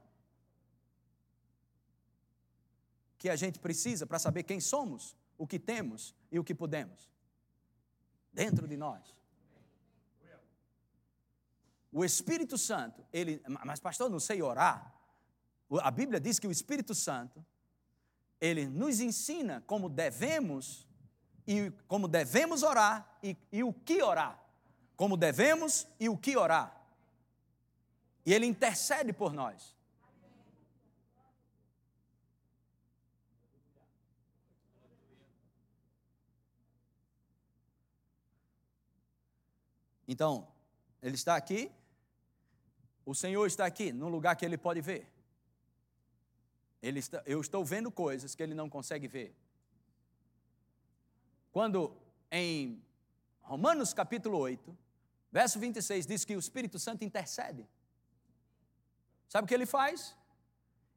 Que 3.17 3.30
a 3.30 3.38
gente 3.38 3.58
precisa 3.58 4.06
para 4.06 4.19
saber 4.19 4.43
quem 4.43 4.60
somos 4.60 5.15
o 5.39 5.47
que 5.47 5.58
temos 5.58 6.13
e 6.32 6.38
o 6.38 6.43
que 6.43 6.54
podemos. 6.54 7.10
Dentro 8.32 8.67
de 8.67 8.78
nós. 8.78 9.15
O 11.91 12.06
Espírito 12.06 12.56
Santo, 12.56 13.04
ele, 13.12 13.41
mas 13.65 13.80
pastor, 13.80 14.12
não 14.12 14.19
sei 14.19 14.43
orar. 14.43 14.93
A 15.82 15.89
Bíblia 15.89 16.19
diz 16.19 16.38
que 16.38 16.45
o 16.45 16.52
Espírito 16.52 16.93
Santo, 16.93 17.43
ele 18.39 18.67
nos 18.67 18.99
ensina 18.99 19.63
como 19.65 19.89
devemos 19.89 20.88
e 21.47 21.71
como 21.88 22.08
devemos 22.08 22.62
orar 22.62 23.17
e, 23.23 23.36
e 23.52 23.63
o 23.63 23.73
que 23.73 24.04
orar. 24.04 24.39
Como 24.95 25.17
devemos 25.17 25.88
e 25.99 26.10
o 26.10 26.17
que 26.17 26.38
orar. 26.38 26.80
E 28.25 28.34
ele 28.34 28.45
intercede 28.45 29.12
por 29.12 29.34
nós. 29.34 29.75
Então, 40.12 40.48
ele 41.04 41.13
está 41.13 41.36
aqui, 41.36 41.72
o 43.06 43.13
Senhor 43.13 43.45
está 43.45 43.67
aqui, 43.67 43.93
no 43.93 44.10
lugar 44.10 44.36
que 44.36 44.43
ele 44.43 44.58
pode 44.58 44.82
ver. 44.82 45.08
Ele 46.82 46.98
está, 46.98 47.22
eu 47.28 47.39
estou 47.39 47.63
vendo 47.63 47.91
coisas 47.91 48.34
que 48.34 48.41
ele 48.41 48.56
não 48.56 48.67
consegue 48.67 49.08
ver. 49.08 49.36
Quando 51.52 51.95
em 52.32 52.84
Romanos 53.41 53.93
capítulo 53.93 54.39
8, 54.39 54.76
verso 55.32 55.60
26, 55.60 56.08
diz 56.08 56.26
que 56.26 56.36
o 56.36 56.39
Espírito 56.39 56.80
Santo 56.80 57.06
intercede. 57.06 57.69
Sabe 59.28 59.45
o 59.45 59.48
que 59.48 59.54
ele 59.54 59.67
faz? 59.67 60.17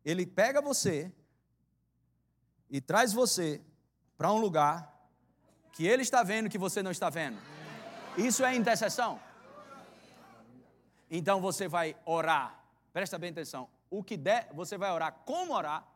Ele 0.03 0.25
pega 0.25 0.62
você 0.62 1.12
e 2.70 2.81
traz 2.81 3.12
você 3.12 3.61
para 4.16 4.33
um 4.33 4.38
lugar 4.38 4.90
que 5.70 5.87
ele 5.87 6.01
está 6.01 6.22
vendo 6.22 6.48
que 6.48 6.57
você 6.57 6.83
não 6.83 6.90
está 6.90 7.11
vendo. 7.11 7.51
Isso 8.16 8.44
é 8.44 8.55
intercessão. 8.55 9.20
Então 11.11 11.40
você 11.40 11.68
vai 11.68 11.96
orar. 12.05 12.62
Presta 12.92 13.18
bem 13.18 13.31
atenção. 13.31 13.68
O 13.90 14.03
que 14.03 14.16
der, 14.16 14.48
você 14.53 14.77
vai 14.79 14.90
orar 14.90 15.12
como 15.25 15.55
orar. 15.55 15.87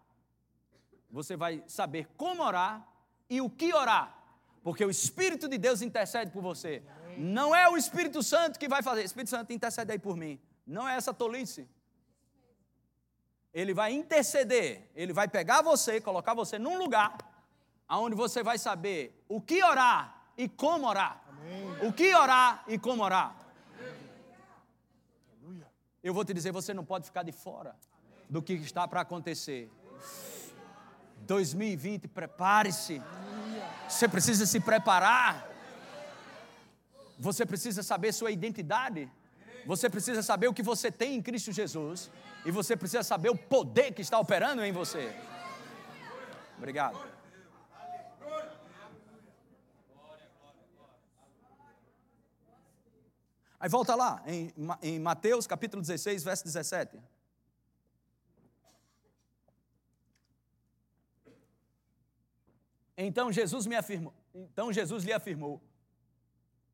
Você 1.10 1.36
vai 1.36 1.62
saber 1.66 2.08
como 2.16 2.42
orar 2.42 2.86
e 3.28 3.40
o 3.40 3.48
que 3.48 3.72
orar. 3.72 4.14
Porque 4.62 4.84
o 4.84 4.90
Espírito 4.90 5.48
de 5.48 5.58
Deus 5.58 5.80
intercede 5.82 6.30
por 6.30 6.42
você. 6.42 6.82
Não 7.16 7.54
é 7.54 7.68
o 7.68 7.76
Espírito 7.76 8.22
Santo 8.22 8.58
que 8.58 8.68
vai 8.68 8.82
fazer. 8.82 9.04
Espírito 9.04 9.30
Santo 9.30 9.52
intercede 9.52 9.92
aí 9.92 9.98
por 9.98 10.16
mim. 10.16 10.40
Não 10.66 10.88
é 10.88 10.96
essa 10.96 11.14
tolice. 11.14 11.68
Ele 13.54 13.72
vai 13.72 13.92
interceder. 13.92 14.90
Ele 14.94 15.12
vai 15.12 15.28
pegar 15.28 15.62
você, 15.62 16.00
colocar 16.00 16.34
você 16.34 16.58
num 16.58 16.76
lugar 16.78 17.16
onde 17.88 18.16
você 18.16 18.42
vai 18.42 18.58
saber 18.58 19.24
o 19.28 19.40
que 19.40 19.62
orar 19.62 20.32
e 20.36 20.48
como 20.48 20.86
orar. 20.86 21.25
O 21.82 21.92
que 21.92 22.14
orar 22.14 22.64
e 22.66 22.78
como 22.78 23.02
orar. 23.02 23.36
Eu 26.02 26.14
vou 26.14 26.24
te 26.24 26.32
dizer, 26.32 26.52
você 26.52 26.72
não 26.72 26.84
pode 26.84 27.04
ficar 27.04 27.22
de 27.22 27.32
fora 27.32 27.74
do 28.30 28.40
que 28.40 28.52
está 28.52 28.86
para 28.86 29.00
acontecer. 29.00 29.70
2020, 31.22 32.08
prepare-se. 32.08 33.02
Você 33.88 34.08
precisa 34.08 34.46
se 34.46 34.60
preparar. 34.60 35.48
Você 37.18 37.44
precisa 37.44 37.82
saber 37.82 38.12
sua 38.12 38.30
identidade. 38.30 39.10
Você 39.64 39.90
precisa 39.90 40.22
saber 40.22 40.46
o 40.48 40.54
que 40.54 40.62
você 40.62 40.92
tem 40.92 41.16
em 41.16 41.22
Cristo 41.22 41.50
Jesus. 41.50 42.10
E 42.44 42.50
você 42.50 42.76
precisa 42.76 43.02
saber 43.02 43.30
o 43.30 43.36
poder 43.36 43.92
que 43.92 44.02
está 44.02 44.18
operando 44.18 44.62
em 44.64 44.70
você. 44.70 45.12
Obrigado. 46.56 47.15
Aí 53.66 53.68
volta 53.68 53.96
lá, 53.96 54.22
em, 54.28 54.52
em 54.80 55.00
Mateus 55.00 55.44
capítulo 55.44 55.82
16, 55.82 56.22
verso 56.22 56.44
17. 56.44 57.00
Então 62.96 63.32
Jesus 63.32 63.66
me 63.66 63.74
afirmou, 63.74 64.14
então 64.32 64.72
Jesus 64.72 65.02
lhe 65.02 65.12
afirmou, 65.12 65.60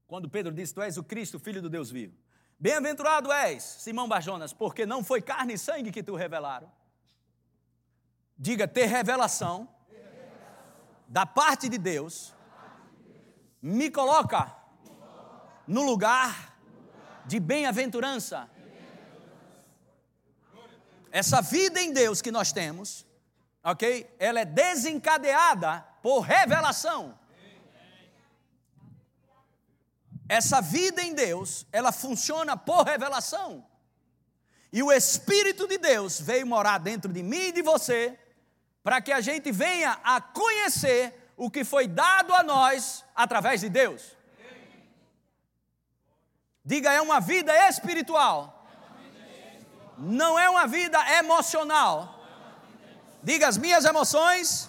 quando 0.07 0.29
Pedro 0.29 0.53
disse: 0.53 0.75
Tu 0.75 0.83
és 0.83 0.99
o 0.99 1.03
Cristo, 1.03 1.39
filho 1.39 1.63
do 1.63 1.71
Deus 1.71 1.91
vivo. 1.91 2.15
Bem-aventurado 2.61 3.33
és, 3.33 3.63
Simão 3.63 4.07
Barjonas, 4.07 4.53
porque 4.53 4.85
não 4.85 5.03
foi 5.03 5.23
carne 5.23 5.55
e 5.55 5.59
sangue 5.59 5.91
que 5.91 6.03
tu 6.03 6.15
revelaram. 6.15 6.71
Diga, 8.37 8.69
ter 8.69 8.85
revelação, 8.85 9.67
da 11.09 11.25
parte 11.25 11.71
de 11.71 11.79
Deus, 11.79 12.35
me 13.63 13.91
coloca 13.91 14.55
no 15.67 15.81
lugar 15.87 16.52
de 17.27 17.39
bem-aventurança. 17.41 18.49
Essa 21.11 21.43
vida 21.43 21.81
em 21.81 21.93
Deus 21.93 22.23
que 22.23 22.31
nós 22.31 22.53
temos, 22.53 23.07
ok? 23.63 24.09
Ela 24.19 24.41
é 24.41 24.45
desencadeada 24.45 25.87
por 26.03 26.21
revelação. 26.21 27.19
Essa 30.29 30.63
vida 30.63 31.03
em 31.03 31.15
Deus, 31.15 31.67
ela 31.71 31.93
funciona 31.93 32.57
por 32.57 32.85
revelação. 32.85 33.67
E 34.73 34.83
o 34.83 34.91
Espírito 34.91 35.69
de 35.69 35.77
Deus 35.77 36.19
veio 36.19 36.47
morar 36.47 36.79
dentro 36.79 37.13
de 37.13 37.23
mim 37.23 37.49
e 37.49 37.53
de 37.53 37.61
você, 37.61 38.19
para 38.83 39.03
que 39.03 39.13
a 39.13 39.21
gente 39.21 39.53
venha 39.53 40.01
a 40.03 40.21
conhecer 40.21 41.33
o 41.37 41.51
que 41.51 41.65
foi 41.65 41.87
dado 41.87 42.33
a 42.33 42.43
nós 42.43 43.05
através 43.15 43.61
de 43.61 43.69
Deus. 43.69 44.17
Diga, 46.65 46.93
é 46.93 47.01
uma 47.01 47.21
vida 47.21 47.53
espiritual. 47.69 48.67
Não 49.99 50.39
é 50.39 50.49
uma 50.49 50.67
vida 50.67 50.99
emocional. 51.19 52.21
Diga, 53.23 53.49
as 53.49 53.57
minhas 53.57 53.85
emoções 53.85 54.69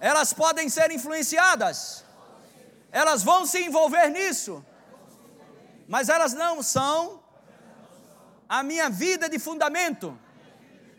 elas 0.00 0.32
podem 0.32 0.68
ser 0.68 0.90
influenciadas, 0.90 2.04
elas 2.90 3.22
vão 3.22 3.46
se 3.46 3.64
envolver 3.64 4.08
nisso, 4.08 4.64
mas 5.86 6.08
elas 6.08 6.32
não 6.32 6.60
são 6.60 7.22
a 8.48 8.64
minha 8.64 8.90
vida 8.90 9.28
de 9.28 9.38
fundamento, 9.38 10.18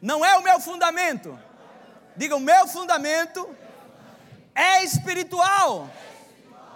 não 0.01 0.23
é 0.23 0.37
o 0.37 0.41
meu 0.41 0.57
fundamento. 0.57 1.37
Diga, 2.15 2.37
o 2.37 2.39
meu 2.39 2.65
fundamento 2.65 3.53
é 4.55 4.85
espiritual. 4.85 5.89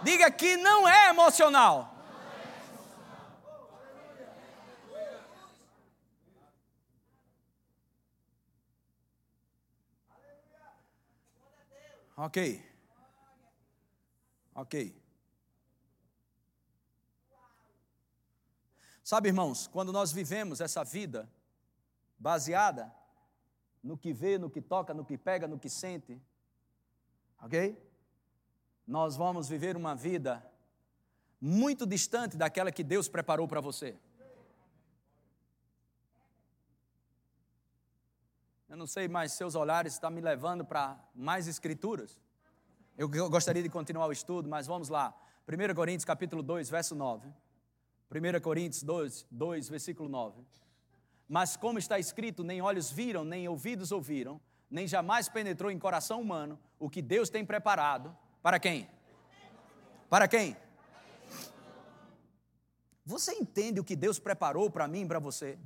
Diga 0.03 0.29
que 0.29 0.57
não 0.57 0.85
é 0.85 1.07
emocional. 1.07 1.96
Ok. 12.17 12.65
Ok. 14.56 15.03
Sabe, 19.03 19.30
irmãos, 19.30 19.67
quando 19.67 19.93
nós 19.93 20.12
vivemos 20.12 20.60
essa 20.60 20.84
vida 20.84 21.32
baseada 22.17 22.91
no 23.84 23.95
que 23.95 24.12
vê, 24.12 24.39
no 24.39 24.49
que 24.49 24.62
toca, 24.62 24.95
no 24.95 25.06
que 25.06 25.15
pega, 25.15 25.47
no 25.47 25.60
que 25.60 25.69
sente, 25.69 26.19
ok? 27.39 27.80
Nós 28.86 29.15
vamos 29.15 29.47
viver 29.47 29.77
uma 29.77 29.95
vida 29.95 30.43
muito 31.39 31.86
distante 31.86 32.36
daquela 32.36 32.71
que 32.71 32.84
Deus 32.84 33.08
preparou 33.08 33.47
para 33.47 33.62
você. 33.62 33.95
Eu 38.77 38.79
não 38.81 38.85
sei, 38.85 39.07
mas 39.07 39.31
seus 39.31 39.55
olhares 39.55 39.93
estão 39.93 40.11
me 40.11 40.21
levando 40.21 40.63
para 40.63 40.95
mais 41.15 41.47
escrituras. 41.47 42.21
Eu 42.95 43.09
gostaria 43.09 43.63
de 43.63 43.69
continuar 43.69 44.05
o 44.05 44.11
estudo, 44.11 44.47
mas 44.47 44.67
vamos 44.67 44.87
lá. 44.87 45.19
1 45.47 45.73
Coríntios 45.73 46.05
capítulo 46.05 46.43
2, 46.43 46.69
verso 46.69 46.93
9. 46.93 47.27
1 48.11 48.39
Coríntios 48.39 48.83
2, 48.83 49.25
2, 49.31 49.69
versículo 49.69 50.07
9. 50.07 50.43
Mas 51.27 51.57
como 51.57 51.79
está 51.79 51.97
escrito, 51.97 52.43
nem 52.43 52.61
olhos 52.61 52.91
viram, 52.91 53.25
nem 53.25 53.47
ouvidos 53.47 53.91
ouviram, 53.91 54.39
nem 54.69 54.87
jamais 54.87 55.27
penetrou 55.27 55.71
em 55.71 55.79
coração 55.79 56.21
humano 56.21 56.59
o 56.77 56.87
que 56.87 57.01
Deus 57.01 57.31
tem 57.31 57.43
preparado. 57.43 58.15
Para 58.43 58.59
quem? 58.59 58.87
Para 60.07 60.27
quem? 60.27 60.55
Você 63.03 63.33
entende 63.33 63.79
o 63.79 63.83
que 63.83 63.95
Deus 63.95 64.19
preparou 64.19 64.69
para 64.69 64.87
mim 64.87 65.01
e 65.01 65.07
para 65.07 65.17
você? 65.17 65.57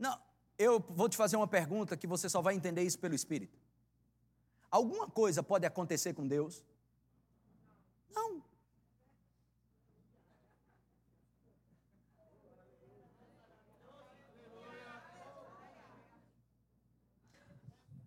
Não, 0.00 0.18
eu 0.60 0.78
vou 0.90 1.08
te 1.08 1.16
fazer 1.16 1.36
uma 1.36 1.48
pergunta 1.48 1.96
que 1.96 2.06
você 2.06 2.28
só 2.28 2.42
vai 2.42 2.54
entender 2.54 2.82
isso 2.82 2.98
pelo 2.98 3.14
Espírito. 3.14 3.58
Alguma 4.70 5.08
coisa 5.08 5.42
pode 5.42 5.64
acontecer 5.64 6.12
com 6.12 6.28
Deus? 6.28 6.62
Não. 8.14 8.42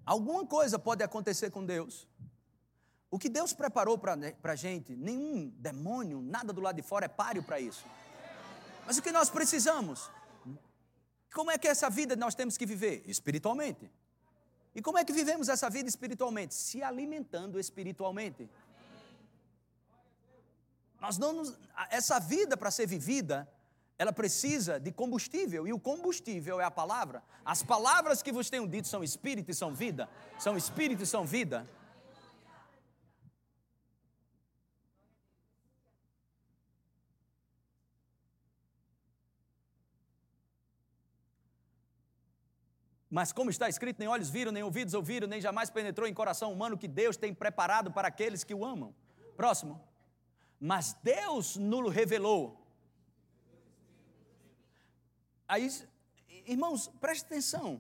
Alguma 0.06 0.46
coisa 0.46 0.78
pode 0.78 1.02
acontecer 1.02 1.50
com 1.50 1.66
Deus. 1.66 2.08
O 3.10 3.18
que 3.18 3.30
Deus 3.30 3.52
preparou 3.52 3.98
para 3.98 4.16
a 4.44 4.56
gente, 4.56 4.96
nenhum 4.96 5.50
demônio, 5.58 6.22
nada 6.22 6.54
do 6.54 6.62
lado 6.62 6.76
de 6.76 6.84
fora 6.84 7.06
é 7.06 7.10
páreo 7.10 7.42
para 7.42 7.60
isso. 7.60 7.84
Mas 8.86 9.00
o 9.00 9.02
que 9.02 9.12
nós 9.12 9.32
precisamos? 9.32 10.08
Como 11.34 11.50
é 11.50 11.58
que 11.58 11.68
é 11.68 11.72
essa 11.72 11.90
vida 11.90 12.16
nós 12.16 12.36
temos 12.36 12.58
que 12.58 12.66
viver? 12.66 13.04
Espiritualmente. 13.08 13.92
E 14.76 14.82
como 14.82 14.98
é 14.98 15.04
que 15.04 15.14
vivemos 15.14 15.50
essa 15.50 15.70
vida 15.70 15.90
espiritualmente? 15.90 16.54
Se 16.54 16.82
alimentando 16.82 17.60
espiritualmente. 17.60 18.50
Nós 21.00 21.18
não 21.18 21.34
nos, 21.34 21.58
essa 21.90 22.20
vida 22.20 22.56
para 22.56 22.72
ser 22.72 22.88
vivida, 22.88 23.48
ela 23.98 24.14
precisa 24.14 24.80
de 24.80 24.92
combustível, 24.92 25.68
e 25.68 25.74
o 25.74 25.80
combustível 25.80 26.60
é 26.62 26.64
a 26.64 26.72
palavra. 26.72 27.22
As 27.46 27.62
palavras 27.62 28.22
que 28.22 28.32
vos 28.32 28.50
tenho 28.50 28.68
dito 28.68 28.88
são 28.88 29.04
espírito 29.04 29.52
e 29.52 29.54
são 29.54 29.74
vida. 29.74 30.10
São 30.40 30.56
espírito 30.56 31.04
e 31.04 31.06
são 31.06 31.26
vida. 31.26 31.68
Mas 43.14 43.32
como 43.32 43.52
está 43.52 43.70
escrito, 43.70 44.00
nem 44.00 44.08
olhos 44.08 44.32
viram, 44.32 44.52
nem 44.52 44.64
ouvidos 44.64 44.96
ouviram, 44.96 45.28
nem 45.28 45.40
jamais 45.40 45.70
penetrou 45.70 46.08
em 46.08 46.14
coração 46.16 46.52
humano 46.52 46.76
que 46.76 46.88
Deus 46.88 47.16
tem 47.16 47.32
preparado 47.32 47.92
para 47.92 48.08
aqueles 48.08 48.44
que 48.44 48.56
o 48.56 48.66
amam. 48.66 48.92
Próximo. 49.38 49.80
Mas 50.60 50.98
Deus 51.04 51.56
nos 51.56 51.94
revelou. 51.94 52.60
Aí, 55.48 55.70
irmãos, 56.48 56.88
preste 57.00 57.24
atenção. 57.26 57.80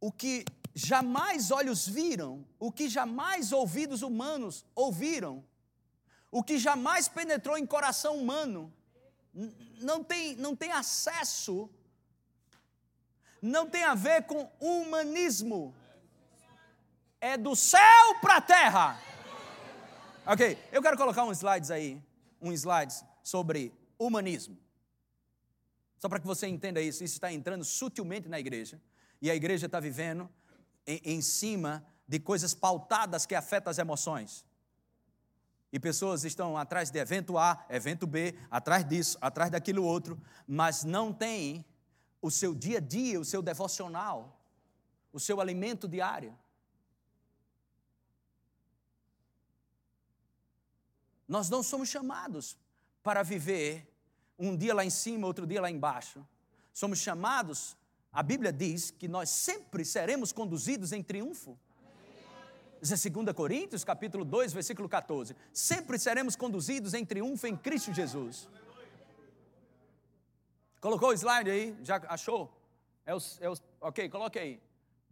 O 0.00 0.12
que 0.12 0.44
jamais 0.72 1.50
olhos 1.50 1.88
viram, 1.88 2.46
o 2.56 2.70
que 2.70 2.88
jamais 2.88 3.50
ouvidos 3.50 4.02
humanos 4.02 4.64
ouviram, 4.76 5.44
o 6.30 6.44
que 6.44 6.56
jamais 6.56 7.08
penetrou 7.08 7.58
em 7.58 7.66
coração 7.66 8.16
humano, 8.16 8.72
não 9.80 10.04
tem, 10.04 10.36
não 10.36 10.54
tem 10.54 10.70
acesso, 10.70 11.68
não 13.40 13.68
tem 13.68 13.84
a 13.84 13.94
ver 13.94 14.24
com 14.24 14.50
humanismo, 14.60 15.74
é 17.20 17.36
do 17.36 17.54
céu 17.56 18.14
para 18.20 18.36
a 18.36 18.40
terra. 18.40 19.00
Ok, 20.26 20.58
eu 20.70 20.82
quero 20.82 20.96
colocar 20.96 21.24
uns 21.24 21.38
slides 21.38 21.70
aí, 21.70 22.02
um 22.40 22.52
slides 22.52 23.04
sobre 23.22 23.72
humanismo. 23.98 24.58
Só 25.98 26.08
para 26.08 26.20
que 26.20 26.26
você 26.26 26.46
entenda 26.46 26.80
isso, 26.80 27.02
isso 27.02 27.14
está 27.14 27.32
entrando 27.32 27.64
sutilmente 27.64 28.28
na 28.28 28.38
igreja, 28.38 28.80
e 29.20 29.30
a 29.30 29.34
igreja 29.34 29.66
está 29.66 29.80
vivendo 29.80 30.30
em, 30.86 31.00
em 31.04 31.22
cima 31.22 31.84
de 32.06 32.20
coisas 32.20 32.54
pautadas 32.54 33.26
que 33.26 33.34
afetam 33.34 33.70
as 33.70 33.78
emoções. 33.78 34.44
E 35.72 35.78
pessoas 35.78 36.24
estão 36.24 36.56
atrás 36.56 36.90
de 36.90 36.98
evento 36.98 37.36
A, 37.36 37.66
evento 37.68 38.06
B, 38.06 38.34
atrás 38.50 38.84
disso, 38.88 39.18
atrás 39.20 39.50
daquilo 39.50 39.84
outro, 39.84 40.20
mas 40.46 40.84
não 40.84 41.12
tem 41.12 41.64
o 42.20 42.30
seu 42.30 42.54
dia 42.54 42.78
a 42.78 42.80
dia, 42.80 43.20
o 43.20 43.24
seu 43.24 43.40
devocional, 43.42 44.40
o 45.12 45.20
seu 45.20 45.40
alimento 45.40 45.86
diário. 45.88 46.36
Nós 51.26 51.50
não 51.50 51.62
somos 51.62 51.88
chamados 51.88 52.56
para 53.02 53.22
viver 53.22 53.86
um 54.38 54.56
dia 54.56 54.74
lá 54.74 54.84
em 54.84 54.90
cima, 54.90 55.26
outro 55.26 55.46
dia 55.46 55.60
lá 55.60 55.70
embaixo. 55.70 56.26
Somos 56.72 56.98
chamados, 56.98 57.76
a 58.12 58.22
Bíblia 58.22 58.52
diz 58.52 58.90
que 58.90 59.08
nós 59.08 59.28
sempre 59.28 59.84
seremos 59.84 60.32
conduzidos 60.32 60.92
em 60.92 61.02
triunfo. 61.02 61.58
Isso 62.80 62.94
é 62.94 63.10
2 63.10 63.32
Coríntios, 63.34 63.82
capítulo 63.82 64.24
2, 64.24 64.52
versículo 64.52 64.88
14. 64.88 65.34
Sempre 65.52 65.98
seremos 65.98 66.36
conduzidos 66.36 66.94
em 66.94 67.04
triunfo 67.04 67.46
em 67.46 67.56
Cristo 67.56 67.92
Jesus. 67.92 68.48
Colocou 70.80 71.10
o 71.10 71.12
slide 71.12 71.50
aí? 71.50 71.76
Já 71.82 71.96
achou? 72.08 72.52
É 73.04 73.14
os, 73.14 73.40
é 73.40 73.48
os, 73.48 73.62
ok, 73.80 74.08
coloque 74.08 74.38
aí. 74.38 74.60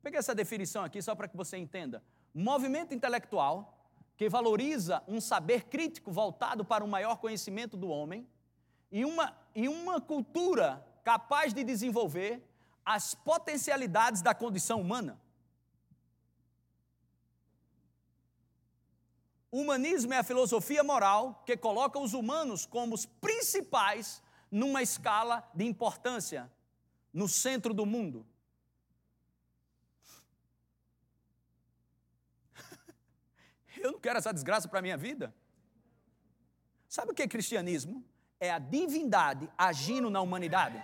Peguei 0.02 0.18
essa 0.18 0.34
definição 0.34 0.84
aqui 0.84 1.02
só 1.02 1.14
para 1.14 1.26
que 1.26 1.36
você 1.36 1.56
entenda. 1.56 2.02
Movimento 2.32 2.94
intelectual 2.94 3.76
que 4.16 4.28
valoriza 4.28 5.02
um 5.08 5.20
saber 5.20 5.64
crítico 5.64 6.12
voltado 6.12 6.64
para 6.64 6.84
um 6.84 6.88
maior 6.88 7.16
conhecimento 7.18 7.76
do 7.76 7.88
homem 7.88 8.26
e 8.90 9.04
uma, 9.04 9.36
e 9.54 9.68
uma 9.68 10.00
cultura 10.00 10.86
capaz 11.02 11.52
de 11.52 11.64
desenvolver 11.64 12.42
as 12.84 13.14
potencialidades 13.14 14.22
da 14.22 14.34
condição 14.34 14.80
humana. 14.80 15.20
Humanismo 19.50 20.14
é 20.14 20.18
a 20.18 20.24
filosofia 20.24 20.84
moral 20.84 21.42
que 21.44 21.56
coloca 21.56 21.98
os 21.98 22.14
humanos 22.14 22.66
como 22.66 22.94
os 22.94 23.06
principais 23.06 24.22
numa 24.50 24.82
escala 24.82 25.48
de 25.54 25.64
importância, 25.64 26.50
no 27.12 27.28
centro 27.28 27.72
do 27.74 27.86
mundo. 27.86 28.26
Eu 33.78 33.92
não 33.92 34.00
quero 34.00 34.18
essa 34.18 34.32
desgraça 34.32 34.68
para 34.68 34.78
a 34.78 34.82
minha 34.82 34.96
vida. 34.96 35.34
Sabe 36.88 37.12
o 37.12 37.14
que 37.14 37.22
é 37.22 37.28
cristianismo? 37.28 38.04
É 38.38 38.50
a 38.50 38.58
divindade 38.58 39.50
agindo 39.56 40.10
na 40.10 40.20
humanidade. 40.20 40.82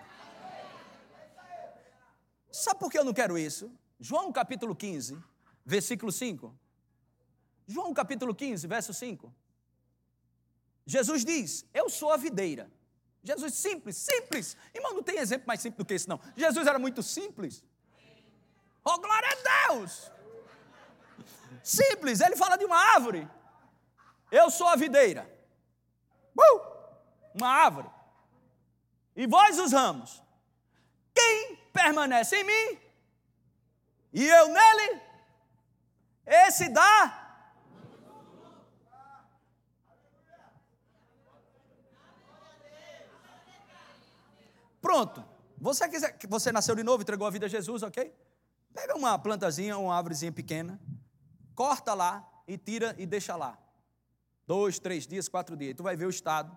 Sabe 2.51 2.81
por 2.81 2.91
que 2.91 2.99
eu 2.99 3.05
não 3.05 3.15
quero 3.15 3.39
isso? 3.39 3.73
João 3.99 4.31
capítulo 4.31 4.77
15, 4.77 5.19
versículo 5.65 6.13
5. 6.13 6.55
João 7.67 7.95
capítulo 7.95 8.35
15, 8.35 8.67
verso 8.67 8.93
5. 8.93 9.33
Jesus 10.85 11.25
diz: 11.25 11.65
Eu 11.73 11.89
sou 11.89 12.11
a 12.11 12.17
videira. 12.17 12.71
Jesus 13.23 13.55
simples, 13.55 13.97
simples. 13.97 14.57
Irmão, 14.75 14.95
não 14.95 15.03
tem 15.03 15.19
exemplo 15.19 15.47
mais 15.47 15.61
simples 15.61 15.79
do 15.79 15.85
que 15.85 15.95
isso, 15.95 16.09
não. 16.09 16.21
Jesus 16.37 16.67
era 16.67 16.79
muito 16.79 17.03
simples. 17.03 17.63
Oh, 18.85 18.99
glória 18.99 19.29
a 19.29 19.69
Deus! 19.69 20.11
Simples, 21.63 22.21
ele 22.21 22.37
fala 22.37 22.57
de 22.57 22.65
uma 22.65 22.77
árvore. 22.77 23.29
Eu 24.31 24.51
sou 24.51 24.67
a 24.67 24.77
videira. 24.77 25.31
Uh, 26.37 26.61
uma 27.35 27.49
árvore. 27.49 27.89
E 29.15 29.27
vós 29.27 29.59
os 29.59 29.73
ramos. 29.73 30.23
Quem 31.15 31.57
permanece 31.73 32.37
em 32.37 32.45
mim 32.45 32.83
e 34.13 34.29
eu 34.29 34.49
nele, 34.49 35.01
esse 36.27 36.69
dá 36.69 37.22
Pronto. 44.83 45.25
Você 45.59 45.89
quiser, 45.89 46.19
você 46.29 46.51
nasceu 46.51 46.75
de 46.75 46.83
novo, 46.83 47.03
entregou 47.03 47.27
a 47.27 47.31
vida 47.31 47.47
a 47.47 47.49
Jesus, 47.49 47.85
ok? 47.85 48.13
Pega 48.75 48.97
uma 48.97 49.17
plantazinha, 49.19 49.79
uma 49.79 49.95
árvorezinha 49.95 50.33
pequena, 50.33 50.79
corta 51.55 51.95
lá 51.95 52.29
e 52.49 52.59
tira 52.59 52.95
e 52.99 53.07
deixa 53.07 53.37
lá. 53.37 53.57
Dois, 54.47 54.81
três 54.81 55.07
dias, 55.07 55.29
quatro 55.29 55.57
dias. 55.57 55.77
Tu 55.77 55.83
vai 55.85 55.95
ver 55.95 56.07
o 56.07 56.11
estado. 56.11 56.55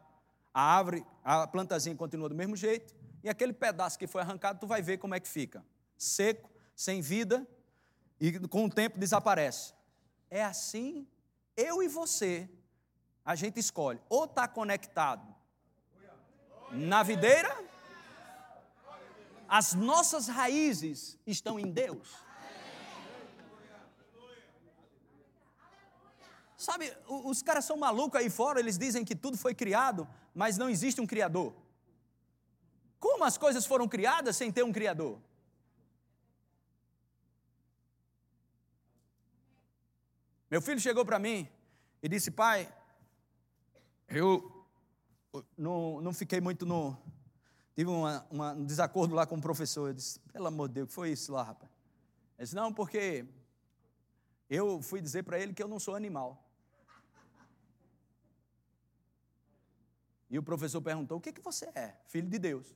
A 0.52 0.62
árvore, 0.62 1.06
a 1.24 1.46
plantazinha 1.46 1.96
continua 1.96 2.28
do 2.28 2.36
mesmo 2.36 2.56
jeito. 2.56 2.96
E 3.24 3.30
aquele 3.30 3.54
pedaço 3.54 4.00
que 4.00 4.08
foi 4.08 4.22
arrancado, 4.22 4.60
tu 4.60 4.68
vai 4.68 4.82
ver 4.82 4.98
como 4.98 5.14
é 5.14 5.20
que 5.20 5.28
fica. 5.28 5.64
Seco, 5.98 6.50
sem 6.76 7.02
vida 7.02 7.48
e 8.20 8.40
com 8.48 8.66
o 8.66 8.70
tempo 8.70 8.98
desaparece. 8.98 9.74
É 10.32 10.44
assim, 10.44 11.08
eu 11.56 11.84
e 11.84 11.88
você, 11.88 12.50
a 13.24 13.36
gente 13.36 13.60
escolhe 13.60 14.02
ou 14.10 14.26
está 14.26 14.48
conectado 14.48 15.36
na 16.72 17.04
videira 17.04 17.65
as 19.48 19.74
nossas 19.74 20.28
raízes 20.28 21.18
estão 21.26 21.60
em 21.60 21.72
Deus. 21.72 22.26
Sabe, 26.58 26.92
os 27.08 27.44
caras 27.44 27.66
são 27.66 27.78
malucos 27.78 28.20
aí 28.20 28.30
fora, 28.30 28.60
eles 28.60 28.78
dizem 28.78 29.06
que 29.06 29.16
tudo 29.16 29.38
foi 29.38 29.54
criado, 29.54 30.08
mas 30.34 30.58
não 30.58 30.70
existe 30.70 31.00
um 31.00 31.06
Criador. 31.06 31.54
Como 33.00 33.24
as 33.24 33.38
coisas 33.38 33.66
foram 33.66 33.88
criadas 33.88 34.36
sem 34.36 34.52
ter 34.52 34.64
um 34.64 34.72
Criador? 34.72 35.20
Meu 40.50 40.62
filho 40.62 40.80
chegou 40.80 41.06
para 41.06 41.20
mim 41.20 41.48
e 42.02 42.10
disse: 42.10 42.32
Pai, 42.32 42.74
eu 44.08 44.66
não, 45.58 46.02
não 46.02 46.14
fiquei 46.14 46.40
muito 46.40 46.66
no, 46.66 46.98
tive 47.76 47.90
uma, 47.90 48.26
uma, 48.32 48.54
um 48.54 48.66
desacordo 48.66 49.14
lá 49.14 49.26
com 49.26 49.36
o 49.36 49.42
professor. 49.42 49.90
Eu 49.90 49.94
disse, 49.94 50.20
pelo 50.32 50.48
amor 50.48 50.70
de 50.70 50.76
Deus, 50.76 50.86
o 50.86 50.88
que 50.88 50.94
foi 50.94 51.12
isso 51.12 51.34
lá, 51.34 51.44
rapaz? 51.44 51.70
Ele 52.38 52.46
disse, 52.46 52.56
não, 52.56 52.74
porque 52.74 53.26
eu 54.50 54.82
fui 54.82 55.02
dizer 55.02 55.24
para 55.24 55.40
ele 55.40 55.54
que 55.54 55.62
eu 55.62 55.68
não 55.68 55.80
sou 55.80 55.94
animal. 55.94 56.42
E 60.30 60.38
o 60.38 60.44
professor 60.44 60.82
perguntou: 60.82 61.18
o 61.18 61.22
que, 61.22 61.32
que 61.32 61.42
você 61.42 61.66
é? 61.76 61.96
Filho 62.08 62.30
de 62.30 62.40
Deus. 62.40 62.76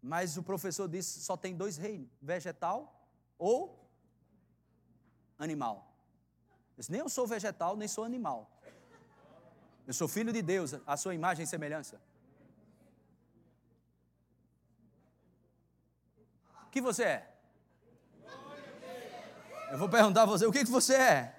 Mas 0.00 0.36
o 0.36 0.42
professor 0.42 0.88
disse: 0.88 1.20
só 1.20 1.36
tem 1.36 1.54
dois 1.54 1.76
reinos: 1.76 2.10
vegetal 2.20 3.08
ou 3.38 3.88
animal. 5.38 5.94
Eu 6.76 6.80
disse, 6.80 6.90
nem 6.90 7.00
eu 7.00 7.08
sou 7.08 7.26
vegetal, 7.26 7.76
nem 7.76 7.86
sou 7.86 8.04
animal. 8.04 8.50
Eu 9.88 9.94
sou 9.94 10.06
filho 10.06 10.30
de 10.34 10.42
Deus, 10.42 10.74
a 10.86 10.98
sua 10.98 11.14
imagem 11.14 11.44
e 11.44 11.46
semelhança. 11.46 11.98
O 16.66 16.70
que 16.70 16.78
você 16.82 17.04
é? 17.04 17.34
Eu 19.70 19.78
vou 19.78 19.88
perguntar 19.88 20.24
a 20.24 20.26
você, 20.26 20.44
o 20.44 20.52
que, 20.52 20.62
que 20.62 20.70
você 20.70 20.94
é? 20.94 21.34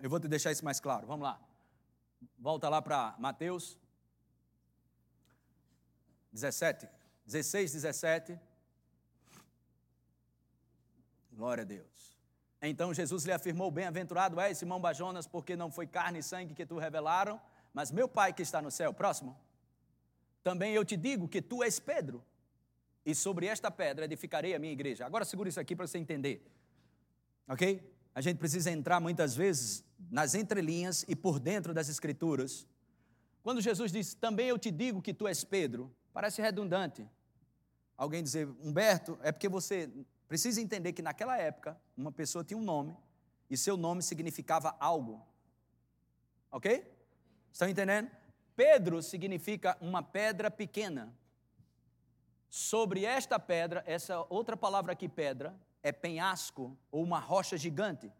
Eu 0.00 0.08
vou 0.08 0.18
te 0.18 0.28
deixar 0.28 0.50
isso 0.50 0.64
mais 0.64 0.80
claro. 0.80 1.06
Vamos 1.06 1.24
lá. 1.24 1.53
Volta 2.44 2.68
lá 2.68 2.82
para 2.82 3.14
Mateus 3.18 3.78
17, 6.30 6.86
16, 7.24 7.72
17. 7.72 8.38
Glória 11.32 11.62
a 11.62 11.64
Deus. 11.64 12.18
Então 12.60 12.92
Jesus 12.92 13.24
lhe 13.24 13.32
afirmou: 13.32 13.70
Bem-aventurado 13.70 14.38
és, 14.38 14.58
Simão 14.58 14.78
Bajonas, 14.78 15.26
porque 15.26 15.56
não 15.56 15.70
foi 15.70 15.86
carne 15.86 16.18
e 16.18 16.22
sangue 16.22 16.52
que 16.52 16.66
tu 16.66 16.76
revelaram, 16.76 17.40
mas 17.72 17.90
meu 17.90 18.06
Pai 18.06 18.30
que 18.34 18.42
está 18.42 18.60
no 18.60 18.70
céu. 18.70 18.92
Próximo. 18.92 19.40
Também 20.42 20.74
eu 20.74 20.84
te 20.84 20.98
digo 20.98 21.26
que 21.26 21.40
tu 21.40 21.62
és 21.62 21.80
Pedro. 21.80 22.22
e 23.06 23.14
sobre 23.14 23.46
esta 23.46 23.70
pedra 23.70 24.04
edificarei 24.04 24.54
a 24.54 24.58
minha 24.58 24.72
igreja. 24.74 25.06
Agora 25.06 25.24
segura 25.24 25.48
isso 25.48 25.60
aqui 25.60 25.74
para 25.74 25.86
você 25.86 25.96
entender. 25.96 26.46
Ok? 27.48 27.93
A 28.14 28.20
gente 28.20 28.38
precisa 28.38 28.70
entrar 28.70 29.00
muitas 29.00 29.34
vezes 29.34 29.84
nas 30.10 30.34
entrelinhas 30.34 31.04
e 31.08 31.16
por 31.16 31.40
dentro 31.40 31.74
das 31.74 31.88
escrituras. 31.88 32.66
Quando 33.42 33.60
Jesus 33.60 33.90
diz, 33.90 34.14
também 34.14 34.46
eu 34.48 34.58
te 34.58 34.70
digo 34.70 35.02
que 35.02 35.12
tu 35.12 35.26
és 35.26 35.42
Pedro, 35.42 35.94
parece 36.12 36.40
redundante. 36.40 37.06
Alguém 37.96 38.22
dizer, 38.22 38.46
Humberto, 38.62 39.18
é 39.22 39.32
porque 39.32 39.48
você 39.48 39.90
precisa 40.28 40.60
entender 40.60 40.92
que 40.92 41.02
naquela 41.02 41.36
época 41.36 41.78
uma 41.96 42.12
pessoa 42.12 42.44
tinha 42.44 42.58
um 42.58 42.62
nome 42.62 42.96
e 43.50 43.56
seu 43.56 43.76
nome 43.76 44.02
significava 44.02 44.74
algo. 44.78 45.26
Ok? 46.50 46.90
Estão 47.52 47.68
entendendo? 47.68 48.10
Pedro 48.56 49.02
significa 49.02 49.76
uma 49.80 50.02
pedra 50.02 50.50
pequena. 50.50 51.12
Sobre 52.48 53.04
esta 53.04 53.38
pedra, 53.38 53.82
essa 53.86 54.24
outra 54.28 54.56
palavra 54.56 54.92
aqui, 54.92 55.08
pedra, 55.08 55.54
é 55.84 55.92
penhasco 55.92 56.76
ou 56.90 57.04
uma 57.04 57.20
rocha 57.20 57.56
gigante. 57.56 58.10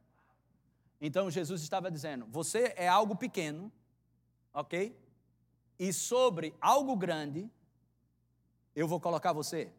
Então 1.00 1.30
Jesus 1.30 1.62
estava 1.62 1.90
dizendo: 1.90 2.26
você 2.28 2.74
é 2.76 2.86
algo 2.86 3.16
pequeno, 3.16 3.72
ok? 4.52 4.96
E 5.78 5.92
sobre 5.92 6.54
algo 6.60 6.94
grande, 6.94 7.50
eu 8.76 8.86
vou 8.86 9.00
colocar 9.00 9.32
você. 9.32 9.72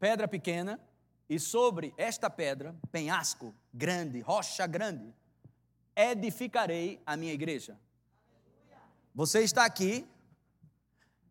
Pedra 0.00 0.26
pequena, 0.26 0.80
e 1.28 1.38
sobre 1.38 1.94
esta 1.96 2.28
pedra, 2.28 2.74
penhasco 2.90 3.54
grande, 3.72 4.20
rocha 4.20 4.66
grande, 4.66 5.14
edificarei 5.94 7.00
a 7.06 7.16
minha 7.16 7.32
igreja. 7.32 7.78
Você 9.14 9.42
está 9.42 9.64
aqui, 9.64 10.06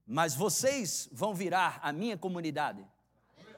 mas 0.06 0.36
vocês 0.36 1.08
vão 1.12 1.34
virar 1.34 1.80
a 1.82 1.92
minha 1.92 2.18
comunidade. 2.18 2.86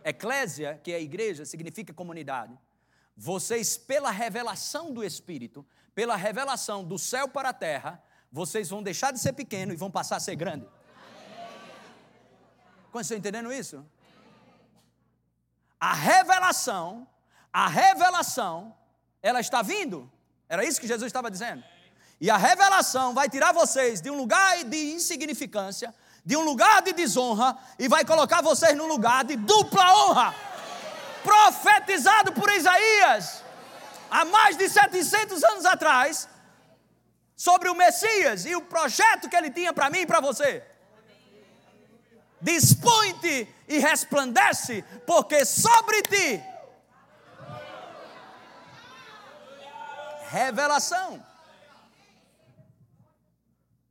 Eclésia, 0.04 0.80
que 0.84 0.92
é 0.92 0.96
a 0.96 1.00
igreja, 1.00 1.46
significa 1.46 1.94
comunidade. 1.94 2.58
Vocês, 3.16 3.78
pela 3.78 4.12
revelação 4.12 4.94
do 4.94 5.04
Espírito, 5.04 5.66
pela 5.94 6.16
revelação 6.16 6.84
do 6.84 6.98
céu 6.98 7.28
para 7.28 7.50
a 7.50 7.54
terra, 7.54 8.04
vocês 8.32 8.70
vão 8.70 8.82
deixar 8.82 9.12
de 9.12 9.20
ser 9.20 9.34
pequeno 9.34 9.72
e 9.72 9.76
vão 9.76 9.92
passar 9.92 10.18
a 10.18 10.20
ser 10.20 10.36
grande. 10.36 10.68
Quando 12.92 13.04
estão 13.04 13.18
entendendo 13.18 13.52
isso? 13.52 13.86
A 15.80 15.94
revelação, 15.94 17.08
a 17.52 17.68
revelação, 17.68 18.76
ela 19.22 19.40
está 19.40 19.62
vindo. 19.62 20.12
Era 20.48 20.64
isso 20.64 20.80
que 20.80 20.88
Jesus 20.88 21.08
estava 21.08 21.30
dizendo. 21.30 21.64
E 22.20 22.30
a 22.30 22.38
revelação 22.38 23.14
vai 23.14 23.30
tirar 23.30 23.52
vocês 23.52 24.02
de 24.02 24.10
um 24.10 24.16
lugar 24.16 24.64
de 24.64 24.94
insignificância, 24.94 25.94
de 26.26 26.38
um 26.38 26.42
lugar 26.42 26.82
de 26.82 26.94
desonra, 26.94 27.58
e 27.78 27.88
vai 27.88 28.06
colocar 28.06 28.42
vocês 28.42 28.76
num 28.78 28.88
lugar 28.88 29.24
de 29.26 29.36
dupla 29.36 29.94
honra. 29.96 30.36
Profetizado 31.24 32.34
por 32.34 32.50
Isaías 32.52 33.44
há 34.10 34.26
mais 34.26 34.56
de 34.58 34.70
700 34.70 35.44
anos 35.44 35.66
atrás, 35.66 36.30
sobre 37.36 37.68
o 37.68 37.76
Messias 37.76 38.46
e 38.46 38.56
o 38.56 38.62
projeto 38.62 39.28
que 39.28 39.36
ele 39.36 39.52
tinha 39.52 39.74
para 39.74 39.90
mim 39.90 40.00
e 40.00 40.06
para 40.06 40.22
você. 40.22 40.64
Dispõe-te 42.40 43.48
e 43.68 43.80
resplandece, 43.80 44.84
porque 45.06 45.44
sobre 45.46 46.02
ti 46.04 46.44
revelação. 50.34 51.24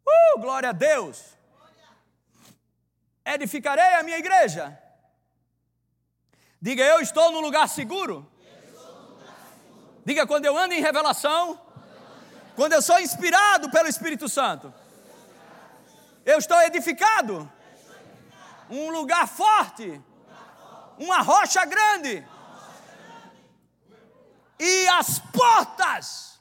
Uh, 0.05 0.41
glória 0.41 0.71
a 0.71 0.73
Deus. 0.73 1.37
Edificarei 3.25 3.95
a 3.95 4.03
minha 4.03 4.19
igreja. 4.19 4.79
Diga, 6.61 6.83
eu 6.83 7.01
estou 7.01 7.33
no 7.33 7.41
lugar 7.41 7.69
seguro. 7.69 8.31
Diga, 10.05 10.27
quando 10.27 10.45
eu 10.45 10.57
ando 10.57 10.75
em 10.75 10.81
revelação, 10.81 11.61
quando 12.57 12.73
eu 12.73 12.83
sou 12.83 12.99
inspirado 13.01 13.71
pelo 13.71 13.89
Espírito 13.89 14.29
Santo, 14.29 14.73
eu 16.25 16.39
estou 16.39 16.61
edificado. 16.63 17.51
Um 18.69 18.91
lugar 18.91 19.29
forte, 19.29 20.01
uma 20.99 21.21
rocha 21.21 21.65
grande. 21.65 22.27
E 24.59 24.89
as 24.89 25.19
portas 25.19 26.33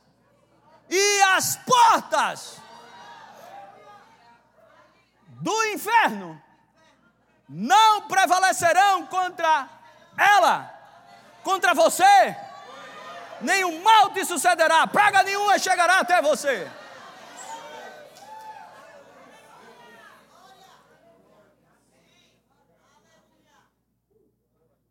e 0.89 1.21
as 1.21 1.55
portas 1.55 2.57
do 5.39 5.65
inferno 5.67 6.41
não 7.53 8.03
prevalecerão 8.03 9.05
contra 9.07 9.67
ela, 10.17 10.73
contra 11.43 11.73
você. 11.73 12.35
Nenhum 13.41 13.83
mal 13.83 14.11
te 14.11 14.23
sucederá, 14.23 14.87
praga 14.87 15.21
nenhuma 15.21 15.59
chegará 15.59 15.99
até 15.99 16.21
você. 16.21 16.71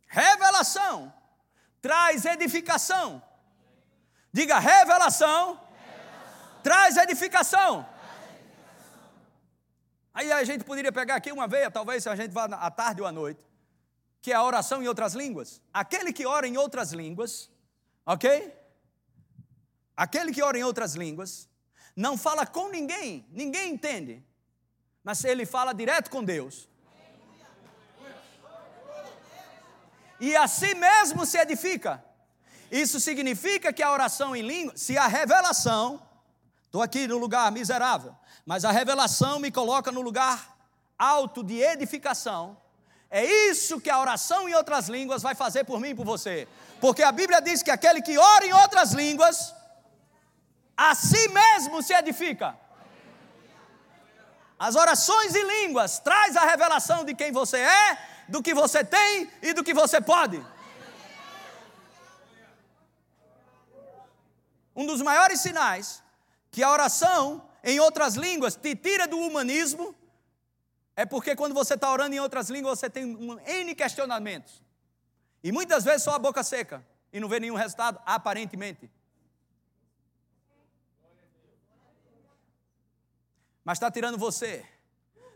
Revelação 0.06 1.10
traz 1.80 2.26
edificação. 2.26 3.22
Diga 4.30 4.58
revelação 4.58 5.58
traz 6.62 6.98
edificação. 6.98 7.88
Aí 10.20 10.30
a 10.30 10.44
gente 10.44 10.64
poderia 10.64 10.92
pegar 10.92 11.14
aqui 11.14 11.32
uma 11.32 11.48
veia, 11.48 11.70
talvez 11.70 12.02
se 12.02 12.08
a 12.10 12.14
gente 12.14 12.30
vá 12.30 12.44
à 12.44 12.70
tarde 12.70 13.00
ou 13.00 13.06
à 13.06 13.10
noite, 13.10 13.42
que 14.20 14.30
é 14.30 14.34
a 14.34 14.44
oração 14.44 14.82
em 14.82 14.86
outras 14.86 15.14
línguas. 15.14 15.62
Aquele 15.72 16.12
que 16.12 16.26
ora 16.26 16.46
em 16.46 16.58
outras 16.58 16.92
línguas, 16.92 17.50
ok? 18.04 18.54
Aquele 19.96 20.30
que 20.30 20.42
ora 20.42 20.58
em 20.58 20.62
outras 20.62 20.94
línguas, 20.94 21.48
não 21.96 22.18
fala 22.18 22.44
com 22.46 22.68
ninguém, 22.68 23.26
ninguém 23.30 23.72
entende, 23.72 24.22
mas 25.02 25.24
ele 25.24 25.46
fala 25.46 25.72
direto 25.72 26.10
com 26.10 26.22
Deus. 26.22 26.68
E 30.20 30.36
assim 30.36 30.74
mesmo 30.74 31.24
se 31.24 31.38
edifica. 31.38 32.04
Isso 32.70 33.00
significa 33.00 33.72
que 33.72 33.82
a 33.82 33.90
oração 33.90 34.36
em 34.36 34.42
língua, 34.42 34.76
se 34.76 34.98
a 34.98 35.06
revelação 35.06 36.06
Estou 36.70 36.82
aqui 36.82 37.08
no 37.08 37.18
lugar 37.18 37.50
miserável, 37.50 38.14
mas 38.46 38.64
a 38.64 38.70
revelação 38.70 39.40
me 39.40 39.50
coloca 39.50 39.90
no 39.90 40.00
lugar 40.00 40.56
alto 40.96 41.42
de 41.42 41.60
edificação. 41.60 42.56
É 43.10 43.24
isso 43.24 43.80
que 43.80 43.90
a 43.90 43.98
oração 43.98 44.48
em 44.48 44.54
outras 44.54 44.88
línguas 44.88 45.20
vai 45.20 45.34
fazer 45.34 45.64
por 45.64 45.80
mim 45.80 45.88
e 45.88 45.94
por 45.96 46.06
você. 46.06 46.46
Porque 46.80 47.02
a 47.02 47.10
Bíblia 47.10 47.42
diz 47.42 47.60
que 47.60 47.72
aquele 47.72 48.00
que 48.00 48.16
ora 48.16 48.46
em 48.46 48.52
outras 48.52 48.92
línguas, 48.92 49.52
a 50.76 50.94
si 50.94 51.28
mesmo 51.30 51.82
se 51.82 51.92
edifica. 51.92 52.56
As 54.56 54.76
orações 54.76 55.34
em 55.34 55.64
línguas 55.64 55.98
traz 55.98 56.36
a 56.36 56.44
revelação 56.44 57.04
de 57.04 57.16
quem 57.16 57.32
você 57.32 57.56
é, 57.56 57.98
do 58.28 58.40
que 58.40 58.54
você 58.54 58.84
tem 58.84 59.28
e 59.42 59.52
do 59.52 59.64
que 59.64 59.74
você 59.74 60.00
pode. 60.00 60.40
Um 64.76 64.86
dos 64.86 65.02
maiores 65.02 65.40
sinais 65.40 66.00
que 66.50 66.62
a 66.62 66.70
oração 66.70 67.48
em 67.62 67.78
outras 67.78 68.14
línguas 68.14 68.56
te 68.56 68.74
tira 68.74 69.06
do 69.06 69.18
humanismo, 69.18 69.94
é 70.96 71.06
porque 71.06 71.36
quando 71.36 71.54
você 71.54 71.74
está 71.74 71.90
orando 71.90 72.14
em 72.14 72.20
outras 72.20 72.50
línguas 72.50 72.78
você 72.78 72.90
tem 72.90 73.04
um 73.04 73.38
N 73.40 73.74
questionamentos. 73.74 74.62
E 75.42 75.52
muitas 75.52 75.84
vezes 75.84 76.02
só 76.02 76.14
a 76.14 76.18
boca 76.18 76.42
seca 76.42 76.84
e 77.12 77.20
não 77.20 77.28
vê 77.28 77.40
nenhum 77.40 77.54
resultado, 77.54 78.00
aparentemente. 78.04 78.90
Mas 83.64 83.76
está 83.76 83.90
tirando 83.90 84.18
você, 84.18 84.64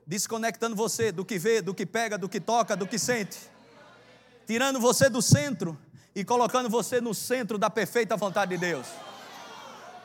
desconectando 0.06 0.74
você 0.74 1.12
do 1.12 1.24
que 1.24 1.38
vê, 1.38 1.62
do 1.62 1.74
que 1.74 1.86
pega, 1.86 2.18
do 2.18 2.28
que 2.28 2.40
toca, 2.40 2.76
do 2.76 2.86
que 2.86 2.98
sente, 2.98 3.38
tirando 4.46 4.80
você 4.80 5.08
do 5.08 5.22
centro 5.22 5.78
e 6.14 6.24
colocando 6.24 6.68
você 6.68 7.00
no 7.00 7.14
centro 7.14 7.58
da 7.58 7.70
perfeita 7.70 8.16
vontade 8.16 8.50
de 8.50 8.58
Deus. 8.58 8.86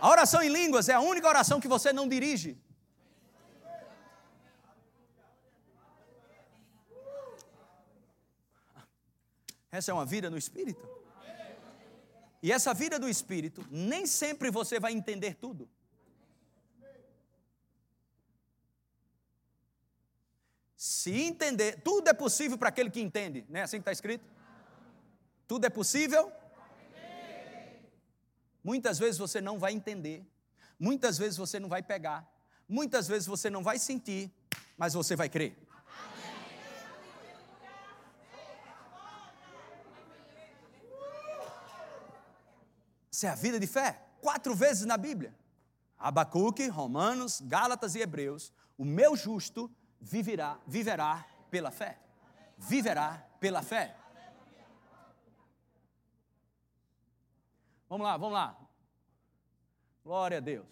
A 0.01 0.09
oração 0.09 0.41
em 0.41 0.49
línguas 0.49 0.87
é 0.87 0.93
a 0.93 1.01
única 1.01 1.27
oração 1.27 1.59
que 1.59 1.67
você 1.67 1.91
não 1.91 2.07
dirige. 2.07 2.57
Essa 9.71 9.91
é 9.91 9.93
uma 9.93 10.05
vida 10.05 10.29
no 10.29 10.37
Espírito. 10.37 10.87
E 12.41 12.51
essa 12.51 12.73
vida 12.73 12.97
do 12.97 13.09
Espírito, 13.09 13.65
nem 13.69 14.05
sempre 14.05 14.49
você 14.49 14.79
vai 14.79 14.93
entender 14.93 15.35
tudo. 15.35 15.69
Se 20.75 21.11
entender, 21.11 21.81
tudo 21.81 22.07
é 22.07 22.13
possível 22.13 22.57
para 22.57 22.69
aquele 22.69 22.89
que 22.89 23.01
entende, 23.01 23.45
não 23.49 23.59
é 23.59 23.63
assim 23.63 23.77
que 23.77 23.81
está 23.81 23.91
escrito? 23.91 24.23
Tudo 25.45 25.65
é 25.65 25.69
possível 25.69 26.31
Muitas 28.64 28.99
vezes 28.99 29.18
você 29.18 29.39
não 29.39 29.57
vai 29.57 29.74
entender, 29.74 30.26
muitas 30.80 31.18
vezes 31.18 31.38
você 31.38 31.60
não 31.60 31.70
vai 31.70 31.82
pegar, 31.82 32.30
muitas 32.68 33.07
vezes 33.07 33.28
você 33.28 33.49
não 33.49 33.64
vai 33.64 33.80
sentir, 33.80 34.32
Mas 34.78 34.93
você 34.93 35.14
vai 35.14 35.28
crer. 35.28 35.57
Isso 43.12 43.26
é 43.26 43.30
a 43.30 43.36
vida 43.36 43.60
de 43.60 43.68
fé. 43.68 44.01
Quatro 44.22 44.55
vezes 44.55 44.86
na 44.86 44.95
Bíblia. 44.95 45.36
Abacuque, 45.97 46.70
Romanos, 46.70 47.41
Gálatas 47.41 47.93
e 47.95 47.99
Hebreus. 47.99 48.53
O 48.78 48.86
meu 48.86 49.18
justo 49.18 49.70
viverá, 49.99 50.57
viverá 50.66 51.26
pela 51.51 51.70
fé. 51.70 51.99
Viverá 52.57 53.22
pela 53.41 53.62
fé. 53.62 53.97
Vamos 57.89 58.05
lá, 58.05 58.15
vamos 58.17 58.33
lá. 58.35 58.55
Glória 60.03 60.37
a 60.37 60.41
Deus. 60.41 60.67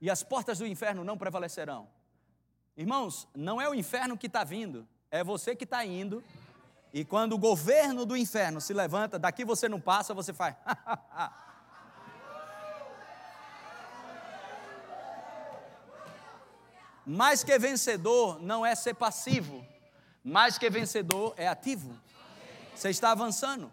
E 0.00 0.10
as 0.10 0.22
portas 0.22 0.58
do 0.58 0.66
inferno 0.66 1.04
não 1.04 1.18
prevalecerão. 1.18 1.88
Irmãos, 2.76 3.28
não 3.34 3.60
é 3.60 3.68
o 3.68 3.74
inferno 3.74 4.16
que 4.16 4.26
está 4.26 4.42
vindo, 4.42 4.88
é 5.10 5.22
você 5.22 5.54
que 5.54 5.64
está 5.64 5.84
indo. 5.84 6.24
E 6.92 7.04
quando 7.04 7.34
o 7.34 7.38
governo 7.38 8.06
do 8.06 8.16
inferno 8.16 8.60
se 8.60 8.72
levanta, 8.72 9.18
daqui 9.18 9.44
você 9.44 9.68
não 9.68 9.80
passa, 9.80 10.14
você 10.14 10.32
faz. 10.32 10.56
Mais 17.06 17.44
que 17.44 17.56
vencedor 17.56 18.42
não 18.42 18.66
é 18.66 18.74
ser 18.74 18.94
passivo, 18.94 19.64
mais 20.24 20.58
que 20.58 20.68
vencedor 20.68 21.34
é 21.36 21.46
ativo. 21.46 21.96
Você 22.74 22.90
está 22.90 23.12
avançando. 23.12 23.72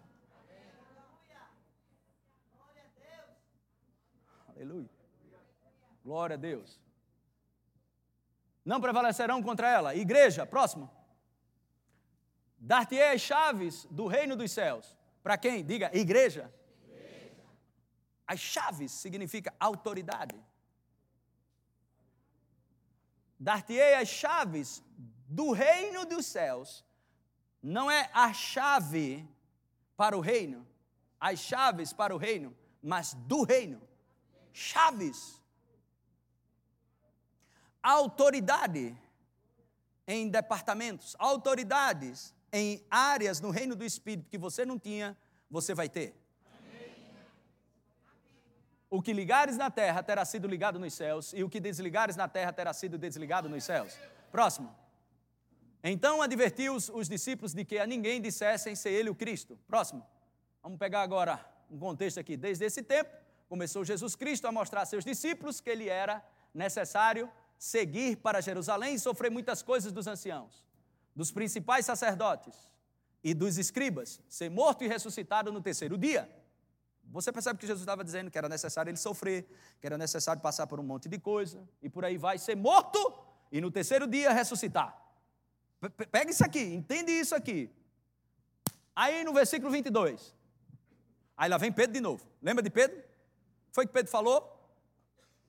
Aleluia. 4.64 4.90
Glória 6.06 6.36
a 6.36 6.38
Deus. 6.38 6.80
Não 8.64 8.80
prevalecerão 8.80 9.44
contra 9.44 9.70
ela. 9.70 9.94
Igreja, 9.94 10.46
próximo. 10.46 10.90
Dar-te-ei 12.58 13.10
as 13.12 13.20
chaves 13.20 13.86
do 13.92 14.08
reino 14.08 14.38
dos 14.38 14.52
céus. 14.54 14.96
Para 15.22 15.38
quem? 15.38 15.66
Diga, 15.66 15.92
igreja. 15.94 16.54
As 18.26 18.40
chaves 18.40 18.94
significa 18.94 19.54
autoridade. 19.60 20.42
Dar-te-ei 23.38 23.96
as 23.96 24.08
chaves 24.08 24.82
do 25.28 25.52
reino 25.52 26.06
dos 26.06 26.26
céus. 26.26 26.86
Não 27.62 27.92
é 27.92 28.10
a 28.14 28.32
chave 28.32 29.28
para 29.98 30.18
o 30.18 30.22
reino, 30.22 30.66
as 31.20 31.40
chaves 31.40 31.92
para 31.92 32.16
o 32.16 32.18
reino, 32.18 32.56
mas 32.82 33.14
do 33.14 33.44
reino. 33.44 33.82
Chaves. 34.54 35.42
Autoridade 37.82 38.96
em 40.08 40.30
departamentos, 40.30 41.16
autoridades 41.18 42.34
em 42.52 42.86
áreas 42.90 43.42
no 43.42 43.50
reino 43.50 43.76
do 43.76 43.84
Espírito 43.84 44.30
que 44.30 44.38
você 44.38 44.66
não 44.66 44.78
tinha, 44.78 45.18
você 45.50 45.74
vai 45.74 45.90
ter. 45.90 46.16
O 48.90 49.02
que 49.02 49.12
ligares 49.12 49.58
na 49.58 49.72
terra 49.72 50.04
terá 50.04 50.24
sido 50.24 50.48
ligado 50.48 50.78
nos 50.78 50.94
céus, 50.94 51.34
e 51.34 51.44
o 51.44 51.50
que 51.50 51.60
desligares 51.60 52.16
na 52.16 52.28
terra 52.28 52.54
terá 52.54 52.72
sido 52.74 52.96
desligado 52.96 53.50
nos 53.50 53.64
céus. 53.64 53.98
Próximo. 54.32 54.74
Então 55.84 56.22
advertiu 56.22 56.76
os, 56.76 56.90
os 56.90 57.10
discípulos 57.10 57.54
de 57.54 57.66
que 57.66 57.80
a 57.80 57.88
ninguém 57.88 58.22
dissessem 58.22 58.76
ser 58.76 58.92
ele 58.92 59.10
o 59.10 59.16
Cristo. 59.16 59.58
Próximo. 59.68 60.06
Vamos 60.62 60.78
pegar 60.78 61.02
agora 61.02 61.44
um 61.72 61.80
contexto 61.80 62.20
aqui. 62.20 62.38
Desde 62.38 62.66
esse 62.66 62.84
tempo, 62.84 63.10
começou 63.54 63.86
Jesus 63.86 64.16
Cristo 64.16 64.48
a 64.48 64.52
mostrar 64.52 64.82
a 64.82 64.86
seus 64.86 65.06
discípulos 65.06 65.62
que 65.62 65.70
ele 65.70 65.88
era 65.88 66.26
necessário 66.52 67.30
seguir 67.56 68.16
para 68.16 68.42
Jerusalém 68.42 68.96
e 68.96 69.00
sofrer 69.00 69.30
muitas 69.30 69.62
coisas 69.62 69.92
dos 69.92 70.08
anciãos, 70.08 70.66
dos 71.16 71.30
principais 71.32 71.86
sacerdotes 71.86 72.56
e 73.24 73.32
dos 73.32 73.60
escribas, 73.60 74.20
ser 74.28 74.50
morto 74.50 74.84
e 74.84 74.88
ressuscitado 74.88 75.52
no 75.52 75.62
terceiro 75.62 76.00
dia. 76.00 76.28
Você 77.12 77.32
percebe 77.32 77.60
que 77.60 77.68
Jesus 77.68 77.84
estava 77.84 78.04
dizendo 78.04 78.32
que 78.32 78.40
era 78.40 78.50
necessário 78.50 78.90
ele 78.90 78.98
sofrer, 78.98 79.46
que 79.80 79.86
era 79.86 80.00
necessário 80.00 80.42
passar 80.42 80.66
por 80.66 80.80
um 80.80 80.84
monte 80.84 81.08
de 81.08 81.20
coisa, 81.20 81.62
e 81.80 81.88
por 81.88 82.04
aí 82.04 82.18
vai 82.18 82.40
ser 82.40 82.56
morto 82.56 83.00
e 83.52 83.62
no 83.62 83.70
terceiro 83.70 84.08
dia 84.08 84.34
ressuscitar. 84.34 85.00
Pega 86.12 86.32
isso 86.32 86.44
aqui, 86.44 86.74
entende 86.74 87.12
isso 87.12 87.36
aqui. 87.36 87.70
Aí 88.96 89.24
no 89.24 89.32
versículo 89.32 89.72
22, 89.72 90.34
aí 91.38 91.48
lá 91.48 91.60
vem 91.60 91.72
Pedro 91.72 91.94
de 91.94 92.02
novo. 92.02 92.26
Lembra 92.42 92.64
de 92.64 92.72
Pedro? 92.72 93.13
Foi 93.74 93.88
que 93.88 93.92
Pedro 93.92 94.12
falou? 94.12 94.50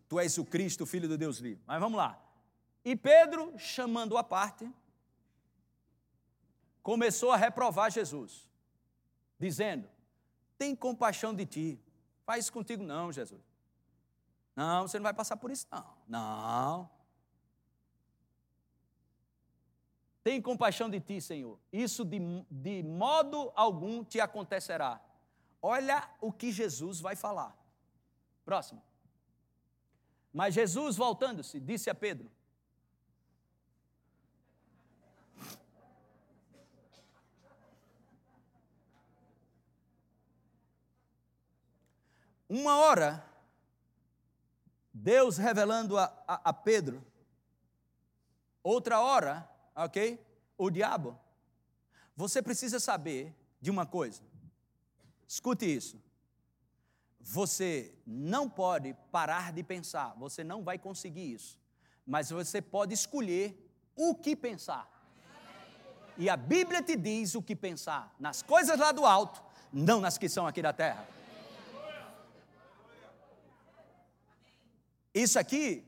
Tu 0.09 0.19
és 0.19 0.39
o 0.39 0.45
Cristo, 0.45 0.87
filho 0.87 1.07
do 1.07 1.17
Deus 1.17 1.39
vivo. 1.39 1.63
Mas 1.67 1.79
vamos 1.79 1.99
lá. 1.99 2.19
E 2.83 2.97
Pedro, 2.97 3.57
chamando 3.59 4.17
a 4.17 4.25
parte, 4.25 4.69
começou 6.83 7.31
a 7.31 7.37
reprovar 7.37 7.91
Jesus, 7.91 8.49
dizendo: 9.39 9.87
tem 10.57 10.75
compaixão 10.75 11.35
de 11.35 11.45
ti. 11.45 11.81
Faz 12.25 12.45
isso 12.45 12.53
contigo, 12.53 12.83
não, 12.83 13.13
Jesus. 13.13 13.43
Não, 14.57 14.89
você 14.89 14.99
não 14.99 15.03
vai 15.05 15.13
passar 15.13 15.37
por 15.37 15.51
isso, 15.51 15.67
não. 15.71 15.95
Não. 16.09 16.91
Tem 20.23 20.41
compaixão 20.41 20.89
de 20.89 20.99
ti, 20.99 21.21
Senhor. 21.21 21.59
Isso 21.71 22.07
de, 22.07 22.19
de 22.51 22.83
modo 22.83 23.53
algum 23.55 24.03
te 24.03 24.19
acontecerá. 24.19 24.99
Olha 25.61 26.09
o 26.19 26.33
que 26.33 26.51
Jesus 26.51 27.01
vai 27.01 27.15
falar. 27.15 27.55
Próximo. 28.45 28.83
Mas 30.33 30.55
Jesus, 30.55 30.97
voltando-se, 30.97 31.61
disse 31.61 31.89
a 31.89 31.95
Pedro: 31.95 32.31
Uma 42.49 42.77
hora, 42.77 43.25
Deus 44.93 45.39
revelando 45.39 45.99
a, 45.99 46.05
a, 46.27 46.51
a 46.51 46.53
Pedro, 46.53 47.05
outra 48.63 49.01
hora, 49.01 49.49
ok? 49.75 50.25
O 50.57 50.71
diabo. 50.71 51.19
Você 52.17 52.41
precisa 52.41 52.79
saber 52.79 53.35
de 53.61 53.71
uma 53.71 53.85
coisa. 53.85 54.23
Escute 55.27 55.65
isso. 55.65 56.01
Você 57.27 57.91
não 58.07 58.51
pode 58.51 58.95
parar 59.11 59.51
de 59.51 59.63
pensar, 59.63 60.15
você 60.19 60.45
não 60.45 60.63
vai 60.63 60.79
conseguir 60.79 61.33
isso. 61.33 61.59
Mas 62.07 62.29
você 62.29 62.61
pode 62.61 62.93
escolher 62.93 63.59
o 63.97 64.15
que 64.15 64.37
pensar. 64.37 64.87
E 66.19 66.29
a 66.29 66.37
Bíblia 66.37 66.83
te 66.83 66.95
diz 66.95 67.35
o 67.35 67.41
que 67.41 67.57
pensar, 67.57 68.15
nas 68.21 68.43
coisas 68.43 68.79
lá 68.79 68.93
do 68.93 69.07
alto, 69.07 69.43
não 69.73 70.03
nas 70.03 70.19
que 70.19 70.29
são 70.29 70.47
aqui 70.47 70.61
da 70.61 70.75
terra. 70.75 71.09
Isso 75.15 75.39
aqui 75.39 75.83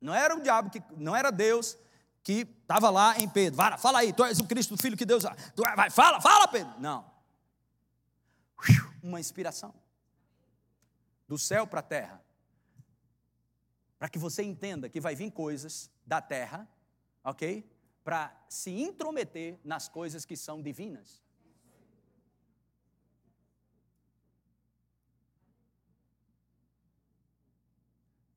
não 0.00 0.14
era 0.14 0.34
o 0.34 0.40
diabo, 0.40 0.70
que, 0.70 0.82
não 0.96 1.14
era 1.14 1.30
Deus 1.30 1.76
que 2.22 2.48
estava 2.62 2.88
lá 2.88 3.18
em 3.18 3.28
Pedro. 3.28 3.58
Vai, 3.58 3.76
fala 3.76 3.98
aí, 3.98 4.14
tu 4.14 4.24
és 4.24 4.38
o 4.38 4.46
Cristo, 4.46 4.74
o 4.74 4.78
Filho 4.78 4.96
que 4.96 5.04
Deus. 5.04 5.24
Tu, 5.54 5.62
vai, 5.76 5.90
fala, 5.90 6.22
fala, 6.22 6.48
Pedro. 6.48 6.72
Não. 6.78 7.04
Uma 9.02 9.20
inspiração 9.20 9.83
do 11.26 11.38
céu 11.38 11.66
para 11.66 11.80
a 11.80 11.82
terra. 11.82 12.24
Para 13.98 14.08
que 14.08 14.18
você 14.18 14.42
entenda 14.42 14.88
que 14.88 15.00
vai 15.00 15.14
vir 15.14 15.30
coisas 15.30 15.90
da 16.04 16.20
terra, 16.20 16.68
ok? 17.22 17.68
Para 18.02 18.44
se 18.48 18.70
intrometer 18.70 19.58
nas 19.64 19.88
coisas 19.88 20.24
que 20.24 20.36
são 20.36 20.62
divinas. 20.62 21.24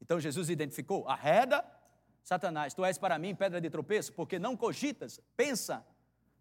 Então 0.01 0.21
Jesus 0.21 0.49
identificou: 0.49 1.05
arreda, 1.09 1.65
Satanás, 2.23 2.73
tu 2.73 2.85
és 2.85 2.97
para 2.97 3.19
mim 3.19 3.35
pedra 3.35 3.59
de 3.59 3.69
tropeço, 3.69 4.13
porque 4.13 4.39
não 4.39 4.55
cogitas, 4.55 5.19
pensa 5.35 5.85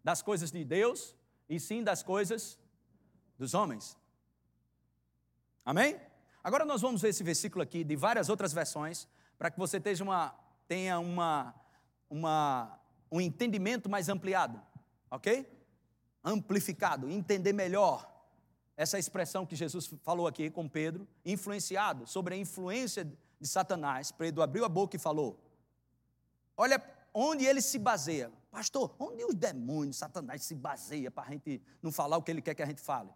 das 0.01 0.21
coisas 0.21 0.51
de 0.51 0.63
Deus 0.63 1.13
e 1.49 1.59
sim 1.59 1.83
das 1.83 2.01
coisas 2.01 2.57
dos 3.37 3.53
homens. 3.53 3.97
Amém? 5.65 5.99
Agora 6.47 6.63
nós 6.63 6.81
vamos 6.81 7.01
ver 7.01 7.09
esse 7.09 7.23
versículo 7.23 7.61
aqui 7.61 7.83
de 7.83 7.97
várias 7.97 8.29
outras 8.29 8.53
versões, 8.53 9.05
para 9.37 9.51
que 9.51 9.59
você 9.59 9.81
tenha, 9.81 10.01
uma, 10.01 10.33
tenha 10.65 10.97
uma, 10.97 11.53
uma, 12.09 12.79
um 13.11 13.19
entendimento 13.19 13.89
mais 13.89 14.07
ampliado, 14.07 14.61
ok? 15.11 15.45
Amplificado, 16.23 17.09
entender 17.09 17.51
melhor 17.51 18.09
essa 18.77 18.97
expressão 18.97 19.45
que 19.45 19.57
Jesus 19.57 19.93
falou 20.03 20.25
aqui 20.25 20.49
com 20.49 20.69
Pedro, 20.69 21.05
influenciado 21.25 22.07
sobre 22.07 22.35
a 22.35 22.37
influência 22.37 23.03
de 23.03 23.45
Satanás, 23.45 24.13
Pedro 24.13 24.41
abriu 24.41 24.63
a 24.63 24.69
boca 24.69 24.95
e 24.95 24.99
falou: 24.99 25.37
Olha 26.55 26.81
onde 27.13 27.43
ele 27.43 27.61
se 27.61 27.77
baseia. 27.77 28.31
Pastor, 28.49 28.95
onde 28.97 29.21
os 29.25 29.35
demônios, 29.35 29.97
Satanás 29.97 30.45
se 30.45 30.55
baseia 30.55 31.11
para 31.11 31.27
a 31.27 31.31
gente 31.31 31.61
não 31.81 31.91
falar 31.91 32.15
o 32.15 32.23
que 32.23 32.31
ele 32.31 32.41
quer 32.41 32.55
que 32.55 32.63
a 32.63 32.67
gente 32.67 32.79
fale? 32.79 33.09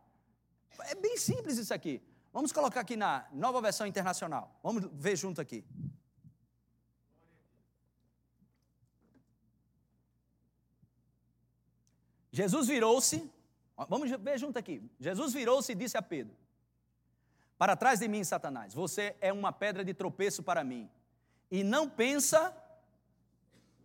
É 0.82 0.96
bem 0.96 1.16
simples 1.16 1.58
isso 1.58 1.74
aqui. 1.74 2.02
Vamos 2.34 2.52
colocar 2.52 2.80
aqui 2.80 2.96
na 2.96 3.28
nova 3.32 3.62
versão 3.62 3.86
internacional. 3.86 4.58
Vamos 4.64 4.88
ver 4.94 5.18
junto 5.18 5.42
aqui. 5.42 5.66
Jesus 12.32 12.68
virou-se, 12.68 13.30
vamos 13.90 14.10
ver 14.10 14.40
junto 14.40 14.58
aqui. 14.58 14.82
Jesus 14.98 15.34
virou-se 15.34 15.70
e 15.74 15.76
disse 15.76 15.98
a 15.98 16.02
Pedro: 16.02 16.34
Para 17.58 17.76
trás 17.76 18.00
de 18.00 18.08
mim, 18.08 18.24
Satanás, 18.24 18.74
você 18.74 19.16
é 19.20 19.34
uma 19.34 19.52
pedra 19.52 19.84
de 19.84 19.94
tropeço 19.94 20.42
para 20.42 20.64
mim. 20.64 20.90
E 21.50 21.64
não 21.64 21.90
pensa. 21.90 22.56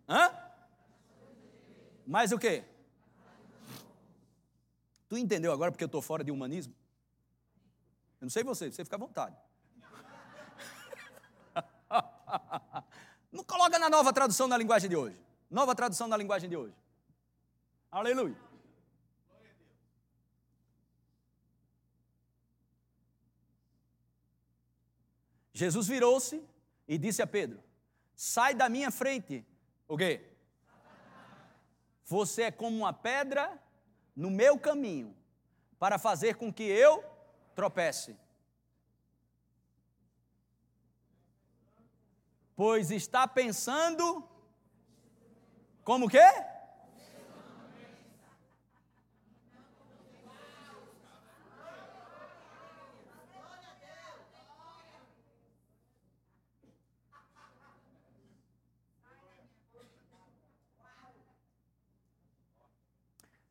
Hã? 0.09 0.31
Mas 2.07 2.31
o 2.31 2.39
quê? 2.39 2.63
Tu 5.09 5.19
entendeu 5.19 5.53
agora 5.53 5.73
porque 5.73 5.83
eu 5.83 5.87
estou 5.87 6.01
fora 6.01 6.23
de 6.23 6.31
humanismo? 6.31 6.73
Eu 8.21 8.27
não 8.27 8.31
sei 8.31 8.43
você, 8.43 8.71
você 8.71 8.85
fica 8.85 8.97
à 8.97 8.99
vontade. 8.99 9.37
Não 13.31 13.45
coloca 13.45 13.79
na 13.79 13.91
nova 13.91 14.13
tradução 14.13 14.49
da 14.49 14.57
linguagem 14.57 14.89
de 14.89 14.97
hoje. 14.97 15.21
Nova 15.51 15.75
tradução 15.75 16.09
da 16.09 16.17
linguagem 16.17 16.49
de 16.49 16.57
hoje. 16.57 16.75
Aleluia. 17.91 18.37
Jesus 25.53 25.87
virou-se 25.87 26.43
e 26.87 26.99
disse 26.99 27.23
a 27.23 27.27
Pedro: 27.27 27.63
Sai 28.15 28.55
da 28.55 28.69
minha 28.69 28.91
frente. 28.91 29.47
O 29.89 29.97
quê? 29.97 30.23
Você 32.05 32.43
é 32.43 32.51
como 32.51 32.77
uma 32.77 32.93
pedra 32.93 33.59
no 34.15 34.31
meu 34.31 34.59
caminho 34.59 35.17
para 35.79 35.99
fazer 35.99 36.37
com 36.37 36.53
que 36.53 36.63
eu 36.63 37.03
tropece. 37.57 38.15
Pois 42.55 42.91
está 42.91 43.27
pensando 43.27 44.29
como 45.83 46.09
quê? 46.09 46.19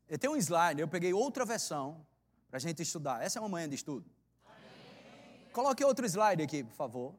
Eu 0.07 0.19
tenho 0.19 0.33
um 0.33 0.37
slide, 0.37 0.79
eu 0.79 0.87
peguei 0.87 1.11
outra 1.13 1.43
versão 1.43 2.05
para 2.55 2.57
a 2.57 2.61
gente 2.61 2.81
estudar. 2.81 3.21
Essa 3.21 3.37
é 3.37 3.41
uma 3.41 3.49
manhã 3.49 3.67
de 3.67 3.75
estudo. 3.75 4.09
Amém. 4.45 5.51
Coloque 5.51 5.83
outro 5.83 6.05
slide 6.05 6.41
aqui, 6.41 6.63
por 6.63 6.73
favor. 6.73 7.13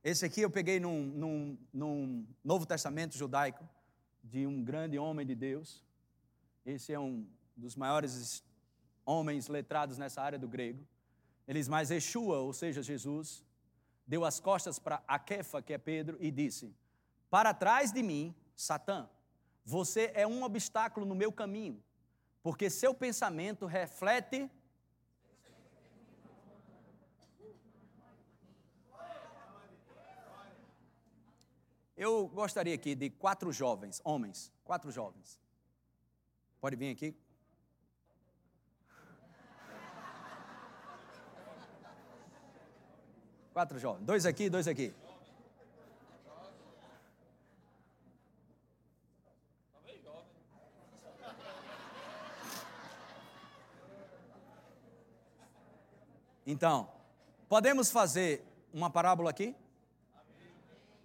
Esse 0.00 0.24
aqui 0.24 0.42
eu 0.42 0.48
peguei 0.48 0.78
num, 0.78 1.06
num, 1.06 1.58
num 1.72 2.26
Novo 2.44 2.64
Testamento 2.64 3.18
judaico, 3.18 3.68
de 4.22 4.46
um 4.46 4.62
grande 4.62 4.96
homem 4.96 5.26
de 5.26 5.34
Deus. 5.34 5.84
Esse 6.64 6.92
é 6.92 7.00
um 7.00 7.26
dos 7.56 7.74
maiores 7.74 8.44
homens 9.04 9.48
letrados 9.48 9.98
nessa 9.98 10.22
área 10.22 10.38
do 10.38 10.46
grego. 10.46 10.86
Eles 11.48 11.66
mais 11.66 11.90
Yeshua, 11.90 12.38
ou 12.38 12.52
seja, 12.52 12.80
Jesus, 12.80 13.44
deu 14.06 14.24
as 14.24 14.38
costas 14.38 14.78
para 14.78 15.02
Akefa, 15.08 15.60
que 15.60 15.72
é 15.72 15.78
Pedro, 15.78 16.16
e 16.20 16.30
disse: 16.30 16.72
Para 17.28 17.52
trás 17.52 17.90
de 17.90 18.04
mim, 18.04 18.32
Satã, 18.54 19.10
você 19.64 20.12
é 20.14 20.24
um 20.24 20.44
obstáculo 20.44 21.04
no 21.04 21.16
meu 21.16 21.32
caminho 21.32 21.82
porque 22.46 22.70
seu 22.70 22.94
pensamento 22.94 23.66
reflete 23.66 24.48
Eu 31.96 32.28
gostaria 32.28 32.74
aqui 32.74 32.94
de 32.94 33.08
quatro 33.08 33.50
jovens, 33.50 34.02
homens, 34.04 34.52
quatro 34.64 34.90
jovens. 34.90 35.40
Pode 36.60 36.76
vir 36.76 36.90
aqui. 36.90 37.16
Quatro 43.54 43.78
jovens, 43.78 44.04
dois 44.04 44.26
aqui, 44.26 44.50
dois 44.50 44.68
aqui. 44.68 44.94
Então, 56.46 56.92
podemos 57.48 57.90
fazer 57.90 58.44
uma 58.70 58.90
parábola 58.90 59.30
aqui? 59.30 59.56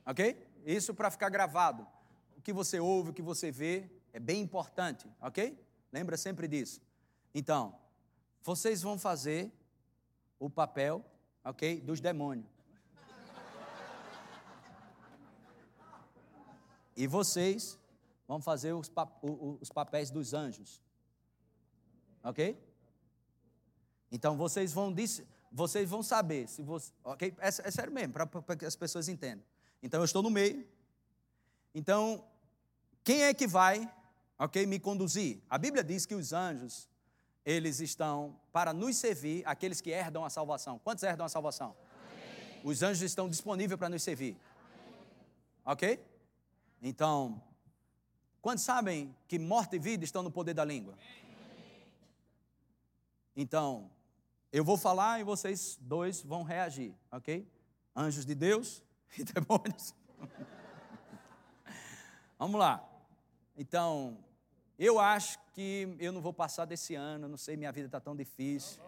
Ok? 0.05 0.50
Isso 0.65 0.93
para 0.93 1.11
ficar 1.11 1.29
gravado. 1.29 1.87
O 2.37 2.41
que 2.41 2.53
você 2.53 2.79
ouve, 2.79 3.11
o 3.11 3.13
que 3.13 3.21
você 3.21 3.51
vê 3.51 3.89
é 4.13 4.19
bem 4.19 4.41
importante, 4.41 5.07
ok? 5.19 5.57
Lembra 5.91 6.17
sempre 6.17 6.47
disso. 6.47 6.81
Então, 7.33 7.77
vocês 8.43 8.81
vão 8.81 8.97
fazer 8.97 9.51
o 10.39 10.49
papel, 10.49 11.05
ok, 11.43 11.81
dos 11.81 11.99
demônios. 11.99 12.49
E 16.95 17.07
vocês 17.07 17.79
vão 18.27 18.41
fazer 18.41 18.73
os, 18.73 18.91
os 19.59 19.69
papéis 19.69 20.09
dos 20.09 20.33
anjos. 20.33 20.81
Ok? 22.23 22.57
Então 24.11 24.37
vocês 24.37 24.73
vão, 24.73 24.93
vocês 25.51 25.89
vão 25.89 26.03
saber 26.03 26.47
se 26.47 26.61
você. 26.61 26.91
Ok? 27.03 27.33
É, 27.39 27.47
é 27.47 27.71
sério 27.71 27.91
mesmo, 27.91 28.13
para 28.13 28.55
que 28.55 28.65
as 28.65 28.75
pessoas 28.75 29.07
entendam. 29.07 29.45
Então 29.81 29.99
eu 29.99 30.05
estou 30.05 30.21
no 30.21 30.29
meio. 30.29 30.67
Então, 31.73 32.23
quem 33.03 33.23
é 33.23 33.33
que 33.33 33.47
vai, 33.47 33.91
ok, 34.37 34.65
me 34.65 34.79
conduzir? 34.79 35.41
A 35.49 35.57
Bíblia 35.57 35.83
diz 35.83 36.05
que 36.05 36.13
os 36.13 36.33
anjos, 36.33 36.89
eles 37.45 37.79
estão 37.79 38.39
para 38.51 38.73
nos 38.73 38.97
servir, 38.97 39.43
aqueles 39.45 39.81
que 39.81 39.89
herdam 39.89 40.23
a 40.23 40.29
salvação. 40.29 40.77
Quantos 40.79 41.03
herdam 41.03 41.25
a 41.25 41.29
salvação? 41.29 41.75
Amém. 41.79 42.61
Os 42.63 42.83
anjos 42.83 43.01
estão 43.01 43.29
disponíveis 43.29 43.77
para 43.77 43.89
nos 43.89 44.03
servir. 44.03 44.35
Amém. 44.35 44.99
Ok? 45.65 46.05
Então, 46.81 47.41
quantos 48.41 48.63
sabem 48.63 49.15
que 49.27 49.39
morte 49.39 49.77
e 49.77 49.79
vida 49.79 50.03
estão 50.03 50.21
no 50.21 50.29
poder 50.29 50.53
da 50.53 50.65
língua? 50.65 50.93
Amém. 50.93 51.21
Então, 53.35 53.89
eu 54.51 54.63
vou 54.63 54.77
falar 54.77 55.19
e 55.19 55.23
vocês 55.23 55.79
dois 55.81 56.21
vão 56.21 56.43
reagir, 56.43 56.93
ok? 57.09 57.47
Anjos 57.95 58.25
de 58.25 58.35
Deus 58.35 58.83
e 59.17 59.23
demônios. 59.23 59.93
Vamos 62.37 62.59
lá. 62.59 62.83
Então, 63.55 64.17
eu 64.79 64.99
acho 64.99 65.37
que 65.53 65.95
eu 65.99 66.11
não 66.11 66.21
vou 66.21 66.33
passar 66.33 66.65
desse 66.65 66.95
ano, 66.95 67.27
não 67.27 67.37
sei, 67.37 67.55
minha 67.57 67.71
vida 67.71 67.87
está 67.87 67.99
tão 67.99 68.15
difícil. 68.15 68.81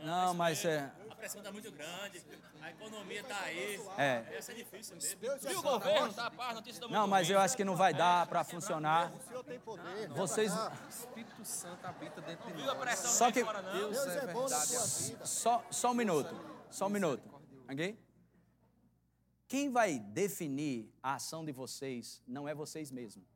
Não, 0.00 0.34
mas 0.34 0.64
é. 0.64 0.90
A 1.10 1.14
pressão 1.16 1.40
está 1.40 1.50
muito 1.50 1.70
grande, 1.72 2.22
a 2.62 2.70
economia 2.70 3.20
está 3.20 3.40
aí. 3.40 3.80
É. 3.98 4.24
Essa 4.36 4.52
é 4.52 4.54
difícil 4.54 4.96
mesmo. 4.96 5.50
E 5.50 5.56
o 5.56 5.62
governo 5.62 6.08
está 6.08 6.26
a 6.26 6.30
par, 6.30 6.54
notícia 6.54 6.80
da 6.80 6.88
Não, 6.88 7.08
mas 7.08 7.28
eu 7.28 7.40
acho 7.40 7.56
que 7.56 7.64
não 7.64 7.74
vai 7.74 7.92
dar 7.92 8.26
para 8.26 8.44
funcionar. 8.44 9.10
O 9.12 9.28
senhor 9.28 9.44
tem 9.44 9.58
poder. 9.58 10.08
Vocês. 10.10 10.52
O 10.52 10.88
Espírito 10.88 11.44
Santo 11.44 11.84
habita 11.86 12.20
dentro 12.20 12.52
de 12.52 12.62
nós. 12.62 12.78
pressão 12.78 13.10
Só 13.10 13.32
que. 13.32 13.42
Deus 13.42 13.98
é 14.06 14.26
verdade. 14.26 15.18
Só, 15.24 15.64
só 15.70 15.90
um 15.90 15.94
minuto. 15.94 16.34
Só 16.70 16.86
um 16.86 16.90
minuto. 16.90 17.35
Ok? 17.68 17.98
Quem 19.48 19.70
vai 19.70 19.98
definir 19.98 20.92
a 21.02 21.14
ação 21.14 21.44
de 21.44 21.52
vocês 21.52 22.22
não 22.26 22.48
é 22.48 22.54
vocês 22.54 22.90
mesmos. 22.90 23.26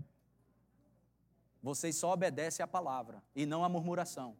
Vocês 1.62 1.96
só 1.96 2.12
obedecem 2.12 2.64
à 2.64 2.66
palavra 2.66 3.22
e 3.34 3.44
não 3.46 3.62
à 3.62 3.68
murmuração 3.68 4.36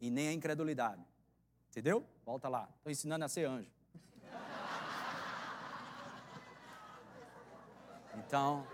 e 0.00 0.10
nem 0.10 0.28
a 0.28 0.32
incredulidade. 0.32 1.04
Entendeu? 1.70 2.04
Volta 2.24 2.48
lá. 2.48 2.68
Estou 2.78 2.90
ensinando 2.90 3.24
a 3.24 3.28
ser 3.28 3.46
anjo. 3.46 3.70
Então, 8.14 8.66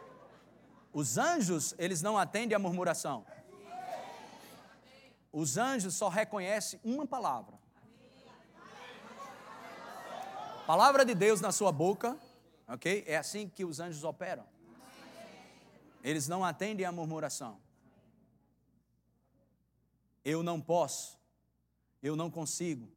os 0.93 1.19
anjos, 1.19 1.75
eles 1.79 2.01
não 2.01 2.17
atendem 2.17 2.57
à 2.57 2.59
murmuração. 2.59 3.27
Os 5.33 5.59
anjos 5.59 5.95
só 5.95 6.09
reconhecem 6.09 6.81
uma 6.85 7.07
palavra. 7.07 7.54
Palavra 10.67 11.05
de 11.05 11.15
Deus 11.15 11.41
na 11.41 11.53
sua 11.53 11.71
boca, 11.71 12.19
ok? 12.67 13.05
É 13.07 13.17
assim 13.17 13.49
que 13.49 13.65
os 13.65 13.81
anjos 13.81 14.05
operam. 14.05 14.45
Eles 16.03 16.29
não 16.29 16.45
atendem 16.45 16.87
à 16.87 16.93
murmuração 16.93 17.65
eu 20.25 20.43
não 20.43 20.61
posso, 20.61 21.19
eu 22.03 22.17
não 22.17 22.31
consigo, 22.31 22.91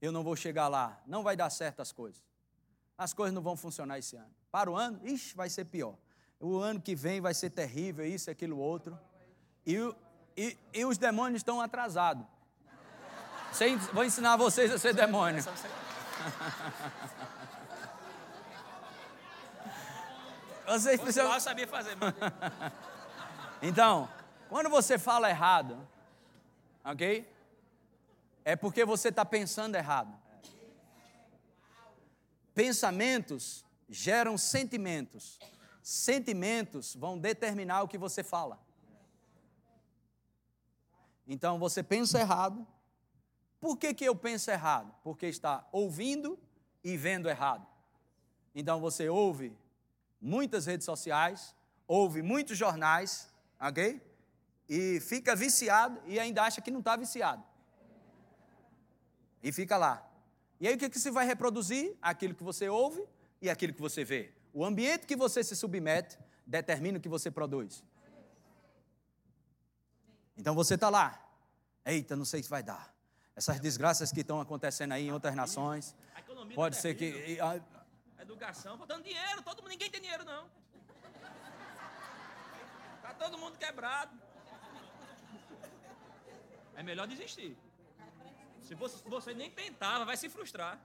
eu 0.00 0.12
não 0.12 0.22
vou 0.22 0.36
chegar 0.36 0.68
lá, 0.68 1.02
não 1.06 1.22
vai 1.22 1.36
dar 1.36 1.50
certo 1.50 1.82
as 1.82 1.90
coisas. 1.90 2.22
As 2.96 3.12
coisas 3.12 3.34
não 3.34 3.42
vão 3.42 3.56
funcionar 3.56 3.98
esse 3.98 4.14
ano. 4.16 4.30
Para 4.50 4.70
o 4.70 4.76
ano, 4.76 5.00
ixi, 5.02 5.34
vai 5.34 5.50
ser 5.50 5.64
pior. 5.64 5.96
O 6.38 6.58
ano 6.58 6.80
que 6.80 6.94
vem 6.94 7.20
vai 7.20 7.34
ser 7.34 7.50
terrível, 7.50 8.06
isso, 8.06 8.30
aquilo, 8.30 8.58
outro. 8.58 8.98
E, 9.66 9.76
e, 10.36 10.56
e 10.72 10.84
os 10.84 10.96
demônios 10.96 11.40
estão 11.40 11.60
atrasados. 11.60 12.26
vou 13.92 14.04
ensinar 14.04 14.36
vocês 14.36 14.70
a 14.70 14.78
ser 14.78 14.94
demônio. 14.94 15.42
Vocês 20.66 21.00
precisam. 21.00 21.32
Eu 21.32 21.40
sabia 21.40 21.66
fazer, 21.66 21.96
Então, 23.62 24.08
quando 24.48 24.70
você 24.70 24.98
fala 24.98 25.28
errado, 25.28 25.76
ok? 26.84 27.28
É 28.44 28.54
porque 28.56 28.84
você 28.84 29.08
está 29.08 29.24
pensando 29.24 29.74
errado. 29.74 30.16
Pensamentos 32.54 33.64
geram 33.88 34.38
sentimentos. 34.38 35.40
Sentimentos 35.82 36.94
vão 36.94 37.18
determinar 37.18 37.82
o 37.82 37.88
que 37.88 37.98
você 37.98 38.22
fala. 38.22 38.60
Então 41.26 41.58
você 41.58 41.82
pensa 41.82 42.20
errado. 42.20 42.64
Por 43.60 43.76
que, 43.76 43.92
que 43.92 44.04
eu 44.04 44.16
penso 44.16 44.50
errado? 44.50 44.94
Porque 45.04 45.26
está 45.26 45.68
ouvindo 45.70 46.38
e 46.82 46.96
vendo 46.96 47.28
errado. 47.28 47.66
Então 48.54 48.80
você 48.80 49.08
ouve 49.08 49.56
muitas 50.20 50.66
redes 50.66 50.86
sociais, 50.86 51.54
ouve 51.86 52.22
muitos 52.22 52.56
jornais, 52.56 53.32
ok? 53.60 54.00
E 54.68 55.00
fica 55.00 55.36
viciado 55.36 56.00
e 56.06 56.18
ainda 56.18 56.42
acha 56.42 56.60
que 56.60 56.70
não 56.70 56.80
está 56.80 56.96
viciado. 56.96 57.44
E 59.42 59.52
fica 59.52 59.76
lá. 59.76 60.06
E 60.58 60.66
aí 60.66 60.74
o 60.74 60.78
que, 60.78 60.88
que 60.88 60.98
se 60.98 61.10
vai 61.10 61.26
reproduzir? 61.26 61.96
Aquilo 62.00 62.34
que 62.34 62.42
você 62.42 62.68
ouve 62.68 63.04
e 63.40 63.50
aquilo 63.50 63.74
que 63.74 63.80
você 63.80 64.04
vê. 64.04 64.32
O 64.52 64.64
ambiente 64.64 65.06
que 65.06 65.16
você 65.16 65.44
se 65.44 65.54
submete 65.54 66.18
determina 66.46 66.98
o 66.98 67.00
que 67.00 67.08
você 67.08 67.30
produz. 67.30 67.84
Então 70.36 70.54
você 70.54 70.74
está 70.74 70.88
lá. 70.88 71.22
Eita, 71.84 72.16
não 72.16 72.24
sei 72.24 72.42
se 72.42 72.48
vai 72.48 72.62
dar. 72.62 72.94
Essas 73.40 73.58
desgraças 73.58 74.12
que 74.12 74.20
estão 74.20 74.38
acontecendo 74.38 74.92
aí 74.92 75.06
em 75.06 75.12
outras 75.12 75.34
nações. 75.34 75.96
Pode 76.54 76.76
ser 76.76 76.94
que. 76.94 77.38
Educação, 78.18 78.76
faltando 78.76 79.02
dinheiro, 79.02 79.42
todo 79.42 79.62
mundo, 79.62 79.70
ninguém 79.70 79.90
tem 79.90 79.98
dinheiro 79.98 80.26
não. 80.26 80.46
Tá 83.00 83.14
todo 83.18 83.38
mundo 83.38 83.56
quebrado. 83.56 84.14
É 86.76 86.82
melhor 86.82 87.06
desistir. 87.06 87.56
Se 88.60 88.74
você, 88.74 89.08
você 89.08 89.32
nem 89.32 89.50
tentava, 89.50 90.04
vai 90.04 90.18
se 90.18 90.28
frustrar. 90.28 90.78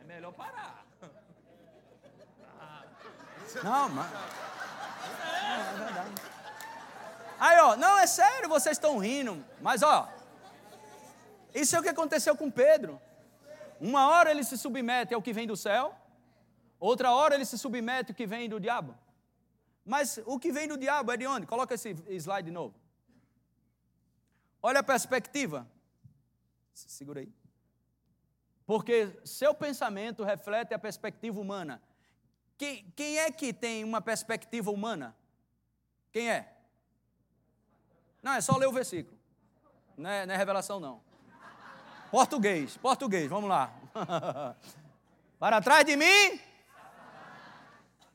É 0.00 0.04
melhor 0.04 0.32
parar. 0.32 0.86
Não, 3.62 3.90
mas. 3.90 4.10
Não, 4.10 5.50
é 5.50 5.74
verdade. 5.84 6.14
Aí, 7.38 7.58
ó, 7.60 7.76
não, 7.76 7.98
é 7.98 8.06
sério, 8.06 8.48
vocês 8.48 8.76
estão 8.76 8.98
rindo, 8.98 9.44
mas, 9.60 9.82
ó, 9.82 10.08
isso 11.54 11.74
é 11.76 11.80
o 11.80 11.82
que 11.82 11.88
aconteceu 11.88 12.36
com 12.36 12.50
Pedro. 12.50 13.00
Uma 13.80 14.08
hora 14.08 14.30
ele 14.30 14.44
se 14.44 14.58
submete 14.58 15.14
ao 15.14 15.22
que 15.22 15.32
vem 15.32 15.46
do 15.46 15.56
céu, 15.56 15.94
outra 16.78 17.12
hora 17.12 17.34
ele 17.34 17.44
se 17.44 17.56
submete 17.56 18.12
ao 18.12 18.16
que 18.16 18.26
vem 18.26 18.48
do 18.48 18.58
diabo. 18.58 18.94
Mas 19.84 20.20
o 20.26 20.38
que 20.38 20.52
vem 20.52 20.68
do 20.68 20.76
diabo 20.76 21.12
é 21.12 21.16
de 21.16 21.26
onde? 21.26 21.46
Coloca 21.46 21.74
esse 21.74 21.96
slide 22.10 22.46
de 22.46 22.52
novo. 22.52 22.74
Olha 24.62 24.80
a 24.80 24.82
perspectiva. 24.82 25.66
Segura 26.74 27.20
aí. 27.20 27.32
Porque 28.66 29.18
seu 29.24 29.54
pensamento 29.54 30.22
reflete 30.22 30.74
a 30.74 30.78
perspectiva 30.78 31.40
humana. 31.40 31.82
Quem, 32.58 32.92
quem 32.94 33.18
é 33.18 33.30
que 33.30 33.52
tem 33.52 33.82
uma 33.82 34.00
perspectiva 34.00 34.70
humana? 34.70 35.16
Quem 36.12 36.30
é? 36.30 36.54
Não, 38.22 38.32
é 38.32 38.40
só 38.40 38.56
ler 38.56 38.66
o 38.66 38.72
versículo. 38.72 39.18
Não 39.96 40.10
é, 40.10 40.26
não 40.26 40.34
é 40.34 40.36
revelação, 40.36 40.78
não. 40.78 41.07
Português, 42.10 42.76
português, 42.76 43.28
vamos 43.28 43.50
lá. 43.50 43.72
Para 45.38 45.60
trás 45.60 45.84
de 45.84 45.94
mim, 45.94 46.40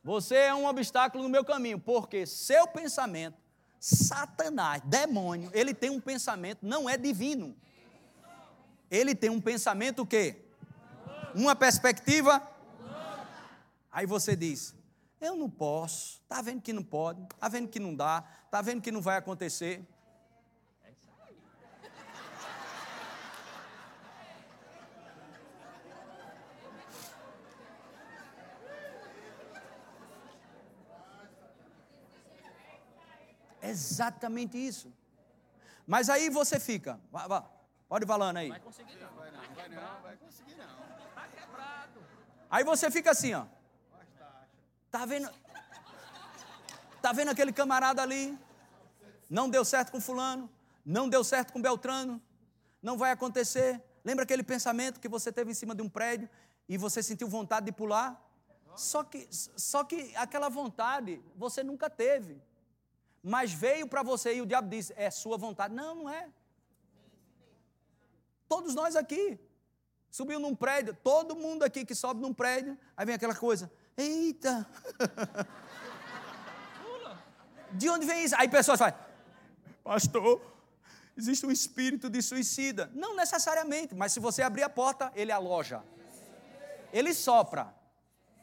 você 0.02 0.34
é 0.34 0.54
um 0.54 0.66
obstáculo 0.66 1.22
no 1.22 1.28
meu 1.28 1.44
caminho, 1.44 1.78
porque 1.78 2.26
seu 2.26 2.66
pensamento, 2.66 3.38
Satanás, 3.78 4.82
demônio, 4.84 5.48
ele 5.54 5.72
tem 5.72 5.90
um 5.90 6.00
pensamento, 6.00 6.58
não 6.62 6.90
é 6.90 6.96
divino. 6.96 7.56
Ele 8.90 9.14
tem 9.14 9.30
um 9.30 9.40
pensamento 9.40 10.02
o 10.02 10.06
quê? 10.06 10.42
Uma 11.34 11.54
perspectiva. 11.54 12.42
Aí 13.90 14.06
você 14.06 14.34
diz: 14.34 14.74
Eu 15.20 15.36
não 15.36 15.48
posso. 15.48 16.20
Está 16.22 16.42
vendo 16.42 16.60
que 16.60 16.72
não 16.72 16.82
pode? 16.82 17.22
Está 17.22 17.48
vendo 17.48 17.68
que 17.68 17.78
não 17.78 17.94
dá? 17.94 18.24
Está 18.44 18.60
vendo 18.60 18.82
que 18.82 18.90
não 18.90 19.00
vai 19.00 19.16
acontecer? 19.16 19.82
Exatamente 33.70 34.56
isso. 34.58 34.92
Mas 35.86 36.08
aí 36.08 36.30
você 36.30 36.58
fica, 36.58 36.98
vá, 37.10 37.26
vá, 37.26 37.44
pode 37.88 38.06
falando 38.06 38.38
aí. 38.38 38.48
Vai 38.48 38.60
conseguir 38.60 38.96
não. 38.96 39.12
Vai 39.14 39.30
não, 39.30 39.40
vai 39.54 39.68
não, 39.68 40.02
vai 40.02 40.16
conseguir 40.16 40.54
não. 40.56 40.66
Tá 41.14 41.28
quebrado. 41.28 42.00
Aí 42.50 42.64
você 42.64 42.90
fica 42.90 43.10
assim, 43.10 43.34
ó. 43.34 43.44
Tá 44.90 45.04
vendo? 45.04 45.30
Tá 47.02 47.12
vendo 47.12 47.30
aquele 47.30 47.52
camarada 47.52 48.00
ali? 48.00 48.38
Não 49.28 49.50
deu 49.50 49.64
certo 49.64 49.90
com 49.90 50.00
fulano, 50.00 50.48
não 50.84 51.08
deu 51.08 51.24
certo 51.24 51.52
com 51.52 51.60
Beltrano, 51.60 52.22
não 52.82 52.96
vai 52.96 53.10
acontecer. 53.10 53.82
Lembra 54.04 54.24
aquele 54.24 54.42
pensamento 54.42 55.00
que 55.00 55.08
você 55.08 55.32
teve 55.32 55.50
em 55.50 55.54
cima 55.54 55.74
de 55.74 55.82
um 55.82 55.88
prédio 55.88 56.28
e 56.68 56.78
você 56.78 57.02
sentiu 57.02 57.28
vontade 57.28 57.66
de 57.66 57.72
pular? 57.72 58.22
Só 58.76 59.02
que, 59.02 59.28
só 59.30 59.84
que 59.84 60.14
aquela 60.16 60.48
vontade 60.48 61.22
você 61.36 61.62
nunca 61.62 61.88
teve 61.88 62.40
mas 63.26 63.54
veio 63.54 63.88
para 63.88 64.02
você 64.02 64.34
e 64.34 64.42
o 64.42 64.46
diabo 64.46 64.68
disse: 64.68 64.92
é 64.96 65.10
sua 65.10 65.38
vontade. 65.38 65.74
Não, 65.74 65.94
não 65.94 66.10
é. 66.10 66.28
Todos 68.46 68.74
nós 68.74 68.94
aqui. 68.94 69.40
Subiu 70.10 70.38
num 70.38 70.54
prédio, 70.54 70.94
todo 71.02 71.34
mundo 71.34 71.64
aqui 71.64 71.84
que 71.84 71.92
sobe 71.92 72.20
num 72.20 72.32
prédio, 72.32 72.78
aí 72.94 73.06
vem 73.06 73.14
aquela 73.14 73.34
coisa: 73.34 73.72
eita. 73.96 74.68
De 77.72 77.88
onde 77.88 78.06
vem 78.06 78.22
isso? 78.24 78.36
Aí 78.36 78.46
pessoas 78.46 78.78
falam: 78.78 78.94
pastor, 79.82 80.40
existe 81.16 81.46
um 81.46 81.50
espírito 81.50 82.10
de 82.10 82.20
suicida. 82.20 82.90
Não 82.94 83.16
necessariamente, 83.16 83.94
mas 83.94 84.12
se 84.12 84.20
você 84.20 84.42
abrir 84.42 84.62
a 84.62 84.68
porta, 84.68 85.10
ele 85.16 85.32
aloja. 85.32 85.82
Ele 86.92 87.12
sopra, 87.12 87.74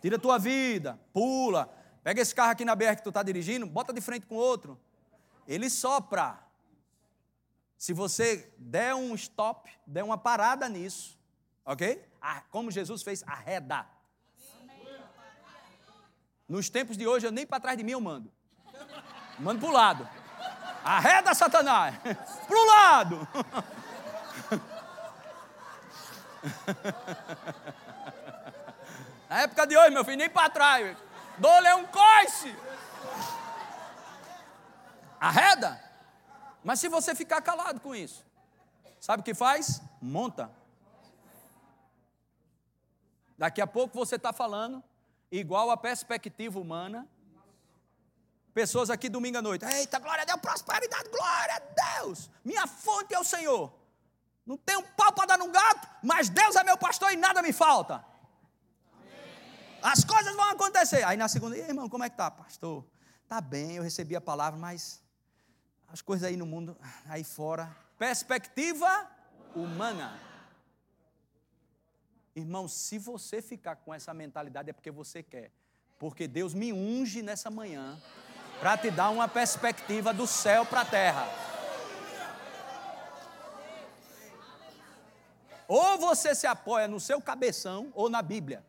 tira 0.02 0.18
a 0.18 0.20
tua 0.20 0.38
vida, 0.38 1.00
pula, 1.14 1.74
Pega 2.04 2.22
esse 2.22 2.34
carro 2.34 2.52
aqui 2.52 2.66
na 2.66 2.76
BR 2.76 2.96
que 2.96 3.04
tu 3.04 3.10
está 3.10 3.22
dirigindo, 3.22 3.66
bota 3.66 3.94
de 3.94 4.02
frente 4.02 4.26
com 4.26 4.36
outro. 4.36 4.80
Ele 5.48 5.70
sopra. 5.70 6.40
Se 7.78 7.94
você 7.94 8.52
der 8.58 8.96
um 8.96 9.14
stop, 9.16 9.72
der 9.86 10.04
uma 10.04 10.18
parada 10.18 10.68
nisso, 10.70 11.20
ok? 11.66 12.04
Como 12.50 12.72
Jesus 12.72 13.04
fez, 13.04 13.24
arreda. 13.24 13.88
Nos 16.48 16.70
tempos 16.70 16.98
de 16.98 17.08
hoje, 17.08 17.26
eu 17.26 17.32
nem 17.32 17.46
para 17.46 17.60
trás 17.60 17.78
de 17.78 17.84
mim 17.84 17.92
eu 17.92 18.02
mando. 18.02 18.32
Mando 19.40 19.60
para 19.60 19.70
o 19.70 19.72
lado. 19.72 20.10
Arreda, 20.84 21.34
Satanás! 21.34 21.96
Para 22.48 22.58
o 22.58 22.66
lado! 22.66 23.28
Na 29.30 29.42
época 29.44 29.66
de 29.66 29.78
hoje, 29.78 29.92
meu 29.92 30.04
filho, 30.04 30.18
nem 30.18 30.30
para 30.30 30.50
trás. 30.50 30.98
Dole 31.42 31.68
é 31.68 31.76
um 31.76 31.88
coice. 31.88 32.56
Arreda. 35.20 35.82
Mas 36.64 36.80
se 36.80 36.88
você 36.88 37.16
ficar 37.16 37.42
calado 37.42 37.80
com 37.80 37.96
isso, 37.96 38.24
sabe 39.00 39.22
o 39.22 39.24
que 39.24 39.34
faz? 39.34 39.82
Monta. 40.00 40.52
Daqui 43.36 43.60
a 43.60 43.66
pouco 43.66 43.98
você 43.98 44.18
está 44.18 44.32
falando 44.32 44.84
igual 45.32 45.72
a 45.72 45.78
perspectiva 45.78 46.60
humana. 46.60 47.08
Pessoas 48.54 48.92
aqui 48.92 49.10
domingo 49.10 49.40
à 49.40 49.42
noite, 49.42 49.66
eita, 49.66 49.98
glória 49.98 50.22
a 50.22 50.26
Deus, 50.26 50.42
prosperidade, 50.42 51.10
glória 51.10 51.56
a 51.56 52.00
Deus. 52.00 52.30
Minha 52.46 52.68
fonte 52.68 53.16
é 53.16 53.20
o 53.20 53.24
Senhor. 53.24 53.74
Não 54.46 54.58
tenho 54.58 54.84
pau 54.84 55.12
para 55.14 55.26
dar 55.26 55.38
num 55.40 55.52
gato, 55.52 55.88
mas 56.04 56.30
Deus 56.30 56.56
é 56.56 56.64
meu 56.64 56.78
pastor 56.78 57.12
e 57.12 57.16
nada 57.16 57.42
me 57.42 57.52
falta. 57.52 58.11
As 59.82 60.04
coisas 60.04 60.36
vão 60.36 60.50
acontecer. 60.50 61.04
Aí 61.04 61.18
na 61.18 61.28
segunda, 61.28 61.58
irmão, 61.58 61.90
como 61.90 62.04
é 62.04 62.10
que 62.10 62.16
tá, 62.16 62.30
pastor? 62.30 62.86
Tá 63.28 63.42
bem, 63.42 63.78
eu 63.78 63.84
recebi 63.84 64.16
a 64.16 64.22
palavra, 64.22 64.60
mas 64.60 65.02
as 65.88 66.02
coisas 66.02 66.28
aí 66.28 66.38
no 66.38 66.46
mundo, 66.46 66.78
aí 67.08 67.24
fora. 67.24 67.76
Perspectiva 67.98 69.10
humana. 69.56 70.20
Irmão, 72.36 72.68
se 72.68 72.98
você 72.98 73.42
ficar 73.42 73.76
com 73.78 73.94
essa 73.94 74.14
mentalidade 74.14 74.70
é 74.70 74.74
porque 74.74 74.92
você 74.92 75.22
quer. 75.22 75.52
Porque 76.00 76.28
Deus 76.28 76.54
me 76.54 76.72
unge 76.72 77.22
nessa 77.22 77.50
manhã 77.50 78.02
para 78.60 78.78
te 78.78 78.90
dar 78.92 79.10
uma 79.10 79.28
perspectiva 79.28 80.14
do 80.14 80.26
céu 80.28 80.66
para 80.66 80.82
a 80.82 80.86
terra. 80.86 81.28
Ou 85.68 85.98
você 85.98 86.36
se 86.36 86.46
apoia 86.46 86.88
no 86.88 87.00
seu 87.00 87.22
cabeção 87.22 87.92
ou 87.96 88.10
na 88.10 88.22
Bíblia. 88.22 88.64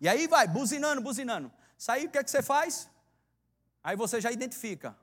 E 0.00 0.08
aí 0.08 0.26
vai, 0.26 0.46
buzinando, 0.46 1.00
buzinando. 1.00 1.52
Saí, 1.78 2.06
o 2.06 2.10
que 2.10 2.18
é 2.18 2.24
que 2.24 2.30
você 2.30 2.42
faz? 2.42 2.88
Aí 3.82 3.96
você 3.96 4.20
já 4.20 4.30
identifica. 4.30 4.96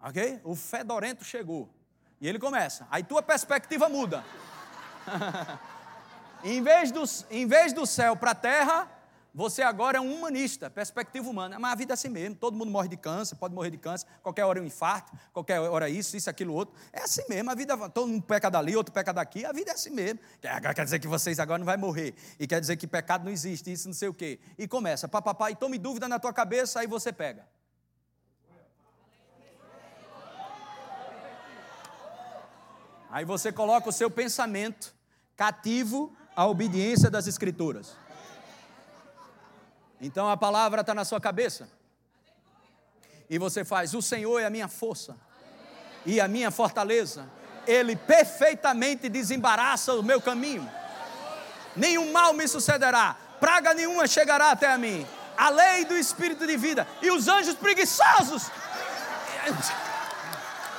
Ok? 0.00 0.40
O 0.44 0.54
fedorento 0.54 1.24
chegou. 1.24 1.72
E 2.20 2.28
ele 2.28 2.38
começa. 2.38 2.86
Aí 2.90 3.02
tua 3.02 3.22
perspectiva 3.22 3.88
muda. 3.88 4.24
em, 6.44 6.62
vez 6.62 6.90
do, 6.90 7.02
em 7.30 7.46
vez 7.46 7.72
do 7.72 7.86
céu 7.86 8.16
para 8.16 8.32
a 8.32 8.34
terra, 8.34 8.88
você 9.36 9.62
agora 9.62 9.98
é 9.98 10.00
um 10.00 10.14
humanista, 10.14 10.70
perspectiva 10.70 11.28
humana. 11.28 11.58
Mas 11.58 11.72
a 11.72 11.74
vida 11.74 11.92
é 11.92 11.94
assim 11.94 12.08
mesmo, 12.08 12.36
todo 12.36 12.56
mundo 12.56 12.70
morre 12.70 12.86
de 12.86 12.96
câncer, 12.96 13.34
pode 13.34 13.52
morrer 13.52 13.70
de 13.70 13.78
câncer, 13.78 14.06
qualquer 14.22 14.44
hora 14.44 14.60
é 14.60 14.62
um 14.62 14.64
infarto, 14.64 15.10
qualquer 15.32 15.58
hora 15.58 15.90
é 15.90 15.92
isso, 15.92 16.16
isso, 16.16 16.30
aquilo, 16.30 16.54
outro. 16.54 16.72
É 16.92 17.02
assim 17.02 17.22
mesmo, 17.28 17.50
a 17.50 17.54
vida, 17.56 17.76
todo 17.90 18.06
mundo 18.06 18.22
peca 18.22 18.48
dali, 18.48 18.76
outro 18.76 18.94
peca 18.94 19.12
daqui, 19.12 19.44
a 19.44 19.50
vida 19.50 19.72
é 19.72 19.74
assim 19.74 19.90
mesmo. 19.90 20.20
Quer 20.40 20.84
dizer 20.84 21.00
que 21.00 21.08
vocês 21.08 21.40
agora 21.40 21.58
não 21.58 21.66
vão 21.66 21.76
morrer, 21.76 22.14
e 22.38 22.46
quer 22.46 22.60
dizer 22.60 22.76
que 22.76 22.86
pecado 22.86 23.24
não 23.24 23.32
existe, 23.32 23.72
isso 23.72 23.88
não 23.88 23.94
sei 23.94 24.06
o 24.06 24.14
quê. 24.14 24.38
E 24.56 24.68
começa, 24.68 25.08
papapá, 25.08 25.50
e 25.50 25.56
tome 25.56 25.78
dúvida 25.78 26.06
na 26.06 26.20
tua 26.20 26.32
cabeça, 26.32 26.78
aí 26.78 26.86
você 26.86 27.12
pega. 27.12 27.44
Aí 33.10 33.24
você 33.24 33.50
coloca 33.50 33.88
o 33.88 33.92
seu 33.92 34.08
pensamento 34.08 34.94
cativo 35.36 36.12
à 36.36 36.46
obediência 36.46 37.10
das 37.10 37.26
Escrituras. 37.26 38.03
Então 40.04 40.28
a 40.28 40.36
palavra 40.36 40.82
está 40.82 40.92
na 40.92 41.02
sua 41.02 41.18
cabeça. 41.18 41.66
E 43.30 43.38
você 43.38 43.64
faz: 43.64 43.94
O 43.94 44.02
Senhor 44.02 44.38
é 44.38 44.44
a 44.44 44.50
minha 44.50 44.68
força 44.68 45.16
e 46.04 46.20
a 46.20 46.28
minha 46.28 46.50
fortaleza. 46.50 47.26
Ele 47.66 47.96
perfeitamente 47.96 49.08
desembaraça 49.08 49.94
o 49.94 50.02
meu 50.02 50.20
caminho. 50.20 50.70
Nenhum 51.74 52.12
mal 52.12 52.34
me 52.34 52.46
sucederá, 52.46 53.16
praga 53.40 53.72
nenhuma 53.72 54.06
chegará 54.06 54.50
até 54.50 54.70
a 54.70 54.76
mim. 54.76 55.06
A 55.38 55.48
lei 55.48 55.86
do 55.86 55.96
espírito 55.96 56.46
de 56.46 56.58
vida 56.58 56.86
e 57.00 57.10
os 57.10 57.26
anjos 57.26 57.54
preguiçosos. 57.54 58.50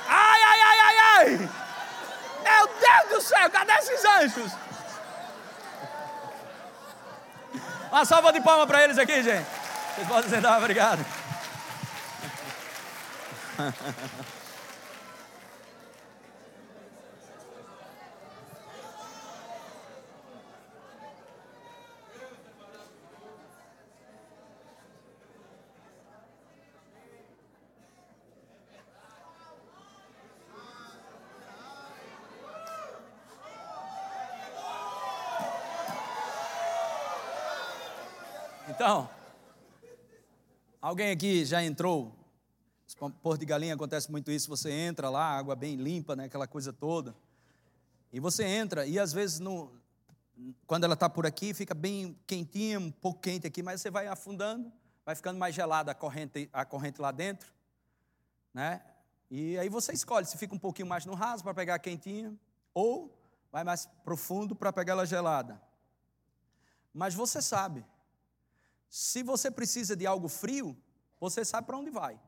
Ai, 0.08 0.42
ai, 0.42 0.60
ai, 0.60 0.78
ai, 0.78 0.96
ai! 0.98 1.50
Meu 2.44 2.66
Deus 2.68 3.08
do 3.10 3.28
céu, 3.28 3.50
cadê 3.50 3.72
esses 3.72 4.04
anjos? 4.04 4.52
Uma 7.90 8.04
salva 8.04 8.32
de 8.32 8.40
palmas 8.40 8.66
para 8.66 8.84
eles 8.84 8.98
aqui, 8.98 9.22
gente. 9.22 9.46
Vocês 9.94 10.08
podem 10.08 10.30
sentar, 10.30 10.58
obrigado. 10.58 11.04
Então, 38.76 39.08
alguém 40.86 41.10
aqui 41.10 41.44
já 41.44 41.64
entrou? 41.64 42.14
Porto 43.20 43.40
de 43.40 43.46
Galinha 43.46 43.74
acontece 43.74 44.08
muito 44.08 44.30
isso, 44.30 44.48
você 44.48 44.70
entra 44.70 45.10
lá, 45.10 45.36
água 45.36 45.56
bem 45.56 45.74
limpa, 45.74 46.14
né, 46.14 46.26
aquela 46.26 46.46
coisa 46.46 46.72
toda. 46.72 47.16
E 48.12 48.20
você 48.20 48.44
entra, 48.44 48.86
e 48.86 48.96
às 48.96 49.12
vezes 49.12 49.40
no, 49.40 49.72
quando 50.64 50.84
ela 50.84 50.94
está 50.94 51.10
por 51.10 51.26
aqui, 51.26 51.52
fica 51.52 51.74
bem 51.74 52.16
quentinha, 52.24 52.78
um 52.78 52.92
pouco 52.92 53.20
quente 53.20 53.46
aqui, 53.46 53.64
mas 53.64 53.80
você 53.80 53.90
vai 53.90 54.06
afundando, 54.06 54.72
vai 55.04 55.16
ficando 55.16 55.38
mais 55.38 55.54
gelada 55.54 55.90
a 55.90 55.94
corrente, 55.94 56.48
a 56.52 56.64
corrente 56.64 57.00
lá 57.00 57.10
dentro, 57.10 57.52
né? 58.54 58.80
E 59.28 59.58
aí 59.58 59.68
você 59.68 59.92
escolhe 59.92 60.24
se 60.24 60.38
fica 60.38 60.54
um 60.54 60.58
pouquinho 60.58 60.86
mais 60.86 61.04
no 61.04 61.14
raso 61.14 61.42
para 61.42 61.52
pegar 61.52 61.74
a 61.74 61.78
quentinha, 61.80 62.32
ou 62.72 63.12
vai 63.50 63.64
mais 63.64 63.86
profundo 64.04 64.54
para 64.54 64.72
pegar 64.72 64.92
ela 64.92 65.04
gelada. 65.04 65.60
Mas 66.94 67.12
você 67.12 67.42
sabe, 67.42 67.84
se 68.88 69.22
você 69.22 69.50
precisa 69.50 69.96
de 69.96 70.06
algo 70.06 70.28
frio, 70.28 70.76
você 71.18 71.44
sabe 71.44 71.66
para 71.66 71.76
onde 71.76 71.90
vai. 71.90 72.20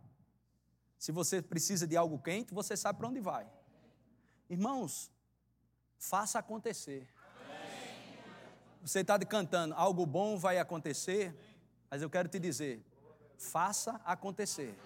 Se 0.99 1.13
você 1.13 1.41
precisa 1.41 1.87
de 1.87 1.97
algo 1.97 2.19
quente, 2.19 2.53
você 2.53 2.77
sabe 2.77 2.99
para 2.99 3.09
onde 3.09 3.21
vai. 3.21 3.49
Irmãos, 4.51 5.11
faça 5.99 6.39
acontecer. 6.39 7.09
Você 8.83 9.01
está 9.01 9.19
cantando, 9.19 9.75
algo 9.75 10.07
bom 10.07 10.39
vai 10.39 10.59
acontecer, 10.59 11.35
mas 11.91 12.03
eu 12.03 12.11
quero 12.11 12.29
te 12.29 12.39
dizer, 12.39 12.85
faça 13.37 14.01
acontecer. 14.05 14.77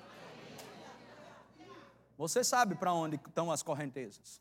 Você 2.16 2.44
sabe 2.44 2.74
para 2.74 2.92
onde 2.92 3.16
estão 3.16 3.50
as 3.50 3.62
correntezas. 3.62 4.40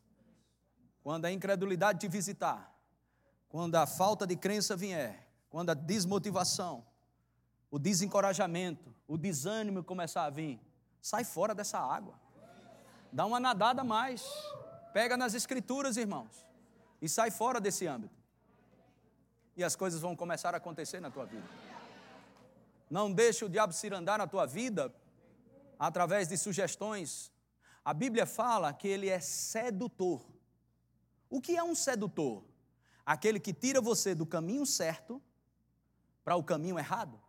Quando 1.02 1.24
a 1.24 1.32
incredulidade 1.32 2.00
te 2.00 2.08
visitar, 2.08 2.72
quando 3.48 3.74
a 3.74 3.86
falta 3.86 4.26
de 4.26 4.36
crença 4.36 4.76
vier, 4.76 5.28
quando 5.50 5.70
a 5.70 5.74
desmotivação, 5.74 6.86
o 7.72 7.78
desencorajamento, 7.78 8.94
o 9.08 9.16
desânimo 9.16 9.82
começar 9.82 10.24
a 10.24 10.30
vir, 10.30 10.60
sai 11.00 11.24
fora 11.24 11.54
dessa 11.54 11.78
água. 11.78 12.20
Dá 13.10 13.24
uma 13.24 13.40
nadada 13.40 13.82
mais. 13.82 14.22
Pega 14.92 15.16
nas 15.16 15.32
escrituras, 15.32 15.96
irmãos, 15.96 16.46
e 17.00 17.08
sai 17.08 17.30
fora 17.30 17.58
desse 17.58 17.86
âmbito. 17.86 18.14
E 19.56 19.64
as 19.64 19.74
coisas 19.74 20.02
vão 20.02 20.14
começar 20.14 20.52
a 20.52 20.58
acontecer 20.58 21.00
na 21.00 21.10
tua 21.10 21.24
vida. 21.24 21.48
Não 22.90 23.10
deixe 23.10 23.42
o 23.42 23.48
diabo 23.48 23.72
cirandar 23.72 24.18
na 24.18 24.26
tua 24.26 24.44
vida 24.44 24.94
através 25.78 26.28
de 26.28 26.36
sugestões. 26.36 27.32
A 27.82 27.94
Bíblia 27.94 28.26
fala 28.26 28.70
que 28.74 28.86
ele 28.86 29.08
é 29.08 29.18
sedutor. 29.18 30.22
O 31.30 31.40
que 31.40 31.56
é 31.56 31.64
um 31.64 31.74
sedutor? 31.74 32.44
Aquele 33.04 33.40
que 33.40 33.54
tira 33.54 33.80
você 33.80 34.14
do 34.14 34.26
caminho 34.26 34.66
certo 34.66 35.22
para 36.22 36.36
o 36.36 36.44
caminho 36.44 36.78
errado 36.78 37.21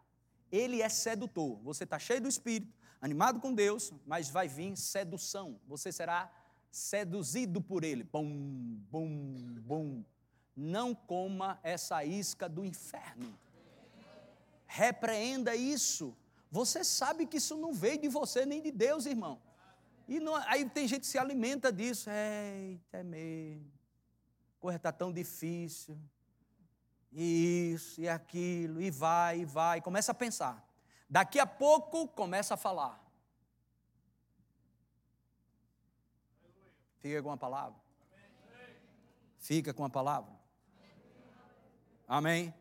ele 0.53 0.83
é 0.83 0.87
sedutor. 0.87 1.59
Você 1.63 1.83
está 1.83 1.97
cheio 1.97 2.21
do 2.21 2.27
Espírito, 2.27 2.71
animado 3.01 3.39
com 3.39 3.51
Deus, 3.51 3.91
mas 4.05 4.29
vai 4.29 4.47
vir 4.47 4.77
sedução. 4.77 5.59
Você 5.67 5.91
será 5.91 6.31
seduzido 6.69 7.59
por 7.59 7.83
ele. 7.83 8.03
Bum, 8.03 8.77
bum, 8.91 9.33
bum. 9.61 10.03
Não 10.55 10.93
coma 10.93 11.59
essa 11.63 12.05
isca 12.05 12.47
do 12.47 12.63
inferno. 12.63 13.35
Repreenda 14.67 15.55
isso. 15.55 16.15
Você 16.51 16.83
sabe 16.83 17.25
que 17.25 17.37
isso 17.37 17.57
não 17.57 17.73
veio 17.73 17.99
de 17.99 18.07
você 18.07 18.45
nem 18.45 18.61
de 18.61 18.71
Deus, 18.71 19.07
irmão. 19.07 19.41
E 20.07 20.19
não, 20.19 20.35
aí 20.35 20.69
tem 20.69 20.87
gente 20.87 21.01
que 21.01 21.07
se 21.07 21.17
alimenta 21.17 21.73
disso. 21.73 22.11
Eita, 22.11 22.99
é 22.99 23.03
mesmo. 23.03 23.71
Coisa 24.59 24.77
está 24.77 24.91
tão 24.91 25.11
difícil 25.11 25.97
isso 27.13 28.01
e 28.01 28.09
aquilo, 28.09 28.81
e 28.81 28.89
vai, 28.89 29.39
e 29.39 29.45
vai, 29.45 29.81
começa 29.81 30.11
a 30.11 30.15
pensar. 30.15 30.67
Daqui 31.09 31.39
a 31.39 31.45
pouco 31.45 32.07
começa 32.07 32.55
a 32.55 32.57
falar. 32.57 32.99
Fica 36.99 37.21
com 37.21 37.31
a 37.31 37.37
palavra. 37.37 37.79
Fica 39.37 39.73
com 39.73 39.83
a 39.83 39.89
palavra. 39.89 40.31
Amém? 42.07 42.53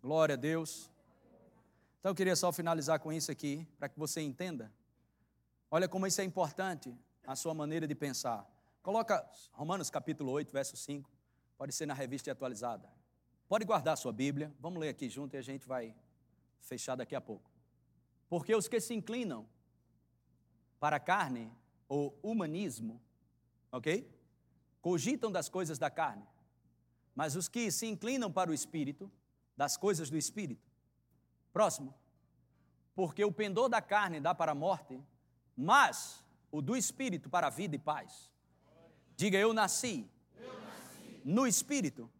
Glória 0.00 0.34
a 0.34 0.36
Deus. 0.36 0.90
Então 1.98 2.10
eu 2.10 2.14
queria 2.14 2.36
só 2.36 2.52
finalizar 2.52 3.00
com 3.00 3.12
isso 3.12 3.30
aqui, 3.30 3.66
para 3.78 3.88
que 3.88 3.98
você 3.98 4.20
entenda. 4.20 4.72
Olha 5.70 5.88
como 5.88 6.06
isso 6.06 6.20
é 6.20 6.24
importante, 6.24 6.96
a 7.26 7.34
sua 7.34 7.54
maneira 7.54 7.86
de 7.86 7.94
pensar. 7.94 8.48
Coloca 8.82 9.28
Romanos 9.52 9.90
capítulo 9.90 10.30
8, 10.30 10.52
verso 10.52 10.76
5. 10.76 11.10
Pode 11.56 11.72
ser 11.72 11.86
na 11.86 11.94
revista 11.94 12.30
atualizada. 12.30 12.88
Pode 13.54 13.66
guardar 13.66 13.96
sua 13.96 14.12
Bíblia, 14.12 14.52
vamos 14.58 14.80
ler 14.80 14.88
aqui 14.88 15.08
junto 15.08 15.34
e 15.34 15.36
a 15.36 15.40
gente 15.40 15.64
vai 15.64 15.94
fechar 16.58 16.96
daqui 16.96 17.14
a 17.14 17.20
pouco. 17.20 17.48
Porque 18.28 18.52
os 18.52 18.66
que 18.66 18.80
se 18.80 18.92
inclinam 18.92 19.48
para 20.80 20.96
a 20.96 20.98
carne 20.98 21.52
ou 21.88 22.18
humanismo, 22.20 23.00
ok? 23.70 24.12
Cogitam 24.82 25.30
das 25.30 25.48
coisas 25.48 25.78
da 25.78 25.88
carne, 25.88 26.26
mas 27.14 27.36
os 27.36 27.46
que 27.46 27.70
se 27.70 27.86
inclinam 27.86 28.28
para 28.28 28.50
o 28.50 28.52
espírito, 28.52 29.08
das 29.56 29.76
coisas 29.76 30.10
do 30.10 30.18
espírito. 30.18 30.68
Próximo. 31.52 31.94
Porque 32.92 33.24
o 33.24 33.30
pendor 33.30 33.68
da 33.68 33.80
carne 33.80 34.18
dá 34.18 34.34
para 34.34 34.50
a 34.50 34.56
morte, 34.56 35.00
mas 35.56 36.24
o 36.50 36.60
do 36.60 36.76
espírito 36.76 37.30
para 37.30 37.46
a 37.46 37.50
vida 37.50 37.76
e 37.76 37.78
paz. 37.78 38.32
Diga, 39.16 39.38
eu 39.38 39.52
nasci, 39.52 40.10
eu 40.40 40.60
nasci. 40.60 41.22
no 41.24 41.46
espírito 41.46 42.10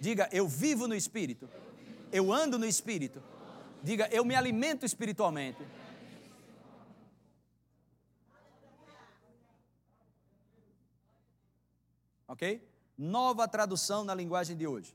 Diga, 0.00 0.28
eu 0.32 0.46
vivo 0.46 0.86
no 0.86 0.94
Espírito. 0.94 1.48
Eu 2.12 2.32
ando 2.32 2.58
no 2.58 2.66
Espírito. 2.66 3.22
Diga, 3.82 4.08
eu 4.12 4.24
me 4.24 4.34
alimento 4.34 4.84
espiritualmente. 4.84 5.62
Ok? 12.28 12.66
Nova 12.98 13.46
tradução 13.46 14.04
na 14.04 14.14
linguagem 14.14 14.56
de 14.56 14.66
hoje. 14.66 14.94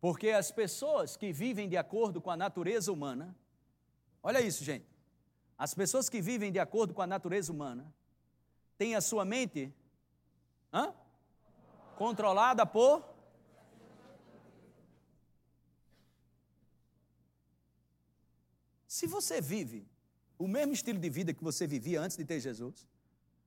Porque 0.00 0.30
as 0.30 0.50
pessoas 0.50 1.16
que 1.16 1.32
vivem 1.32 1.68
de 1.68 1.76
acordo 1.76 2.20
com 2.20 2.30
a 2.30 2.36
natureza 2.36 2.90
humana, 2.90 3.36
olha 4.22 4.40
isso, 4.40 4.64
gente. 4.64 4.86
As 5.58 5.74
pessoas 5.74 6.08
que 6.08 6.22
vivem 6.22 6.50
de 6.50 6.58
acordo 6.58 6.94
com 6.94 7.02
a 7.02 7.06
natureza 7.06 7.52
humana 7.52 7.92
têm 8.80 8.94
a 8.94 9.00
sua 9.02 9.26
mente 9.26 9.70
hã? 10.72 10.94
controlada 11.96 12.64
por. 12.64 13.04
Se 18.88 19.06
você 19.06 19.38
vive 19.38 19.86
o 20.38 20.48
mesmo 20.48 20.72
estilo 20.72 20.98
de 20.98 21.10
vida 21.10 21.34
que 21.34 21.44
você 21.44 21.66
vivia 21.66 22.00
antes 22.00 22.16
de 22.16 22.24
ter 22.24 22.40
Jesus, 22.40 22.88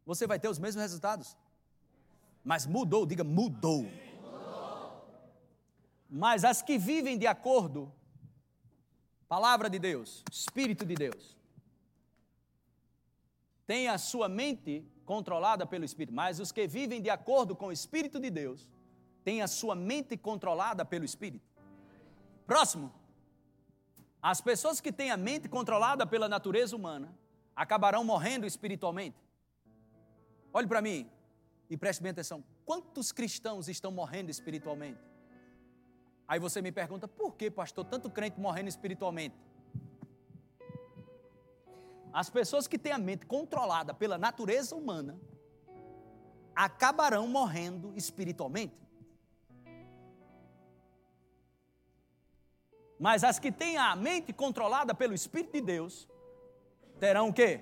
você 0.06 0.28
vai 0.28 0.38
ter 0.40 0.50
os 0.50 0.60
mesmos 0.60 0.84
resultados. 0.84 1.36
Mas 2.44 2.68
mudou, 2.68 3.04
diga 3.04 3.24
mudou. 3.24 3.90
Mas 6.08 6.44
as 6.44 6.62
que 6.62 6.78
vivem 6.78 7.18
de 7.18 7.26
acordo, 7.26 7.92
palavra 9.28 9.68
de 9.68 9.80
Deus, 9.80 10.24
Espírito 10.32 10.86
de 10.86 10.94
Deus, 10.94 11.36
têm 13.66 13.88
a 13.88 13.98
sua 13.98 14.30
mente 14.30 14.93
controlada 15.06 15.66
pelo 15.66 15.86
Espírito, 15.86 16.14
mas 16.14 16.40
os 16.40 16.52
que 16.52 16.68
vivem 16.68 17.02
de 17.02 17.10
acordo 17.10 17.56
com 17.56 17.68
o 17.68 17.72
Espírito 17.72 18.20
de 18.20 18.30
Deus, 18.30 18.70
têm 19.24 19.42
a 19.42 19.48
sua 19.48 19.76
mente 19.76 20.18
controlada 20.18 20.84
pelo 20.84 21.06
Espírito. 21.06 21.46
Próximo. 22.46 22.94
As 24.22 24.40
pessoas 24.40 24.80
que 24.80 24.92
têm 24.92 25.12
a 25.12 25.18
mente 25.18 25.50
controlada 25.50 26.06
pela 26.06 26.30
natureza 26.30 26.76
humana 26.76 27.14
acabarão 27.56 28.04
morrendo 28.04 28.46
espiritualmente. 28.46 29.18
Olhe 30.54 30.68
para 30.68 30.82
mim 30.82 31.10
e 31.70 31.76
preste 31.76 32.02
bem 32.02 32.12
atenção. 32.12 32.44
Quantos 32.66 33.12
cristãos 33.12 33.68
estão 33.68 33.92
morrendo 33.92 34.30
espiritualmente? 34.30 35.00
Aí 36.28 36.40
você 36.40 36.62
me 36.62 36.72
pergunta, 36.72 37.08
por 37.08 37.36
que, 37.36 37.52
pastor, 37.52 37.86
tanto 37.86 38.10
crente 38.10 38.40
morrendo 38.40 38.70
espiritualmente? 38.70 39.36
As 42.14 42.30
pessoas 42.30 42.68
que 42.68 42.78
têm 42.78 42.92
a 42.92 42.98
mente 43.00 43.26
controlada 43.26 43.92
pela 43.92 44.20
natureza 44.20 44.76
humana 44.76 45.20
acabarão 46.56 47.28
morrendo 47.28 47.92
espiritualmente. 47.96 48.78
Mas 53.00 53.24
as 53.24 53.40
que 53.40 53.52
têm 53.52 53.78
a 53.78 53.96
mente 53.96 54.32
controlada 54.32 54.94
pelo 54.94 55.16
Espírito 55.16 55.54
de 55.54 55.62
Deus 55.62 56.08
terão 57.00 57.30
o 57.30 57.34
quê? 57.34 57.62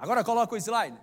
Agora 0.00 0.24
coloca 0.24 0.54
o 0.54 0.58
slide. 0.58 0.98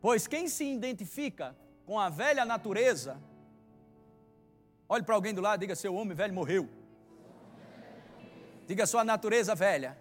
Pois 0.00 0.26
quem 0.26 0.46
se 0.46 0.64
identifica 0.64 1.56
com 1.88 1.98
a 1.98 2.10
velha 2.10 2.44
natureza, 2.44 3.18
olhe 4.86 5.02
para 5.02 5.14
alguém 5.14 5.32
do 5.32 5.40
lado 5.40 5.58
e 5.58 5.62
diga: 5.64 5.74
seu 5.74 5.94
homem 5.94 6.14
velho 6.14 6.34
morreu. 6.34 6.68
Diga 8.66 8.86
sua 8.86 9.02
natureza 9.02 9.54
velha. 9.54 9.96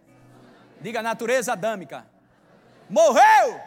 Diga 0.81 1.01
natureza 1.01 1.53
adâmica. 1.53 2.05
Morreu! 2.89 3.61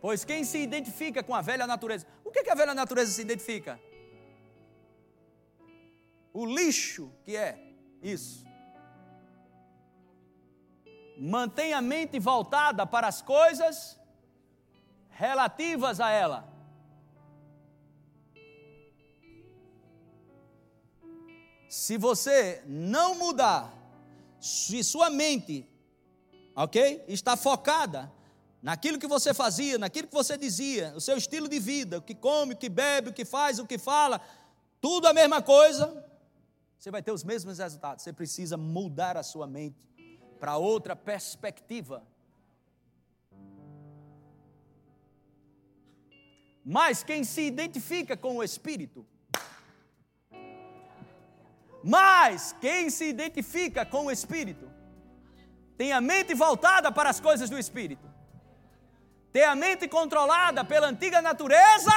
Pois 0.00 0.24
quem 0.24 0.44
se 0.44 0.58
identifica 0.58 1.20
com 1.20 1.34
a 1.34 1.40
velha 1.40 1.66
natureza, 1.66 2.06
o 2.24 2.30
que, 2.30 2.44
que 2.44 2.50
a 2.50 2.54
velha 2.54 2.72
natureza 2.72 3.10
se 3.10 3.20
identifica? 3.20 3.80
O 6.32 6.46
lixo 6.46 7.12
que 7.24 7.36
é 7.36 7.58
isso. 8.00 8.46
Mantenha 11.18 11.78
a 11.78 11.82
mente 11.82 12.20
voltada 12.20 12.86
para 12.86 13.08
as 13.08 13.20
coisas 13.20 13.98
relativas 15.18 15.98
a 15.98 16.10
ela. 16.10 16.48
Se 21.68 21.98
você 21.98 22.62
não 22.64 23.16
mudar 23.16 23.74
se 24.40 24.84
sua 24.84 25.10
mente, 25.10 25.68
ok, 26.54 27.04
está 27.08 27.36
focada 27.36 28.10
naquilo 28.62 28.98
que 28.98 29.08
você 29.08 29.34
fazia, 29.34 29.76
naquilo 29.76 30.06
que 30.06 30.14
você 30.14 30.38
dizia, 30.38 30.92
o 30.94 31.00
seu 31.00 31.16
estilo 31.16 31.48
de 31.48 31.58
vida, 31.58 31.98
o 31.98 32.02
que 32.02 32.14
come, 32.14 32.54
o 32.54 32.56
que 32.56 32.68
bebe, 32.68 33.10
o 33.10 33.12
que 33.12 33.24
faz, 33.24 33.58
o 33.58 33.66
que 33.66 33.76
fala, 33.76 34.20
tudo 34.80 35.08
a 35.08 35.12
mesma 35.12 35.42
coisa, 35.42 36.06
você 36.78 36.92
vai 36.92 37.02
ter 37.02 37.10
os 37.10 37.24
mesmos 37.24 37.58
resultados. 37.58 38.04
Você 38.04 38.12
precisa 38.12 38.56
mudar 38.56 39.16
a 39.16 39.24
sua 39.24 39.48
mente 39.48 39.84
para 40.38 40.56
outra 40.56 40.94
perspectiva. 40.94 42.06
Mas 46.76 47.02
quem 47.02 47.24
se 47.24 47.40
identifica 47.40 48.14
com 48.14 48.36
o 48.36 48.44
Espírito, 48.44 49.06
mas 51.82 52.54
quem 52.60 52.90
se 52.90 53.06
identifica 53.06 53.86
com 53.86 54.04
o 54.04 54.10
Espírito 54.10 54.70
tem 55.78 55.94
a 55.94 56.00
mente 56.02 56.34
voltada 56.34 56.92
para 56.92 57.08
as 57.08 57.20
coisas 57.20 57.48
do 57.48 57.58
Espírito, 57.58 58.06
tem 59.32 59.44
a 59.44 59.54
mente 59.54 59.88
controlada 59.88 60.62
pela 60.62 60.88
antiga 60.88 61.22
natureza. 61.22 61.96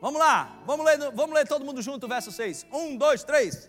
Vamos 0.00 0.20
lá, 0.20 0.62
vamos 0.64 0.86
ler, 0.86 1.10
vamos 1.10 1.34
ler 1.34 1.48
todo 1.48 1.64
mundo 1.64 1.82
junto 1.82 2.06
o 2.06 2.08
verso 2.08 2.30
6. 2.30 2.64
Um, 2.72 2.96
dois, 2.96 3.24
três. 3.24 3.68